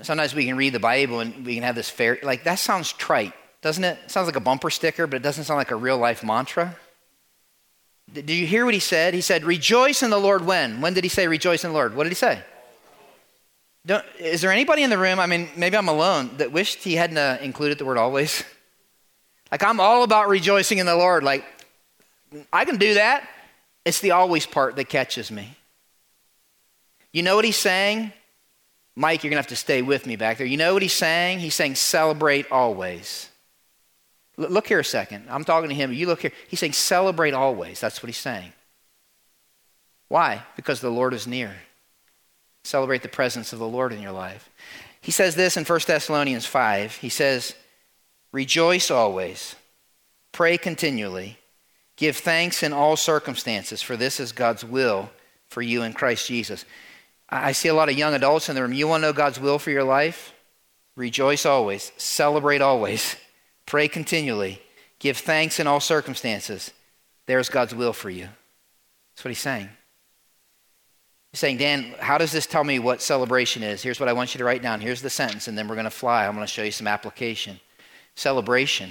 sometimes 0.00 0.34
we 0.34 0.46
can 0.46 0.56
read 0.56 0.72
the 0.72 0.80
Bible 0.80 1.20
and 1.20 1.44
we 1.44 1.54
can 1.54 1.64
have 1.64 1.74
this 1.74 1.90
fair, 1.90 2.18
like, 2.22 2.44
that 2.44 2.58
sounds 2.58 2.92
trite. 2.92 3.34
doesn't 3.60 3.84
it? 3.84 3.98
it? 4.04 4.10
Sounds 4.10 4.26
like 4.26 4.36
a 4.36 4.40
bumper 4.40 4.70
sticker, 4.70 5.06
but 5.06 5.16
it 5.16 5.22
doesn't 5.22 5.44
sound 5.44 5.58
like 5.58 5.70
a 5.70 5.76
real 5.76 5.98
life 5.98 6.24
mantra. 6.24 6.76
Did 8.10 8.30
you 8.30 8.46
hear 8.46 8.64
what 8.64 8.74
he 8.74 8.80
said? 8.80 9.14
He 9.14 9.20
said, 9.20 9.44
Rejoice 9.44 10.02
in 10.02 10.10
the 10.10 10.18
Lord 10.18 10.44
when? 10.46 10.80
When 10.80 10.94
did 10.94 11.04
he 11.04 11.10
say 11.10 11.28
rejoice 11.28 11.64
in 11.64 11.70
the 11.70 11.74
Lord? 11.74 11.94
What 11.94 12.04
did 12.04 12.10
he 12.10 12.16
say? 12.16 12.42
Don't, 13.84 14.04
is 14.18 14.40
there 14.40 14.52
anybody 14.52 14.82
in 14.82 14.90
the 14.90 14.98
room, 14.98 15.18
I 15.18 15.26
mean, 15.26 15.48
maybe 15.56 15.76
I'm 15.76 15.88
alone, 15.88 16.30
that 16.36 16.52
wished 16.52 16.84
he 16.84 16.94
hadn't 16.94 17.18
uh, 17.18 17.38
included 17.40 17.78
the 17.78 17.84
word 17.84 17.98
always? 17.98 18.44
Like, 19.50 19.64
I'm 19.64 19.80
all 19.80 20.02
about 20.02 20.30
rejoicing 20.30 20.78
in 20.78 20.86
the 20.86 20.96
Lord. 20.96 21.22
Like, 21.22 21.44
I 22.50 22.64
can 22.64 22.78
do 22.78 22.94
that. 22.94 23.28
It's 23.84 24.00
the 24.00 24.12
always 24.12 24.46
part 24.46 24.76
that 24.76 24.88
catches 24.88 25.30
me. 25.30 25.58
You 27.12 27.22
know 27.22 27.36
what 27.36 27.44
he's 27.44 27.58
saying? 27.58 28.14
Mike, 28.96 29.22
you're 29.22 29.30
going 29.30 29.36
to 29.36 29.42
have 29.42 29.48
to 29.48 29.56
stay 29.56 29.82
with 29.82 30.06
me 30.06 30.16
back 30.16 30.38
there. 30.38 30.46
You 30.46 30.56
know 30.56 30.72
what 30.72 30.80
he's 30.80 30.94
saying? 30.94 31.40
He's 31.40 31.54
saying, 31.54 31.74
celebrate 31.74 32.50
always. 32.50 33.28
Look 34.36 34.68
here 34.68 34.80
a 34.80 34.84
second. 34.84 35.26
I'm 35.28 35.44
talking 35.44 35.68
to 35.68 35.74
him. 35.74 35.92
You 35.92 36.06
look 36.06 36.22
here. 36.22 36.32
He's 36.48 36.60
saying, 36.60 36.72
celebrate 36.72 37.34
always. 37.34 37.80
That's 37.80 38.02
what 38.02 38.08
he's 38.08 38.16
saying. 38.16 38.52
Why? 40.08 40.42
Because 40.56 40.80
the 40.80 40.90
Lord 40.90 41.14
is 41.14 41.26
near. 41.26 41.54
Celebrate 42.64 43.02
the 43.02 43.08
presence 43.08 43.52
of 43.52 43.58
the 43.58 43.68
Lord 43.68 43.92
in 43.92 44.00
your 44.00 44.12
life. 44.12 44.48
He 45.00 45.10
says 45.10 45.34
this 45.34 45.56
in 45.56 45.64
1 45.64 45.80
Thessalonians 45.86 46.46
5. 46.46 46.96
He 46.96 47.08
says, 47.08 47.54
Rejoice 48.30 48.90
always, 48.90 49.56
pray 50.30 50.56
continually, 50.56 51.38
give 51.96 52.16
thanks 52.16 52.62
in 52.62 52.72
all 52.72 52.96
circumstances, 52.96 53.82
for 53.82 53.96
this 53.96 54.20
is 54.20 54.32
God's 54.32 54.64
will 54.64 55.10
for 55.48 55.60
you 55.60 55.82
in 55.82 55.92
Christ 55.92 56.28
Jesus. 56.28 56.64
I 57.28 57.52
see 57.52 57.68
a 57.68 57.74
lot 57.74 57.88
of 57.88 57.98
young 57.98 58.14
adults 58.14 58.48
in 58.48 58.54
the 58.54 58.62
room. 58.62 58.72
You 58.72 58.88
want 58.88 59.02
to 59.02 59.08
know 59.08 59.12
God's 59.12 59.40
will 59.40 59.58
for 59.58 59.70
your 59.70 59.84
life? 59.84 60.32
Rejoice 60.96 61.46
always, 61.46 61.92
celebrate 61.96 62.60
always, 62.60 63.16
pray 63.72 63.88
continually, 63.88 64.60
give 64.98 65.16
thanks 65.16 65.58
in 65.58 65.66
all 65.66 65.80
circumstances. 65.80 66.72
There's 67.24 67.48
God's 67.48 67.74
will 67.74 67.94
for 67.94 68.10
you. 68.10 68.28
That's 69.14 69.24
what 69.24 69.30
he's 69.30 69.38
saying. 69.38 69.66
He's 71.30 71.40
saying, 71.40 71.56
Dan, 71.56 71.94
how 71.98 72.18
does 72.18 72.32
this 72.32 72.44
tell 72.44 72.64
me 72.64 72.78
what 72.78 73.00
celebration 73.00 73.62
is? 73.62 73.82
Here's 73.82 73.98
what 73.98 74.10
I 74.10 74.12
want 74.12 74.34
you 74.34 74.38
to 74.40 74.44
write 74.44 74.60
down. 74.60 74.82
Here's 74.82 75.00
the 75.00 75.08
sentence, 75.08 75.48
and 75.48 75.56
then 75.56 75.68
we're 75.68 75.74
going 75.74 75.84
to 75.84 75.90
fly. 75.90 76.26
I'm 76.26 76.34
going 76.34 76.46
to 76.46 76.52
show 76.52 76.62
you 76.62 76.70
some 76.70 76.86
application. 76.86 77.60
Celebration 78.14 78.90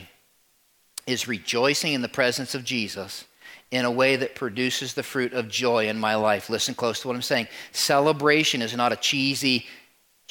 is 1.06 1.28
rejoicing 1.28 1.94
in 1.94 2.02
the 2.02 2.10
presence 2.10 2.56
of 2.56 2.64
Jesus 2.64 3.26
in 3.70 3.86
a 3.86 3.92
way 3.92 4.16
that 4.16 4.34
produces 4.34 4.96
the 4.96 5.04
fruit 5.04 5.34
of 5.34 5.48
joy 5.48 5.90
in 5.90 6.00
my 6.00 6.16
life. 6.16 6.50
Listen 6.50 6.74
close 6.74 7.02
to 7.02 7.08
what 7.08 7.16
I'm 7.16 7.22
saying. 7.22 7.50
Celebration 7.72 8.64
is 8.64 8.76
not 8.76 8.92
a 8.92 8.96
cheesy, 8.96 9.68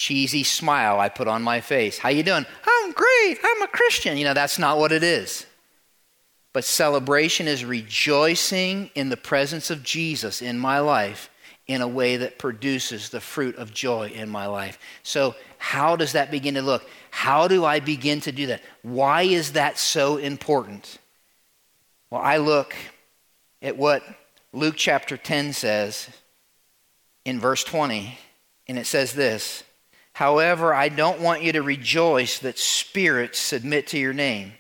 cheesy 0.01 0.42
smile 0.42 0.98
I 0.98 1.11
put 1.11 1.28
on 1.28 1.42
my 1.42 1.61
face. 1.61 1.98
How 1.98 2.09
you 2.09 2.22
doing? 2.22 2.46
I'm 2.66 2.92
great. 2.92 3.38
I'm 3.44 3.62
a 3.62 3.68
Christian. 3.68 4.16
You 4.16 4.24
know, 4.24 4.32
that's 4.32 4.59
not 4.59 4.78
what 4.78 4.92
it 4.92 5.03
is. 5.03 5.44
But 6.55 6.64
celebration 6.64 7.46
is 7.46 7.66
rejoicing 7.66 8.90
in 8.94 9.11
the 9.11 9.18
presence 9.18 9.68
of 9.68 9.82
Jesus 9.82 10.40
in 10.40 10.59
my 10.59 10.78
life 10.78 11.28
in 11.66 11.82
a 11.82 11.86
way 11.86 12.16
that 12.16 12.38
produces 12.38 13.11
the 13.11 13.20
fruit 13.20 13.55
of 13.57 13.74
joy 13.74 14.09
in 14.09 14.30
my 14.30 14.46
life. 14.46 14.78
So, 15.03 15.34
how 15.59 15.96
does 15.96 16.12
that 16.12 16.30
begin 16.30 16.55
to 16.55 16.62
look? 16.62 16.88
How 17.11 17.46
do 17.46 17.66
I 17.66 17.78
begin 17.78 18.22
to 18.22 18.32
do 18.32 18.46
that? 18.46 18.62
Why 18.80 19.24
is 19.24 19.53
that 19.53 19.76
so 19.76 20.16
important? 20.16 20.96
Well, 22.09 22.22
I 22.22 22.38
look 22.38 22.74
at 23.61 23.76
what 23.76 24.03
Luke 24.55 24.76
chapter 24.78 25.18
10 25.18 25.53
says 25.53 26.09
in 27.26 27.38
verse 27.38 27.62
20, 27.62 28.18
and 28.66 28.78
it 28.78 28.86
says 28.86 29.12
this 29.12 29.62
However, 30.21 30.75
I 30.75 30.91
don't 30.91 31.23
want 31.23 31.43
you 31.43 31.53
to 31.53 31.62
rejoice 31.62 32.41
that 32.41 32.59
spirits 32.59 33.39
submit 33.39 33.87
to 33.87 33.99
your 33.99 34.12
name, 34.12 34.53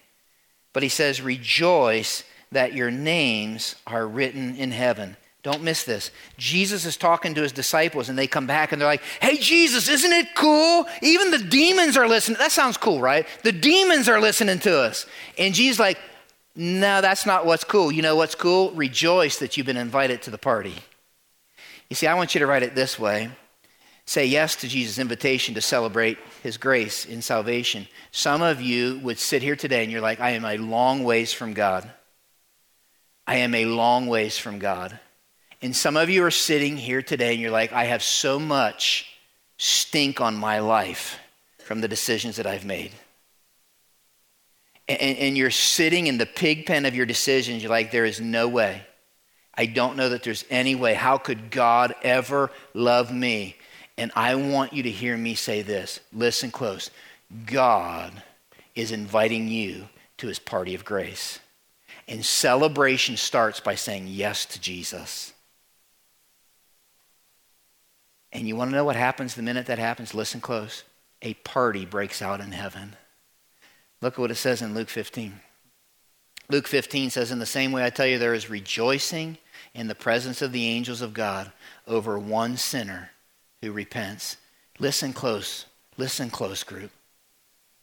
but 0.72 0.82
he 0.82 0.88
says, 0.88 1.20
Rejoice 1.20 2.24
that 2.50 2.72
your 2.72 2.90
names 2.90 3.74
are 3.86 4.08
written 4.08 4.56
in 4.56 4.70
heaven. 4.70 5.18
Don't 5.42 5.62
miss 5.62 5.84
this. 5.84 6.12
Jesus 6.38 6.86
is 6.86 6.96
talking 6.96 7.34
to 7.34 7.42
his 7.42 7.52
disciples, 7.52 8.08
and 8.08 8.18
they 8.18 8.26
come 8.26 8.46
back 8.46 8.72
and 8.72 8.80
they're 8.80 8.88
like, 8.88 9.02
Hey, 9.20 9.36
Jesus, 9.36 9.86
isn't 9.90 10.12
it 10.12 10.34
cool? 10.34 10.86
Even 11.02 11.30
the 11.30 11.36
demons 11.36 11.98
are 11.98 12.08
listening. 12.08 12.38
That 12.38 12.52
sounds 12.52 12.78
cool, 12.78 12.98
right? 12.98 13.26
The 13.42 13.52
demons 13.52 14.08
are 14.08 14.18
listening 14.18 14.60
to 14.60 14.78
us. 14.78 15.04
And 15.36 15.52
Jesus, 15.52 15.78
like, 15.78 15.98
no, 16.56 17.02
that's 17.02 17.26
not 17.26 17.44
what's 17.44 17.64
cool. 17.64 17.92
You 17.92 18.00
know 18.00 18.16
what's 18.16 18.34
cool? 18.34 18.70
Rejoice 18.70 19.38
that 19.40 19.58
you've 19.58 19.66
been 19.66 19.76
invited 19.76 20.22
to 20.22 20.30
the 20.30 20.38
party. 20.38 20.76
You 21.90 21.96
see, 21.96 22.06
I 22.06 22.14
want 22.14 22.34
you 22.34 22.38
to 22.38 22.46
write 22.46 22.62
it 22.62 22.74
this 22.74 22.98
way 22.98 23.28
say 24.06 24.26
yes 24.26 24.56
to 24.56 24.68
Jesus' 24.68 24.98
invitation 24.98 25.54
to 25.54 25.60
celebrate 25.60 26.18
his 26.42 26.56
grace 26.56 27.04
in 27.04 27.22
salvation. 27.22 27.86
Some 28.10 28.42
of 28.42 28.60
you 28.60 28.98
would 29.02 29.18
sit 29.18 29.42
here 29.42 29.56
today 29.56 29.82
and 29.82 29.92
you're 29.92 30.00
like, 30.00 30.20
I 30.20 30.30
am 30.30 30.44
a 30.44 30.56
long 30.56 31.04
ways 31.04 31.32
from 31.32 31.54
God. 31.54 31.90
I 33.26 33.36
am 33.36 33.54
a 33.54 33.66
long 33.66 34.06
ways 34.06 34.36
from 34.38 34.58
God. 34.58 34.98
And 35.62 35.76
some 35.76 35.96
of 35.96 36.10
you 36.10 36.24
are 36.24 36.30
sitting 36.30 36.76
here 36.76 37.02
today 37.02 37.32
and 37.32 37.40
you're 37.40 37.50
like, 37.50 37.72
I 37.72 37.84
have 37.84 38.02
so 38.02 38.38
much 38.38 39.06
stink 39.58 40.20
on 40.20 40.34
my 40.36 40.60
life 40.60 41.18
from 41.58 41.80
the 41.80 41.88
decisions 41.88 42.36
that 42.36 42.46
I've 42.46 42.64
made 42.64 42.92
and, 44.98 45.18
and 45.18 45.36
you're 45.36 45.50
sitting 45.50 46.06
in 46.06 46.18
the 46.18 46.26
pig 46.26 46.66
pen 46.66 46.84
of 46.84 46.96
your 46.96 47.06
decisions, 47.06 47.62
you're 47.62 47.70
like, 47.70 47.90
there 47.90 48.04
is 48.04 48.20
no 48.20 48.48
way. 48.48 48.82
I 49.54 49.66
don't 49.66 49.96
know 49.96 50.08
that 50.08 50.22
there's 50.22 50.44
any 50.50 50.74
way. 50.74 50.94
How 50.94 51.18
could 51.18 51.50
God 51.50 51.94
ever 52.02 52.50
love 52.74 53.12
me? 53.12 53.56
And 54.00 54.10
I 54.16 54.34
want 54.34 54.72
you 54.72 54.82
to 54.84 54.90
hear 54.90 55.14
me 55.14 55.34
say 55.34 55.60
this. 55.60 56.00
Listen 56.10 56.50
close. 56.50 56.90
God 57.44 58.22
is 58.74 58.92
inviting 58.92 59.46
you 59.46 59.90
to 60.16 60.26
his 60.26 60.38
party 60.38 60.74
of 60.74 60.86
grace. 60.86 61.38
And 62.08 62.24
celebration 62.24 63.18
starts 63.18 63.60
by 63.60 63.74
saying 63.74 64.06
yes 64.06 64.46
to 64.46 64.60
Jesus. 64.60 65.34
And 68.32 68.48
you 68.48 68.56
want 68.56 68.70
to 68.70 68.74
know 68.74 68.86
what 68.86 68.96
happens 68.96 69.34
the 69.34 69.42
minute 69.42 69.66
that 69.66 69.78
happens? 69.78 70.14
Listen 70.14 70.40
close. 70.40 70.82
A 71.20 71.34
party 71.34 71.84
breaks 71.84 72.22
out 72.22 72.40
in 72.40 72.52
heaven. 72.52 72.96
Look 74.00 74.14
at 74.14 74.18
what 74.18 74.30
it 74.30 74.36
says 74.36 74.62
in 74.62 74.72
Luke 74.72 74.88
15. 74.88 75.38
Luke 76.48 76.66
15 76.66 77.10
says, 77.10 77.30
In 77.30 77.38
the 77.38 77.44
same 77.44 77.70
way 77.70 77.84
I 77.84 77.90
tell 77.90 78.06
you, 78.06 78.18
there 78.18 78.32
is 78.32 78.48
rejoicing 78.48 79.36
in 79.74 79.88
the 79.88 79.94
presence 79.94 80.40
of 80.40 80.52
the 80.52 80.68
angels 80.68 81.02
of 81.02 81.12
God 81.12 81.52
over 81.86 82.18
one 82.18 82.56
sinner 82.56 83.10
who 83.62 83.72
repents. 83.72 84.36
Listen 84.78 85.12
close. 85.12 85.66
Listen 85.96 86.30
close, 86.30 86.62
group. 86.62 86.90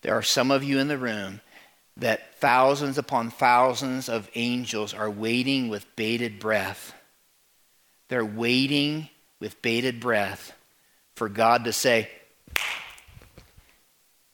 There 0.01 0.13
are 0.13 0.23
some 0.23 0.51
of 0.51 0.63
you 0.63 0.79
in 0.79 0.87
the 0.87 0.97
room 0.97 1.41
that 1.97 2.35
thousands 2.39 2.97
upon 2.97 3.31
thousands 3.31 4.07
of 4.09 4.29
angels 4.35 4.93
are 4.93 5.09
waiting 5.09 5.69
with 5.69 5.85
bated 5.95 6.39
breath. 6.39 6.93
They're 8.07 8.25
waiting 8.25 9.09
with 9.39 9.61
bated 9.61 9.99
breath 9.99 10.53
for 11.15 11.29
God 11.29 11.65
to 11.65 11.73
say, 11.73 12.09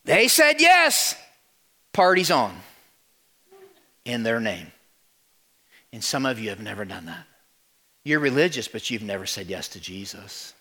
They 0.05 0.27
said 0.27 0.59
yes. 0.59 1.15
Party's 1.93 2.31
on 2.31 2.55
in 4.03 4.23
their 4.23 4.39
name. 4.39 4.71
And 5.91 6.03
some 6.03 6.25
of 6.25 6.39
you 6.39 6.49
have 6.49 6.59
never 6.59 6.85
done 6.85 7.05
that. 7.05 7.25
You're 8.03 8.19
religious, 8.19 8.67
but 8.67 8.89
you've 8.89 9.03
never 9.03 9.25
said 9.25 9.47
yes 9.47 9.69
to 9.69 9.79
Jesus. 9.79 10.53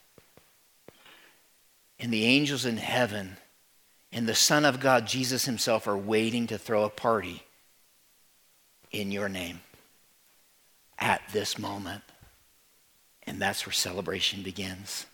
And 2.02 2.12
the 2.12 2.24
angels 2.24 2.64
in 2.64 2.78
heaven 2.78 3.36
and 4.10 4.28
the 4.28 4.34
Son 4.34 4.64
of 4.64 4.80
God, 4.80 5.06
Jesus 5.06 5.44
Himself, 5.44 5.86
are 5.86 5.96
waiting 5.96 6.48
to 6.48 6.58
throw 6.58 6.84
a 6.84 6.90
party 6.90 7.44
in 8.90 9.12
your 9.12 9.28
name 9.28 9.60
at 10.98 11.22
this 11.32 11.58
moment. 11.58 12.02
And 13.22 13.40
that's 13.40 13.64
where 13.64 13.72
celebration 13.72 14.42
begins. 14.42 15.06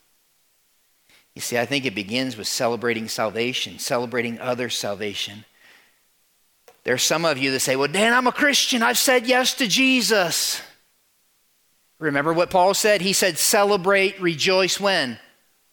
You 1.34 1.42
see, 1.42 1.58
I 1.58 1.66
think 1.66 1.84
it 1.84 1.94
begins 1.94 2.38
with 2.38 2.48
celebrating 2.48 3.06
salvation, 3.06 3.78
celebrating 3.78 4.40
others' 4.40 4.76
salvation. 4.78 5.44
There's 6.84 7.02
some 7.02 7.26
of 7.26 7.36
you 7.36 7.50
that 7.50 7.60
say, 7.60 7.76
Well, 7.76 7.88
Dan, 7.88 8.14
I'm 8.14 8.26
a 8.26 8.32
Christian. 8.32 8.82
I've 8.82 8.96
said 8.96 9.26
yes 9.26 9.52
to 9.56 9.68
Jesus. 9.68 10.62
Remember 11.98 12.32
what 12.32 12.48
Paul 12.48 12.72
said? 12.72 13.02
He 13.02 13.12
said, 13.12 13.36
Celebrate, 13.36 14.18
rejoice 14.22 14.80
when? 14.80 15.18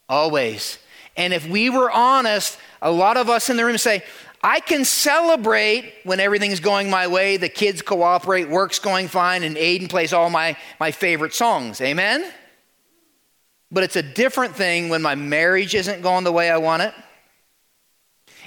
Always. 0.10 0.78
And 1.18 1.34
if 1.34 1.48
we 1.48 1.70
were 1.70 1.92
honest, 1.92 2.58
a 2.82 2.92
lot 2.92 3.18
of 3.18 3.30
us 3.30 3.50
in 3.50 3.58
the 3.58 3.66
room 3.66 3.78
say, 3.78 4.04
I 4.44 4.60
can 4.60 4.86
celebrate 4.86 5.94
when 6.04 6.20
everything's 6.20 6.60
going 6.60 6.90
my 6.90 7.08
way, 7.08 7.38
the 7.38 7.50
kids 7.50 7.82
cooperate, 7.82 8.48
work's 8.48 8.80
going 8.80 9.08
fine, 9.08 9.44
and 9.44 9.56
Aiden 9.56 9.90
plays 9.90 10.14
all 10.14 10.30
my, 10.30 10.56
my 10.80 10.92
favorite 10.92 11.34
songs. 11.34 11.82
Amen? 11.82 12.32
But 13.72 13.84
it's 13.84 13.96
a 13.96 14.04
different 14.04 14.56
thing 14.56 14.90
when 14.90 15.02
my 15.02 15.16
marriage 15.16 15.74
isn't 15.74 16.02
going 16.02 16.26
the 16.26 16.32
way 16.32 16.52
I 16.52 16.58
want 16.58 16.84
it. 16.84 16.94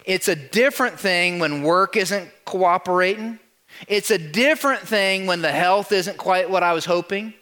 It's 0.04 0.28
a 0.28 0.36
different 0.36 0.98
thing 0.98 1.38
when 1.38 1.62
work 1.62 1.96
isn't 1.96 2.30
cooperating. 2.44 3.38
It's 3.86 4.10
a 4.10 4.18
different 4.18 4.82
thing 4.82 5.26
when 5.26 5.42
the 5.42 5.52
health 5.52 5.92
isn't 5.92 6.16
quite 6.16 6.48
what 6.48 6.62
I 6.62 6.72
was 6.72 6.84
hoping. 6.84 7.34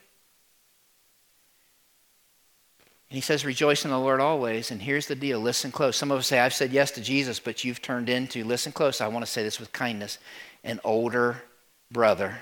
He 3.16 3.22
says, 3.22 3.46
Rejoice 3.46 3.86
in 3.86 3.90
the 3.90 3.98
Lord 3.98 4.20
always. 4.20 4.70
And 4.70 4.82
here's 4.82 5.06
the 5.06 5.14
deal 5.14 5.40
listen 5.40 5.72
close. 5.72 5.96
Some 5.96 6.10
of 6.10 6.18
us 6.18 6.26
say, 6.26 6.38
I've 6.38 6.52
said 6.52 6.70
yes 6.70 6.90
to 6.90 7.00
Jesus, 7.00 7.40
but 7.40 7.64
you've 7.64 7.80
turned 7.80 8.10
into, 8.10 8.44
listen 8.44 8.72
close. 8.72 9.00
I 9.00 9.08
want 9.08 9.24
to 9.24 9.32
say 9.32 9.42
this 9.42 9.58
with 9.58 9.72
kindness, 9.72 10.18
an 10.62 10.80
older 10.84 11.42
brother, 11.90 12.36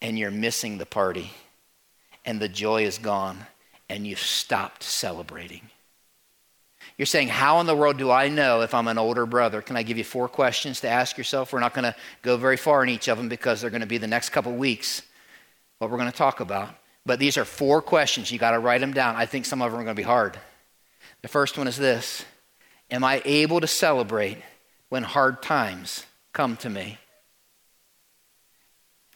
and 0.00 0.18
you're 0.18 0.30
missing 0.30 0.78
the 0.78 0.86
party, 0.86 1.30
and 2.24 2.40
the 2.40 2.48
joy 2.48 2.84
is 2.84 2.96
gone, 2.96 3.44
and 3.90 4.06
you've 4.06 4.18
stopped 4.18 4.82
celebrating. 4.82 5.68
You're 6.96 7.04
saying, 7.04 7.28
How 7.28 7.60
in 7.60 7.66
the 7.66 7.76
world 7.76 7.98
do 7.98 8.10
I 8.10 8.28
know 8.30 8.62
if 8.62 8.72
I'm 8.72 8.88
an 8.88 8.96
older 8.96 9.26
brother? 9.26 9.60
Can 9.60 9.76
I 9.76 9.82
give 9.82 9.98
you 9.98 10.04
four 10.04 10.26
questions 10.26 10.80
to 10.80 10.88
ask 10.88 11.18
yourself? 11.18 11.52
We're 11.52 11.60
not 11.60 11.74
going 11.74 11.84
to 11.84 11.94
go 12.22 12.38
very 12.38 12.56
far 12.56 12.82
in 12.82 12.88
each 12.88 13.08
of 13.08 13.18
them 13.18 13.28
because 13.28 13.60
they're 13.60 13.68
going 13.68 13.82
to 13.82 13.86
be 13.86 13.98
the 13.98 14.06
next 14.06 14.30
couple 14.30 14.54
weeks, 14.54 15.02
what 15.76 15.90
we're 15.90 15.98
going 15.98 16.10
to 16.10 16.16
talk 16.16 16.40
about. 16.40 16.74
But 17.06 17.20
these 17.20 17.38
are 17.38 17.44
four 17.44 17.80
questions. 17.80 18.32
You 18.32 18.38
got 18.38 18.50
to 18.50 18.58
write 18.58 18.80
them 18.80 18.92
down. 18.92 19.14
I 19.14 19.26
think 19.26 19.46
some 19.46 19.62
of 19.62 19.70
them 19.70 19.80
are 19.80 19.84
going 19.84 19.94
to 19.94 20.00
be 20.00 20.02
hard. 20.02 20.38
The 21.22 21.28
first 21.28 21.56
one 21.56 21.68
is 21.68 21.76
this 21.76 22.24
Am 22.90 23.04
I 23.04 23.22
able 23.24 23.60
to 23.60 23.66
celebrate 23.66 24.38
when 24.88 25.04
hard 25.04 25.40
times 25.40 26.04
come 26.32 26.56
to 26.58 26.68
me? 26.68 26.98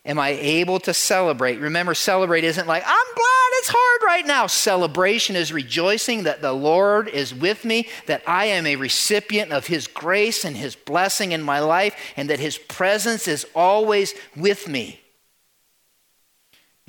Am 0.07 0.19
I 0.19 0.31
able 0.31 0.81
to 0.81 0.95
celebrate? 0.95 1.61
Remember, 1.61 1.95
celebrate 1.95 2.43
isn't 2.43 2.67
like, 2.67 2.83
I'm 2.87 3.15
glad 3.15 3.59
it's 3.59 3.69
hard 3.69 4.03
right 4.03 4.27
now. 4.27 4.47
Celebration 4.47 5.37
is 5.37 5.53
rejoicing 5.53 6.23
that 6.23 6.41
the 6.41 6.55
Lord 6.55 7.09
is 7.09 7.35
with 7.35 7.67
me, 7.67 7.87
that 8.07 8.23
I 8.27 8.47
am 8.47 8.67
a 8.67 8.77
recipient 8.77 9.53
of 9.53 9.67
His 9.67 9.87
grace 9.87 10.45
and 10.47 10.57
His 10.57 10.75
blessing 10.75 11.33
in 11.33 11.43
my 11.43 11.61
life, 11.61 11.95
and 12.17 12.31
that 12.31 12.41
His 12.41 12.57
presence 12.57 13.29
is 13.29 13.47
always 13.55 14.15
with 14.35 14.69
me. 14.69 15.00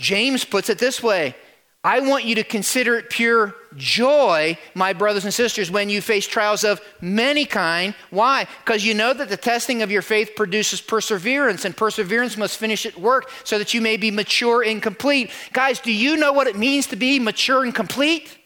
James 0.01 0.43
puts 0.43 0.69
it 0.69 0.79
this 0.79 1.01
way 1.01 1.35
I 1.83 1.99
want 2.01 2.25
you 2.25 2.35
to 2.35 2.43
consider 2.43 2.95
it 2.95 3.09
pure 3.09 3.55
joy, 3.75 4.55
my 4.75 4.93
brothers 4.93 5.23
and 5.23 5.33
sisters, 5.33 5.71
when 5.71 5.89
you 5.89 5.99
face 5.99 6.27
trials 6.27 6.63
of 6.63 6.79
many 7.01 7.43
kind. 7.45 7.95
Why? 8.11 8.45
Because 8.63 8.85
you 8.85 8.93
know 8.93 9.13
that 9.13 9.29
the 9.29 9.37
testing 9.37 9.81
of 9.81 9.89
your 9.89 10.03
faith 10.03 10.31
produces 10.35 10.79
perseverance, 10.79 11.65
and 11.65 11.75
perseverance 11.75 12.37
must 12.37 12.57
finish 12.57 12.85
its 12.85 12.97
work 12.97 13.31
so 13.43 13.57
that 13.57 13.73
you 13.73 13.81
may 13.81 13.97
be 13.97 14.11
mature 14.11 14.63
and 14.63 14.79
complete. 14.79 15.31
Guys, 15.53 15.79
do 15.79 15.91
you 15.91 16.17
know 16.17 16.33
what 16.33 16.45
it 16.45 16.55
means 16.55 16.85
to 16.87 16.95
be 16.95 17.19
mature 17.19 17.63
and 17.63 17.73
complete? 17.73 18.37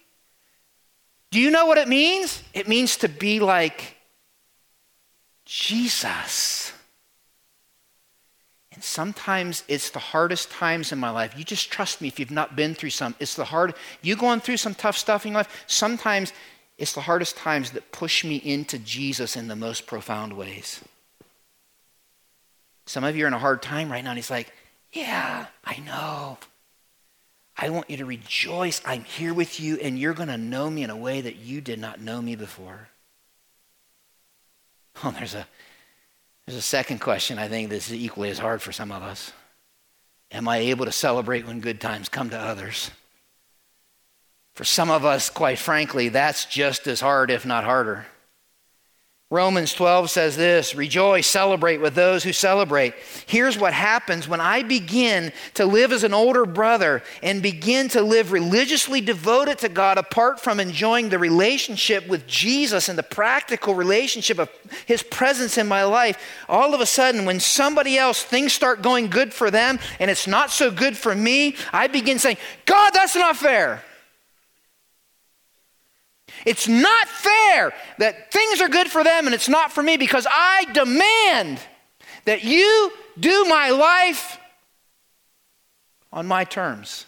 Do 1.32 1.42
you 1.42 1.52
know 1.52 1.66
what 1.66 1.78
it 1.78 1.90
means? 1.90 2.42
It 2.54 2.70
means 2.70 2.96
to 2.98 3.10
be 3.10 3.42
like 3.42 3.98
Jesus. 5.44 6.72
And 8.76 8.84
sometimes 8.84 9.64
it's 9.68 9.90
the 9.90 10.00
hardest 10.00 10.52
times 10.52 10.92
in 10.92 11.00
my 11.00 11.10
life. 11.10 11.34
You 11.38 11.44
just 11.44 11.72
trust 11.72 12.02
me 12.02 12.10
if 12.10 12.20
you've 12.20 12.30
not 12.30 12.56
been 12.56 12.76
through 12.76 12.90
some. 12.92 13.16
It's 13.20 13.36
the 13.36 13.46
hard, 13.46 13.74
you 14.02 14.16
going 14.16 14.42
through 14.42 14.58
some 14.58 14.76
tough 14.76 14.98
stuff 14.98 15.26
in 15.26 15.32
your 15.32 15.40
life. 15.40 15.64
Sometimes 15.66 16.34
it's 16.78 16.94
the 16.94 17.02
hardest 17.02 17.38
times 17.38 17.72
that 17.72 17.92
push 17.94 18.26
me 18.26 18.36
into 18.36 18.78
Jesus 18.78 19.38
in 19.38 19.48
the 19.48 19.56
most 19.56 19.88
profound 19.88 20.34
ways. 20.34 20.82
Some 22.86 23.06
of 23.06 23.16
you 23.16 23.24
are 23.24 23.28
in 23.28 23.34
a 23.34 23.40
hard 23.40 23.62
time 23.62 23.92
right 23.92 24.04
now, 24.04 24.12
and 24.12 24.18
he's 24.18 24.30
like, 24.30 24.52
Yeah, 24.92 25.48
I 25.64 25.78
know. 25.80 26.38
I 27.58 27.70
want 27.70 27.90
you 27.90 27.98
to 27.98 28.06
rejoice. 28.06 28.82
I'm 28.86 29.06
here 29.06 29.34
with 29.34 29.62
you, 29.62 29.78
and 29.78 29.98
you're 29.98 30.14
going 30.14 30.28
to 30.28 30.38
know 30.38 30.70
me 30.70 30.84
in 30.84 30.90
a 30.90 30.98
way 30.98 31.22
that 31.22 31.38
you 31.38 31.62
did 31.62 31.80
not 31.80 32.02
know 32.02 32.22
me 32.22 32.36
before. 32.36 32.90
Oh, 35.04 35.12
there's 35.12 35.36
a 35.36 35.46
there's 36.46 36.58
a 36.58 36.62
second 36.62 37.00
question 37.00 37.40
I 37.40 37.48
think 37.48 37.70
that's 37.70 37.92
equally 37.92 38.30
as 38.30 38.40
hard 38.40 38.62
for 38.62 38.72
some 38.72 38.92
of 38.92 39.02
us. 39.02 39.34
Am 40.32 40.48
I 40.48 40.58
able 40.58 40.86
to 40.86 40.92
celebrate 40.92 41.48
when 41.48 41.60
good 41.60 41.80
times 41.82 42.10
come 42.10 42.30
to 42.30 42.40
others? 42.40 42.92
For 44.54 44.64
some 44.64 44.90
of 44.90 45.06
us, 45.06 45.30
quite 45.30 45.60
frankly, 45.60 46.10
that's 46.10 46.46
just 46.46 46.88
as 46.88 47.02
hard, 47.02 47.30
if 47.30 47.46
not 47.46 47.64
harder. 47.64 48.06
Romans 49.36 49.74
12 49.74 50.10
says 50.10 50.38
this 50.38 50.76
Rejoice, 50.76 51.28
celebrate 51.28 51.82
with 51.82 51.94
those 51.94 52.24
who 52.24 52.32
celebrate. 52.32 52.94
Here's 53.26 53.58
what 53.58 53.74
happens 53.74 54.30
when 54.30 54.40
I 54.40 54.64
begin 54.64 55.34
to 55.56 55.66
live 55.66 55.92
as 55.92 56.06
an 56.06 56.14
older 56.14 56.46
brother 56.46 57.04
and 57.22 57.44
begin 57.44 57.90
to 57.90 58.02
live 58.02 58.32
religiously 58.32 59.02
devoted 59.02 59.58
to 59.60 59.70
God 59.70 59.98
apart 59.98 60.40
from 60.40 60.62
enjoying 60.62 61.10
the 61.10 61.20
relationship 61.20 62.08
with 62.08 62.26
Jesus 62.28 62.88
and 62.88 62.98
the 62.98 63.04
practical 63.04 63.76
relationship 63.76 64.40
of 64.40 64.50
His 64.86 65.04
presence 65.04 65.58
in 65.58 65.68
my 65.68 65.84
life. 65.84 66.18
All 66.48 66.74
of 66.74 66.80
a 66.80 66.86
sudden, 66.86 67.26
when 67.26 67.42
somebody 67.42 67.98
else, 67.98 68.24
things 68.24 68.54
start 68.54 68.82
going 68.82 69.10
good 69.10 69.34
for 69.34 69.52
them 69.52 69.80
and 70.00 70.10
it's 70.10 70.28
not 70.28 70.50
so 70.50 70.72
good 70.72 70.96
for 70.96 71.14
me, 71.14 71.58
I 71.74 71.88
begin 71.88 72.20
saying, 72.20 72.38
God, 72.66 72.92
that's 72.92 73.18
not 73.18 73.36
fair. 73.36 73.84
It's 76.46 76.68
not 76.68 77.08
fair 77.08 77.74
that 77.98 78.32
things 78.32 78.62
are 78.62 78.70
good 78.70 78.88
for 78.88 79.04
them 79.04 79.26
and 79.26 79.34
it's 79.34 79.50
not 79.50 79.72
for 79.72 79.82
me 79.82 79.98
because 79.98 80.28
I 80.30 80.66
demand 80.74 81.60
that 82.26 82.44
you 82.44 82.92
do 83.20 83.46
my 83.46 83.72
life 83.72 84.40
on 86.14 86.28
my 86.28 86.44
terms. 86.44 87.06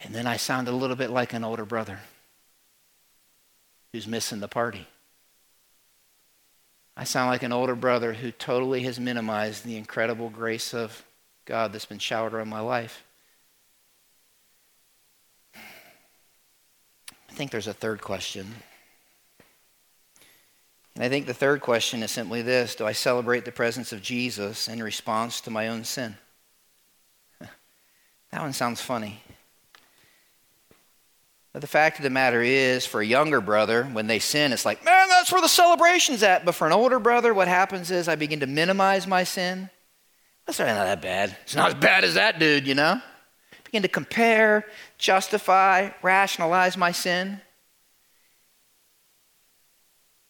And 0.00 0.14
then 0.14 0.26
I 0.26 0.36
sound 0.36 0.68
a 0.68 0.72
little 0.72 0.96
bit 0.96 1.10
like 1.10 1.32
an 1.32 1.44
older 1.44 1.64
brother 1.64 2.00
who's 3.92 4.06
missing 4.06 4.40
the 4.40 4.48
party. 4.48 4.86
I 6.96 7.04
sound 7.04 7.30
like 7.30 7.42
an 7.42 7.52
older 7.52 7.74
brother 7.74 8.12
who 8.12 8.30
totally 8.30 8.82
has 8.82 9.00
minimized 9.00 9.64
the 9.64 9.76
incredible 9.76 10.28
grace 10.28 10.74
of 10.74 11.04
God 11.44 11.72
that's 11.72 11.86
been 11.86 11.98
showered 11.98 12.34
on 12.34 12.48
my 12.48 12.60
life. 12.60 13.04
I 17.32 17.34
think 17.34 17.50
there's 17.50 17.66
a 17.66 17.72
third 17.72 18.00
question. 18.00 18.54
And 20.94 21.02
I 21.02 21.08
think 21.08 21.26
the 21.26 21.34
third 21.34 21.62
question 21.62 22.02
is 22.02 22.10
simply 22.10 22.42
this 22.42 22.74
Do 22.74 22.86
I 22.86 22.92
celebrate 22.92 23.44
the 23.44 23.52
presence 23.52 23.92
of 23.92 24.02
Jesus 24.02 24.68
in 24.68 24.82
response 24.82 25.40
to 25.42 25.50
my 25.50 25.68
own 25.68 25.84
sin? 25.84 26.16
That 28.30 28.40
one 28.40 28.54
sounds 28.54 28.80
funny. 28.80 29.22
But 31.52 31.60
the 31.60 31.66
fact 31.66 31.98
of 31.98 32.02
the 32.02 32.08
matter 32.08 32.40
is, 32.40 32.86
for 32.86 33.02
a 33.02 33.06
younger 33.06 33.42
brother, 33.42 33.84
when 33.84 34.06
they 34.06 34.18
sin, 34.18 34.54
it's 34.54 34.64
like, 34.64 34.82
man, 34.86 35.08
that's 35.08 35.30
where 35.30 35.42
the 35.42 35.48
celebration's 35.48 36.22
at. 36.22 36.46
But 36.46 36.54
for 36.54 36.66
an 36.66 36.72
older 36.72 36.98
brother, 36.98 37.34
what 37.34 37.46
happens 37.46 37.90
is 37.90 38.08
I 38.08 38.16
begin 38.16 38.40
to 38.40 38.46
minimize 38.46 39.06
my 39.06 39.24
sin. 39.24 39.68
That's 40.46 40.58
really 40.58 40.72
not 40.72 40.84
that 40.84 41.02
bad. 41.02 41.36
It's 41.42 41.54
not 41.54 41.68
as 41.68 41.74
bad 41.74 42.04
as 42.04 42.14
that 42.14 42.38
dude, 42.38 42.66
you 42.66 42.74
know? 42.74 43.00
Begin 43.64 43.82
to 43.82 43.88
compare, 43.88 44.66
justify, 44.98 45.90
rationalize 46.02 46.76
my 46.76 46.92
sin. 46.92 47.40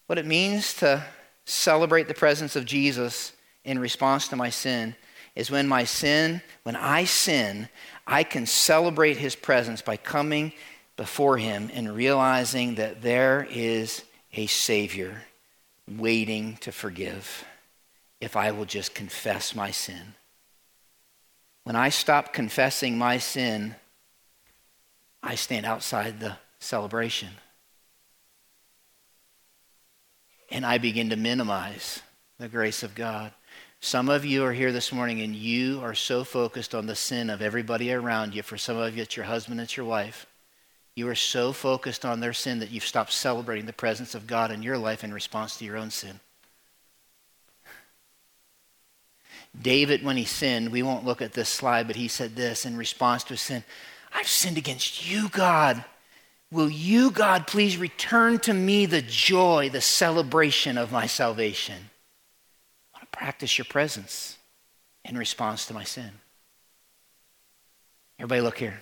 What 0.07 0.19
it 0.19 0.27
means 0.27 0.75
to 0.75 1.05
celebrate 1.45 2.09
the 2.09 2.15
presence 2.15 2.55
of 2.55 2.65
Jesus 2.65 3.33
in 3.65 3.79
response 3.79 4.29
to 4.29 4.37
my 4.37 4.51
sin 4.51 4.95
is 5.35 5.51
when 5.51 5.67
my 5.67 5.85
sin, 5.85 6.43
when 6.63 6.77
I 6.77 7.05
sin, 7.05 7.69
I 8.07 8.23
can 8.23 8.47
celebrate 8.47 9.17
his 9.17 9.35
presence 9.35 9.81
by 9.81 9.97
coming 9.97 10.53
before 10.97 11.39
him 11.39 11.71
and 11.73 11.97
realizing 11.97 12.75
that 12.75 13.01
there 13.01 13.47
is 13.51 14.03
a 14.35 14.47
Savior 14.47 15.23
waiting 15.89 16.59
to 16.59 16.71
forgive 16.71 17.45
if 18.23 18.37
I 18.37 18.53
will 18.53 18.65
just 18.65 18.95
confess 18.95 19.53
my 19.53 19.73
sin. 19.73 20.15
When 21.65 21.75
I 21.75 21.89
stop 21.89 22.33
confessing 22.33 22.97
my 22.97 23.19
sin, 23.19 23.75
I 25.25 25.35
stand 25.35 25.67
outside 25.67 26.21
the 26.21 26.37
celebration. 26.61 27.31
And 30.53 30.65
I 30.65 30.79
begin 30.79 31.11
to 31.11 31.17
minimize 31.17 32.01
the 32.39 32.47
grace 32.47 32.85
of 32.85 32.95
God. 32.95 33.33
Some 33.81 34.09
of 34.09 34.25
you 34.25 34.45
are 34.45 34.53
here 34.53 34.71
this 34.71 34.93
morning 34.93 35.21
and 35.21 35.35
you 35.35 35.81
are 35.83 35.95
so 35.95 36.23
focused 36.23 36.77
on 36.77 36.87
the 36.87 36.95
sin 36.95 37.29
of 37.29 37.43
everybody 37.43 37.93
around 37.93 38.37
you. 38.37 38.45
For 38.45 38.57
some 38.57 38.77
of 38.77 38.97
you, 38.97 39.03
it's 39.03 39.17
your 39.17 39.27
husband, 39.27 39.61
it's 39.61 39.77
your 39.77 39.87
wife. 39.87 40.27
You 40.95 41.09
are 41.09 41.17
so 41.17 41.53
focused 41.53 42.05
on 42.05 42.21
their 42.21 42.33
sin 42.33 42.61
that 42.61 42.71
you've 42.71 42.87
stopped 42.87 43.13
celebrating 43.13 43.67
the 43.67 43.73
presence 43.73 44.15
of 44.15 44.29
God 44.29 44.53
in 44.53 44.63
your 44.63 44.79
life 44.79 45.03
in 45.03 45.13
response 45.13 45.57
to 45.57 45.65
your 45.65 45.77
own 45.77 45.91
sin. 45.91 46.21
David, 49.61 50.03
when 50.03 50.17
he 50.17 50.25
sinned, 50.25 50.73
we 50.73 50.83
won't 50.83 51.05
look 51.05 51.21
at 51.21 51.35
this 51.35 51.49
slide, 51.49 51.87
but 51.87 51.97
he 51.97 52.09
said 52.09 52.37
this 52.37 52.65
in 52.65 52.77
response 52.77 53.25
to 53.25 53.35
his 53.35 53.41
sin 53.41 53.65
I've 54.15 54.29
sinned 54.29 54.59
against 54.59 55.11
you, 55.11 55.29
God. 55.31 55.85
Will 56.51 56.69
you, 56.69 57.11
God, 57.11 57.47
please 57.47 57.79
return 57.79 58.39
to 58.41 58.53
me 58.53 58.85
the 58.85 59.01
joy, 59.01 59.71
the 59.71 59.81
celebration 59.81 60.77
of 60.77 60.93
my 60.93 61.07
salvation? 61.07 61.91
I 62.95 62.99
want 62.99 63.11
to 63.11 63.19
practice 63.19 63.57
your 63.57 63.65
presence 63.65 64.37
in 65.05 65.17
response 65.17 65.67
to 65.67 65.75
my 65.75 65.85
sin. 65.85 66.11
Everybody, 68.19 68.43
look 68.43 68.59
here. 68.59 68.79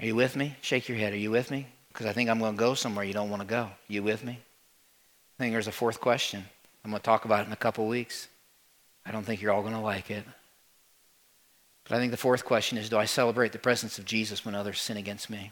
Are 0.00 0.06
you 0.06 0.16
with 0.16 0.34
me? 0.34 0.56
Shake 0.62 0.88
your 0.88 0.96
head. 0.96 1.12
Are 1.12 1.16
you 1.16 1.30
with 1.30 1.50
me? 1.50 1.66
Because 1.88 2.06
I 2.06 2.12
think 2.12 2.30
I'm 2.30 2.38
going 2.38 2.54
to 2.54 2.58
go 2.58 2.72
somewhere 2.72 3.04
you 3.04 3.12
don't 3.12 3.28
want 3.28 3.42
to 3.42 3.46
go. 3.48 3.68
You 3.86 4.02
with 4.02 4.24
me? 4.24 4.32
I 4.32 5.42
think 5.42 5.52
there's 5.52 5.68
a 5.68 5.72
fourth 5.72 6.00
question. 6.00 6.42
I'm 6.84 6.90
going 6.90 7.00
to 7.00 7.04
talk 7.04 7.26
about 7.26 7.42
it 7.42 7.48
in 7.48 7.52
a 7.52 7.56
couple 7.56 7.86
weeks. 7.86 8.28
I 9.04 9.10
don't 9.10 9.24
think 9.24 9.40
you're 9.40 9.52
all 9.52 9.62
going 9.62 9.74
to 9.74 9.80
like 9.80 10.10
it. 10.10 10.24
But 11.84 11.96
I 11.96 11.98
think 11.98 12.10
the 12.10 12.16
fourth 12.16 12.44
question 12.44 12.78
is 12.78 12.88
do 12.88 12.96
I 12.96 13.04
celebrate 13.04 13.52
the 13.52 13.58
presence 13.58 13.98
of 13.98 14.04
Jesus 14.04 14.44
when 14.44 14.54
others 14.54 14.80
sin 14.80 14.96
against 14.96 15.28
me? 15.28 15.50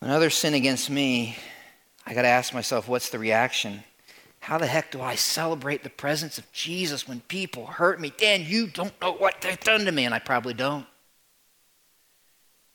When 0.00 0.10
others 0.10 0.34
sin 0.34 0.54
against 0.54 0.90
me, 0.90 1.36
I 2.06 2.14
got 2.14 2.22
to 2.22 2.28
ask 2.28 2.54
myself, 2.54 2.88
what's 2.88 3.10
the 3.10 3.18
reaction? 3.18 3.82
How 4.40 4.56
the 4.56 4.66
heck 4.66 4.92
do 4.92 5.00
I 5.02 5.16
celebrate 5.16 5.82
the 5.82 5.90
presence 5.90 6.38
of 6.38 6.50
Jesus 6.52 7.06
when 7.06 7.20
people 7.22 7.66
hurt 7.66 8.00
me? 8.00 8.12
Dan, 8.16 8.44
you 8.46 8.68
don't 8.68 8.98
know 9.00 9.12
what 9.12 9.40
they've 9.40 9.58
done 9.60 9.84
to 9.84 9.92
me, 9.92 10.04
and 10.04 10.14
I 10.14 10.20
probably 10.20 10.54
don't. 10.54 10.86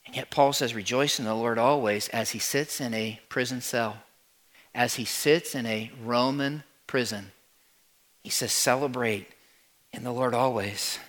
And 0.06 0.16
yet, 0.16 0.30
Paul 0.30 0.54
says, 0.54 0.76
Rejoice 0.76 1.18
in 1.18 1.26
the 1.26 1.34
Lord 1.34 1.58
always 1.58 2.10
as 2.10 2.32
he 2.32 2.40
sits 2.40 2.82
in 2.82 2.94
a 2.94 3.20
prison 3.30 3.62
cell, 3.62 4.03
as 4.76 4.96
he 4.96 5.06
sits 5.06 5.56
in 5.56 5.66
a 5.66 5.92
Roman 6.04 6.64
prison. 6.88 7.32
He 8.24 8.30
says, 8.30 8.52
Celebrate 8.52 9.28
in 9.92 10.04
the 10.04 10.12
Lord 10.12 10.34
always. 10.34 11.00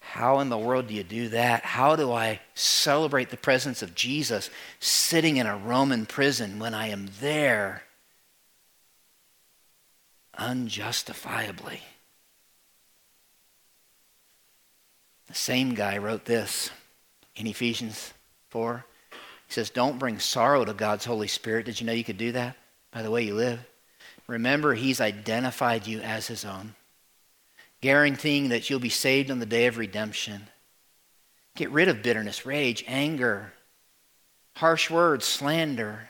How 0.00 0.38
in 0.40 0.48
the 0.48 0.58
world 0.58 0.86
do 0.86 0.94
you 0.94 1.02
do 1.02 1.28
that? 1.30 1.64
How 1.64 1.96
do 1.96 2.12
I 2.12 2.40
celebrate 2.54 3.30
the 3.30 3.36
presence 3.36 3.82
of 3.82 3.94
Jesus 3.94 4.50
sitting 4.78 5.36
in 5.36 5.46
a 5.46 5.56
Roman 5.56 6.06
prison 6.06 6.58
when 6.58 6.74
I 6.74 6.88
am 6.88 7.10
there 7.20 7.82
unjustifiably? 10.38 11.80
The 15.26 15.34
same 15.34 15.74
guy 15.74 15.98
wrote 15.98 16.24
this 16.24 16.70
in 17.34 17.46
Ephesians 17.46 18.14
4. 18.50 18.84
He 19.46 19.52
says, 19.52 19.70
Don't 19.70 19.98
bring 19.98 20.18
sorrow 20.18 20.64
to 20.64 20.72
God's 20.72 21.04
Holy 21.04 21.28
Spirit. 21.28 21.66
Did 21.66 21.80
you 21.80 21.86
know 21.86 21.92
you 21.92 22.04
could 22.04 22.18
do 22.18 22.32
that 22.32 22.56
by 22.90 23.02
the 23.02 23.10
way 23.10 23.22
you 23.22 23.34
live? 23.34 23.60
Remember, 24.26 24.74
He's 24.74 25.00
identified 25.00 25.86
you 25.86 26.00
as 26.00 26.26
His 26.26 26.44
own 26.44 26.74
guaranteeing 27.80 28.48
that 28.48 28.68
you'll 28.68 28.80
be 28.80 28.88
saved 28.88 29.30
on 29.30 29.38
the 29.38 29.46
day 29.46 29.66
of 29.66 29.78
redemption. 29.78 30.48
Get 31.54 31.70
rid 31.70 31.88
of 31.88 32.02
bitterness, 32.02 32.44
rage, 32.46 32.84
anger, 32.86 33.52
harsh 34.56 34.90
words, 34.90 35.24
slander. 35.24 36.08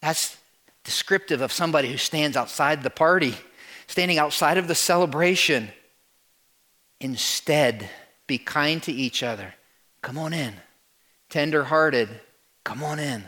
That's 0.00 0.36
descriptive 0.84 1.40
of 1.40 1.52
somebody 1.52 1.90
who 1.90 1.98
stands 1.98 2.36
outside 2.36 2.82
the 2.82 2.90
party, 2.90 3.34
standing 3.86 4.18
outside 4.18 4.58
of 4.58 4.68
the 4.68 4.74
celebration. 4.74 5.68
Instead, 7.00 7.88
be 8.26 8.38
kind 8.38 8.82
to 8.84 8.92
each 8.92 9.22
other. 9.22 9.54
Come 10.02 10.18
on 10.18 10.32
in. 10.32 10.54
Tender 11.28 11.64
hearted. 11.64 12.08
Come 12.68 12.82
on 12.84 12.98
in. 12.98 13.24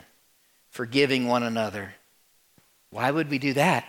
Forgiving 0.69 1.27
one 1.27 1.43
another. 1.43 1.95
Why 2.91 3.09
would 3.11 3.29
we 3.29 3.39
do 3.39 3.53
that? 3.53 3.85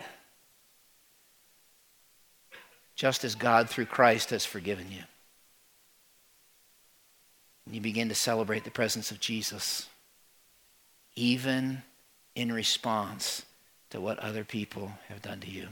just 3.03 3.25
as 3.25 3.35
God 3.35 3.69
through 3.69 3.87
Christ 3.87 4.31
has 4.31 4.45
forgiven 4.45 4.87
you. 4.89 5.03
And 7.67 7.75
you 7.75 7.81
begin 7.81 8.09
to 8.11 8.15
celebrate 8.15 8.63
the 8.63 8.71
presence 8.71 9.11
of 9.11 9.19
Jesus, 9.19 9.89
even 11.17 11.83
in 12.37 12.53
response 12.53 13.45
to 13.91 14.01
what 14.01 14.21
other 14.21 14.45
people 14.45 14.93
have 15.09 15.21
done 15.21 15.41
to 15.41 15.51
you. 15.51 15.67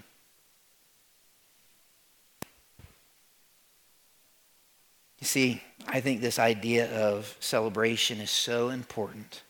You 5.21 5.27
see, 5.27 5.63
I 5.87 6.01
think 6.01 6.21
this 6.21 6.41
idea 6.41 6.91
of 6.91 7.37
celebration 7.39 8.21
is 8.21 8.31
so 8.31 8.71
important. 8.71 9.43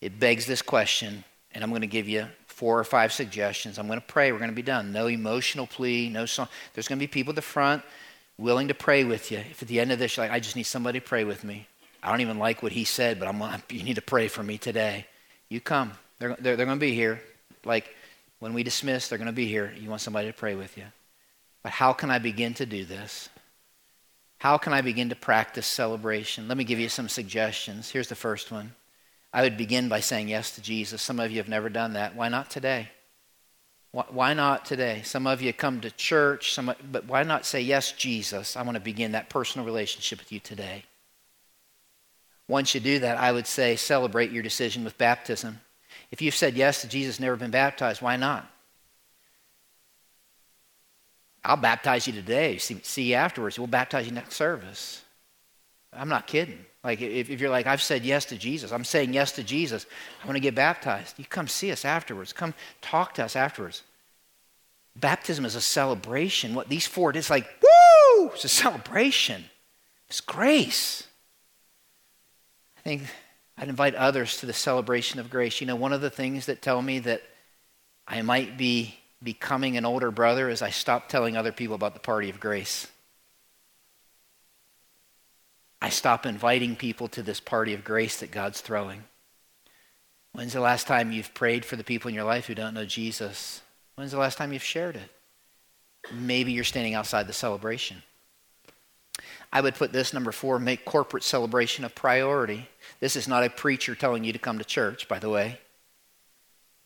It 0.00 0.18
begs 0.18 0.46
this 0.46 0.62
question, 0.62 1.24
and 1.52 1.62
I'm 1.62 1.70
going 1.70 1.82
to 1.82 1.86
give 1.86 2.08
you 2.08 2.26
four 2.46 2.78
or 2.78 2.84
five 2.84 3.12
suggestions. 3.12 3.78
I'm 3.78 3.86
going 3.86 4.00
to 4.00 4.06
pray. 4.06 4.32
We're 4.32 4.38
going 4.38 4.50
to 4.50 4.56
be 4.56 4.62
done. 4.62 4.92
No 4.92 5.06
emotional 5.06 5.66
plea, 5.66 6.08
no 6.08 6.26
song. 6.26 6.48
There's 6.74 6.88
going 6.88 6.98
to 6.98 7.02
be 7.02 7.06
people 7.06 7.32
at 7.32 7.36
the 7.36 7.42
front 7.42 7.82
willing 8.38 8.68
to 8.68 8.74
pray 8.74 9.04
with 9.04 9.30
you. 9.30 9.38
If 9.38 9.62
at 9.62 9.68
the 9.68 9.80
end 9.80 9.92
of 9.92 9.98
this, 9.98 10.16
you're 10.16 10.24
like, 10.24 10.32
I 10.32 10.40
just 10.40 10.56
need 10.56 10.64
somebody 10.64 11.00
to 11.00 11.06
pray 11.06 11.24
with 11.24 11.44
me. 11.44 11.66
I 12.02 12.10
don't 12.10 12.22
even 12.22 12.38
like 12.38 12.62
what 12.62 12.72
he 12.72 12.84
said, 12.84 13.18
but 13.18 13.28
I'm, 13.28 13.62
you 13.68 13.82
need 13.82 13.96
to 13.96 14.02
pray 14.02 14.28
for 14.28 14.42
me 14.42 14.56
today. 14.56 15.06
You 15.48 15.60
come. 15.60 15.92
They're, 16.18 16.36
they're, 16.40 16.56
they're 16.56 16.66
going 16.66 16.78
to 16.78 16.86
be 16.86 16.94
here. 16.94 17.20
Like 17.64 17.94
when 18.38 18.54
we 18.54 18.62
dismiss, 18.62 19.08
they're 19.08 19.18
going 19.18 19.26
to 19.26 19.32
be 19.32 19.46
here. 19.46 19.72
You 19.78 19.90
want 19.90 20.00
somebody 20.00 20.28
to 20.28 20.32
pray 20.32 20.54
with 20.54 20.78
you. 20.78 20.84
But 21.62 21.72
how 21.72 21.92
can 21.92 22.10
I 22.10 22.18
begin 22.18 22.54
to 22.54 22.66
do 22.66 22.84
this? 22.84 23.28
How 24.38 24.56
can 24.56 24.72
I 24.72 24.80
begin 24.80 25.10
to 25.10 25.16
practice 25.16 25.66
celebration? 25.66 26.48
Let 26.48 26.56
me 26.56 26.64
give 26.64 26.78
you 26.78 26.88
some 26.88 27.10
suggestions. 27.10 27.90
Here's 27.90 28.08
the 28.08 28.14
first 28.14 28.50
one 28.50 28.72
I 29.32 29.42
would 29.42 29.56
begin 29.56 29.88
by 29.88 30.00
saying 30.00 30.28
yes 30.28 30.54
to 30.56 30.60
Jesus. 30.60 31.02
Some 31.02 31.20
of 31.20 31.30
you 31.30 31.38
have 31.38 31.48
never 31.48 31.68
done 31.68 31.92
that. 31.92 32.16
Why 32.16 32.28
not 32.28 32.50
today? 32.50 32.90
Why 33.92 34.34
not 34.34 34.64
today? 34.64 35.02
Some 35.04 35.26
of 35.26 35.42
you 35.42 35.52
come 35.52 35.80
to 35.80 35.90
church, 35.90 36.52
some, 36.52 36.72
but 36.92 37.06
why 37.06 37.24
not 37.24 37.44
say, 37.44 37.60
Yes, 37.60 37.90
Jesus? 37.90 38.56
I 38.56 38.62
want 38.62 38.76
to 38.76 38.80
begin 38.80 39.12
that 39.12 39.28
personal 39.28 39.66
relationship 39.66 40.20
with 40.20 40.30
you 40.30 40.38
today. 40.38 40.84
Once 42.46 42.74
you 42.74 42.80
do 42.80 42.98
that, 43.00 43.16
I 43.18 43.32
would 43.32 43.46
say, 43.46 43.76
celebrate 43.76 44.32
your 44.32 44.42
decision 44.42 44.84
with 44.84 44.98
baptism. 44.98 45.60
If 46.10 46.20
you've 46.20 46.34
said 46.34 46.54
yes 46.54 46.80
to 46.80 46.88
Jesus, 46.88 47.20
never 47.20 47.36
been 47.36 47.50
baptized, 47.50 48.02
why 48.02 48.16
not? 48.16 48.48
I'll 51.44 51.56
baptize 51.56 52.06
you 52.06 52.12
today. 52.12 52.58
See, 52.58 52.80
see 52.82 53.10
you 53.10 53.14
afterwards. 53.14 53.58
We'll 53.58 53.68
baptize 53.68 54.06
you 54.06 54.12
next 54.12 54.34
service. 54.34 55.02
I'm 55.92 56.08
not 56.08 56.26
kidding. 56.26 56.64
Like, 56.82 57.00
if, 57.00 57.28
if, 57.28 57.40
you're 57.40 57.50
like, 57.50 57.66
I've 57.66 57.82
said 57.82 58.04
yes 58.04 58.24
to 58.26 58.36
Jesus, 58.36 58.72
I'm 58.72 58.84
saying 58.84 59.12
yes 59.12 59.32
to 59.32 59.42
Jesus, 59.42 59.86
I 60.22 60.26
want 60.26 60.36
to 60.36 60.40
get 60.40 60.54
baptized. 60.54 61.18
You 61.18 61.24
come 61.24 61.48
see 61.48 61.72
us 61.72 61.84
afterwards. 61.84 62.32
Come 62.32 62.54
talk 62.80 63.14
to 63.14 63.24
us 63.24 63.36
afterwards. 63.36 63.82
Baptism 64.96 65.44
is 65.44 65.54
a 65.54 65.60
celebration. 65.60 66.54
What 66.54 66.68
these 66.68 66.86
four, 66.86 67.10
it's 67.10 67.30
like, 67.30 67.46
woo! 67.62 68.30
It's 68.34 68.44
a 68.44 68.48
celebration. 68.48 69.44
It's 70.08 70.20
grace. 70.20 71.06
I 72.78 72.80
think 72.80 73.02
I'd 73.58 73.68
invite 73.68 73.94
others 73.94 74.38
to 74.38 74.46
the 74.46 74.52
celebration 74.52 75.20
of 75.20 75.28
grace. 75.28 75.60
You 75.60 75.66
know, 75.66 75.76
one 75.76 75.92
of 75.92 76.00
the 76.00 76.10
things 76.10 76.46
that 76.46 76.62
tell 76.62 76.80
me 76.80 76.98
that 77.00 77.22
I 78.08 78.22
might 78.22 78.56
be 78.56 78.98
becoming 79.22 79.76
an 79.76 79.84
older 79.84 80.10
brother 80.10 80.48
is 80.48 80.62
I 80.62 80.70
stop 80.70 81.08
telling 81.08 81.36
other 81.36 81.52
people 81.52 81.74
about 81.74 81.92
the 81.92 82.00
party 82.00 82.30
of 82.30 82.40
grace. 82.40 82.86
I 85.82 85.88
stop 85.88 86.26
inviting 86.26 86.76
people 86.76 87.08
to 87.08 87.22
this 87.22 87.40
party 87.40 87.72
of 87.74 87.84
grace 87.84 88.18
that 88.20 88.30
God's 88.30 88.60
throwing. 88.60 89.04
When's 90.32 90.52
the 90.52 90.60
last 90.60 90.86
time 90.86 91.10
you've 91.10 91.34
prayed 91.34 91.64
for 91.64 91.76
the 91.76 91.84
people 91.84 92.08
in 92.08 92.14
your 92.14 92.24
life 92.24 92.46
who 92.46 92.54
don't 92.54 92.74
know 92.74 92.84
Jesus? 92.84 93.62
When's 93.96 94.12
the 94.12 94.18
last 94.18 94.38
time 94.38 94.52
you've 94.52 94.62
shared 94.62 94.96
it? 94.96 95.10
Maybe 96.12 96.52
you're 96.52 96.64
standing 96.64 96.94
outside 96.94 97.26
the 97.26 97.32
celebration. 97.32 98.02
I 99.52 99.60
would 99.60 99.74
put 99.74 99.92
this 99.92 100.12
number 100.12 100.32
four 100.32 100.58
make 100.58 100.84
corporate 100.84 101.24
celebration 101.24 101.84
a 101.84 101.88
priority. 101.88 102.68
This 103.00 103.16
is 103.16 103.26
not 103.26 103.44
a 103.44 103.50
preacher 103.50 103.94
telling 103.94 104.22
you 104.22 104.32
to 104.32 104.38
come 104.38 104.58
to 104.58 104.64
church, 104.64 105.08
by 105.08 105.18
the 105.18 105.30
way. 105.30 105.58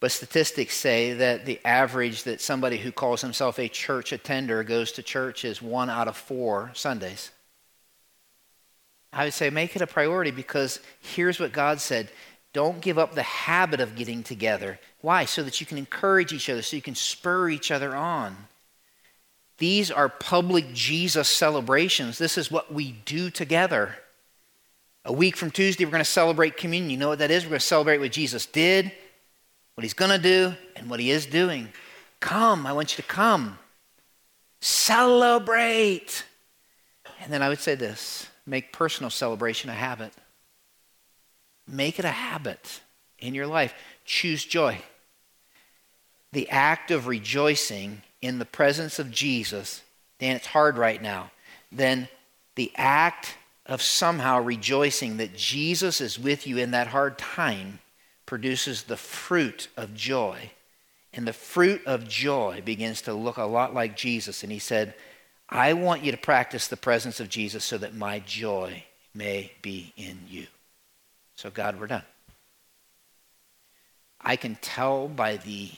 But 0.00 0.12
statistics 0.12 0.76
say 0.76 1.12
that 1.14 1.44
the 1.44 1.60
average 1.64 2.24
that 2.24 2.40
somebody 2.40 2.78
who 2.78 2.92
calls 2.92 3.20
himself 3.20 3.58
a 3.58 3.68
church 3.68 4.12
attender 4.12 4.62
goes 4.62 4.92
to 4.92 5.02
church 5.02 5.44
is 5.44 5.62
one 5.62 5.90
out 5.90 6.08
of 6.08 6.16
four 6.16 6.70
Sundays. 6.74 7.30
I 9.14 9.24
would 9.24 9.32
say 9.32 9.48
make 9.48 9.76
it 9.76 9.82
a 9.82 9.86
priority 9.86 10.32
because 10.32 10.80
here's 11.00 11.38
what 11.38 11.52
God 11.52 11.80
said 11.80 12.10
don't 12.52 12.80
give 12.80 12.98
up 12.98 13.14
the 13.14 13.22
habit 13.22 13.80
of 13.80 13.96
getting 13.96 14.22
together. 14.22 14.78
Why? 15.00 15.24
So 15.24 15.42
that 15.42 15.60
you 15.60 15.66
can 15.66 15.78
encourage 15.78 16.32
each 16.32 16.48
other, 16.48 16.62
so 16.62 16.76
you 16.76 16.82
can 16.82 16.94
spur 16.94 17.48
each 17.48 17.70
other 17.70 17.94
on. 17.94 18.36
These 19.58 19.90
are 19.90 20.08
public 20.08 20.72
Jesus 20.72 21.28
celebrations. 21.28 22.18
This 22.18 22.38
is 22.38 22.50
what 22.50 22.72
we 22.72 22.92
do 23.04 23.30
together. 23.30 23.96
A 25.04 25.12
week 25.12 25.36
from 25.36 25.50
Tuesday, 25.50 25.84
we're 25.84 25.90
going 25.90 26.00
to 26.00 26.04
celebrate 26.04 26.56
communion. 26.56 26.90
You 26.90 26.96
know 26.96 27.08
what 27.08 27.18
that 27.18 27.30
is? 27.30 27.44
We're 27.44 27.50
going 27.50 27.60
to 27.60 27.66
celebrate 27.66 27.98
what 27.98 28.12
Jesus 28.12 28.46
did, 28.46 28.90
what 29.74 29.82
he's 29.82 29.94
going 29.94 30.10
to 30.10 30.18
do, 30.18 30.54
and 30.76 30.88
what 30.88 31.00
he 31.00 31.10
is 31.10 31.26
doing. 31.26 31.68
Come. 32.20 32.66
I 32.66 32.72
want 32.72 32.96
you 32.96 33.02
to 33.02 33.08
come. 33.08 33.58
Celebrate. 34.60 36.24
And 37.20 37.32
then 37.32 37.42
I 37.42 37.48
would 37.48 37.60
say 37.60 37.74
this 37.74 38.28
make 38.46 38.72
personal 38.72 39.10
celebration 39.10 39.70
a 39.70 39.74
habit. 39.74 40.12
Make 41.66 41.98
it 41.98 42.04
a 42.04 42.10
habit 42.10 42.80
in 43.18 43.34
your 43.34 43.46
life. 43.46 43.74
Choose 44.04 44.44
joy. 44.44 44.82
The 46.32 46.48
act 46.50 46.90
of 46.90 47.06
rejoicing 47.06 48.02
in 48.20 48.38
the 48.38 48.44
presence 48.44 48.98
of 48.98 49.10
Jesus, 49.10 49.82
Dan, 50.18 50.36
it's 50.36 50.46
hard 50.46 50.76
right 50.76 51.00
now. 51.00 51.30
Then 51.70 52.08
the 52.54 52.72
act 52.76 53.36
of 53.66 53.80
somehow 53.80 54.40
rejoicing 54.40 55.16
that 55.16 55.36
Jesus 55.36 56.00
is 56.00 56.18
with 56.18 56.46
you 56.46 56.58
in 56.58 56.72
that 56.72 56.88
hard 56.88 57.18
time 57.18 57.78
produces 58.26 58.82
the 58.82 58.96
fruit 58.96 59.68
of 59.76 59.94
joy. 59.94 60.50
And 61.12 61.26
the 61.26 61.32
fruit 61.32 61.82
of 61.86 62.08
joy 62.08 62.62
begins 62.64 63.02
to 63.02 63.14
look 63.14 63.36
a 63.36 63.44
lot 63.44 63.72
like 63.72 63.96
Jesus. 63.96 64.42
And 64.42 64.50
he 64.50 64.58
said, 64.58 64.94
I 65.48 65.74
want 65.74 66.04
you 66.04 66.10
to 66.12 66.18
practice 66.18 66.68
the 66.68 66.76
presence 66.76 67.20
of 67.20 67.28
Jesus 67.28 67.64
so 67.64 67.78
that 67.78 67.94
my 67.94 68.20
joy 68.20 68.84
may 69.14 69.52
be 69.62 69.92
in 69.96 70.20
you. 70.28 70.46
So, 71.36 71.50
God, 71.50 71.78
we're 71.78 71.86
done. 71.86 72.02
I 74.20 74.36
can 74.36 74.56
tell 74.56 75.06
by 75.08 75.36
the 75.36 75.70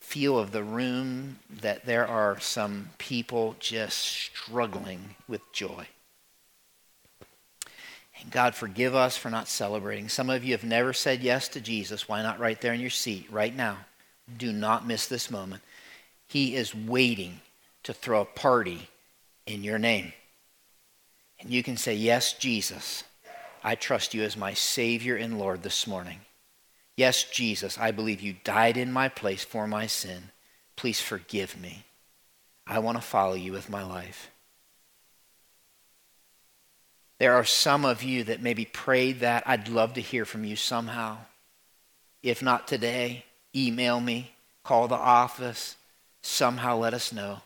feel 0.00 0.38
of 0.38 0.52
the 0.52 0.62
room 0.62 1.38
that 1.62 1.84
there 1.84 2.06
are 2.06 2.38
some 2.40 2.90
people 2.98 3.56
just 3.58 3.98
struggling 3.98 5.16
with 5.28 5.40
joy. 5.52 5.86
And 8.20 8.30
God, 8.30 8.54
forgive 8.54 8.94
us 8.94 9.16
for 9.16 9.30
not 9.30 9.48
celebrating. 9.48 10.08
Some 10.08 10.30
of 10.30 10.44
you 10.44 10.52
have 10.52 10.64
never 10.64 10.92
said 10.92 11.22
yes 11.22 11.48
to 11.48 11.60
Jesus. 11.60 12.08
Why 12.08 12.22
not 12.22 12.40
right 12.40 12.60
there 12.60 12.72
in 12.72 12.80
your 12.80 12.90
seat, 12.90 13.26
right 13.30 13.54
now? 13.54 13.78
Do 14.36 14.52
not 14.52 14.86
miss 14.86 15.06
this 15.06 15.30
moment. 15.30 15.62
He 16.26 16.56
is 16.56 16.74
waiting 16.74 17.40
to 17.86 17.94
throw 17.94 18.22
a 18.22 18.24
party 18.24 18.88
in 19.46 19.62
your 19.62 19.78
name. 19.78 20.12
And 21.38 21.50
you 21.50 21.62
can 21.62 21.76
say, 21.76 21.94
Yes, 21.94 22.32
Jesus, 22.32 23.04
I 23.62 23.76
trust 23.76 24.12
you 24.12 24.24
as 24.24 24.36
my 24.36 24.54
Savior 24.54 25.14
and 25.14 25.38
Lord 25.38 25.62
this 25.62 25.86
morning. 25.86 26.18
Yes, 26.96 27.22
Jesus, 27.22 27.78
I 27.78 27.92
believe 27.92 28.20
you 28.20 28.34
died 28.42 28.76
in 28.76 28.90
my 28.90 29.08
place 29.08 29.44
for 29.44 29.68
my 29.68 29.86
sin. 29.86 30.30
Please 30.74 31.00
forgive 31.00 31.60
me. 31.60 31.84
I 32.66 32.80
want 32.80 32.98
to 32.98 33.02
follow 33.02 33.34
you 33.34 33.52
with 33.52 33.70
my 33.70 33.84
life. 33.84 34.30
There 37.20 37.34
are 37.34 37.44
some 37.44 37.84
of 37.84 38.02
you 38.02 38.24
that 38.24 38.42
maybe 38.42 38.64
prayed 38.64 39.20
that. 39.20 39.44
I'd 39.46 39.68
love 39.68 39.94
to 39.94 40.00
hear 40.00 40.24
from 40.24 40.44
you 40.44 40.56
somehow. 40.56 41.18
If 42.20 42.42
not 42.42 42.66
today, 42.66 43.24
email 43.54 44.00
me, 44.00 44.32
call 44.64 44.88
the 44.88 44.96
office, 44.96 45.76
somehow 46.22 46.78
let 46.78 46.92
us 46.92 47.12
know. 47.12 47.42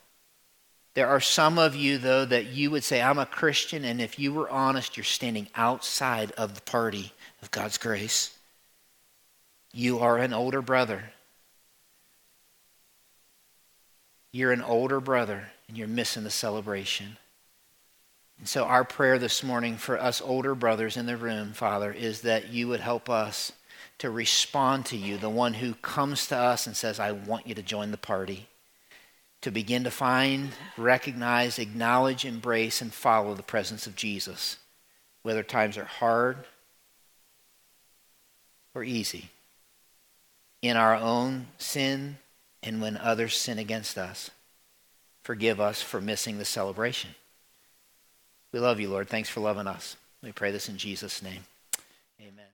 There 0.94 1.06
are 1.06 1.20
some 1.20 1.58
of 1.58 1.76
you, 1.76 1.98
though, 1.98 2.24
that 2.24 2.46
you 2.46 2.70
would 2.70 2.82
say, 2.82 3.00
I'm 3.00 3.18
a 3.18 3.26
Christian, 3.26 3.84
and 3.84 4.00
if 4.00 4.18
you 4.18 4.32
were 4.32 4.50
honest, 4.50 4.96
you're 4.96 5.04
standing 5.04 5.48
outside 5.54 6.32
of 6.32 6.54
the 6.54 6.62
party 6.62 7.12
of 7.42 7.50
God's 7.50 7.78
grace. 7.78 8.36
You 9.72 10.00
are 10.00 10.18
an 10.18 10.32
older 10.32 10.62
brother. 10.62 11.12
You're 14.32 14.52
an 14.52 14.62
older 14.62 15.00
brother, 15.00 15.48
and 15.68 15.78
you're 15.78 15.88
missing 15.88 16.24
the 16.24 16.30
celebration. 16.30 17.16
And 18.38 18.48
so, 18.48 18.64
our 18.64 18.84
prayer 18.84 19.18
this 19.18 19.44
morning 19.44 19.76
for 19.76 20.00
us 20.00 20.20
older 20.20 20.54
brothers 20.54 20.96
in 20.96 21.06
the 21.06 21.16
room, 21.16 21.52
Father, 21.52 21.92
is 21.92 22.22
that 22.22 22.48
you 22.48 22.66
would 22.68 22.80
help 22.80 23.08
us 23.08 23.52
to 23.98 24.10
respond 24.10 24.86
to 24.86 24.96
you, 24.96 25.18
the 25.18 25.28
one 25.28 25.54
who 25.54 25.74
comes 25.74 26.26
to 26.28 26.36
us 26.36 26.66
and 26.66 26.76
says, 26.76 26.98
I 26.98 27.12
want 27.12 27.46
you 27.46 27.54
to 27.54 27.62
join 27.62 27.90
the 27.90 27.98
party. 27.98 28.48
To 29.42 29.50
begin 29.50 29.84
to 29.84 29.90
find, 29.90 30.50
recognize, 30.76 31.58
acknowledge, 31.58 32.24
embrace, 32.24 32.82
and 32.82 32.92
follow 32.92 33.34
the 33.34 33.42
presence 33.42 33.86
of 33.86 33.96
Jesus, 33.96 34.58
whether 35.22 35.42
times 35.42 35.78
are 35.78 35.84
hard 35.84 36.46
or 38.74 38.84
easy 38.84 39.30
in 40.62 40.76
our 40.76 40.94
own 40.94 41.46
sin 41.58 42.18
and 42.62 42.82
when 42.82 42.96
others 42.96 43.36
sin 43.36 43.58
against 43.58 43.96
us. 43.96 44.30
Forgive 45.22 45.60
us 45.60 45.82
for 45.82 46.00
missing 46.00 46.38
the 46.38 46.44
celebration. 46.44 47.14
We 48.52 48.60
love 48.60 48.80
you, 48.80 48.90
Lord. 48.90 49.08
Thanks 49.08 49.28
for 49.28 49.40
loving 49.40 49.66
us. 49.66 49.96
We 50.22 50.32
pray 50.32 50.50
this 50.50 50.68
in 50.68 50.76
Jesus' 50.76 51.22
name. 51.22 51.44
Amen. 52.20 52.46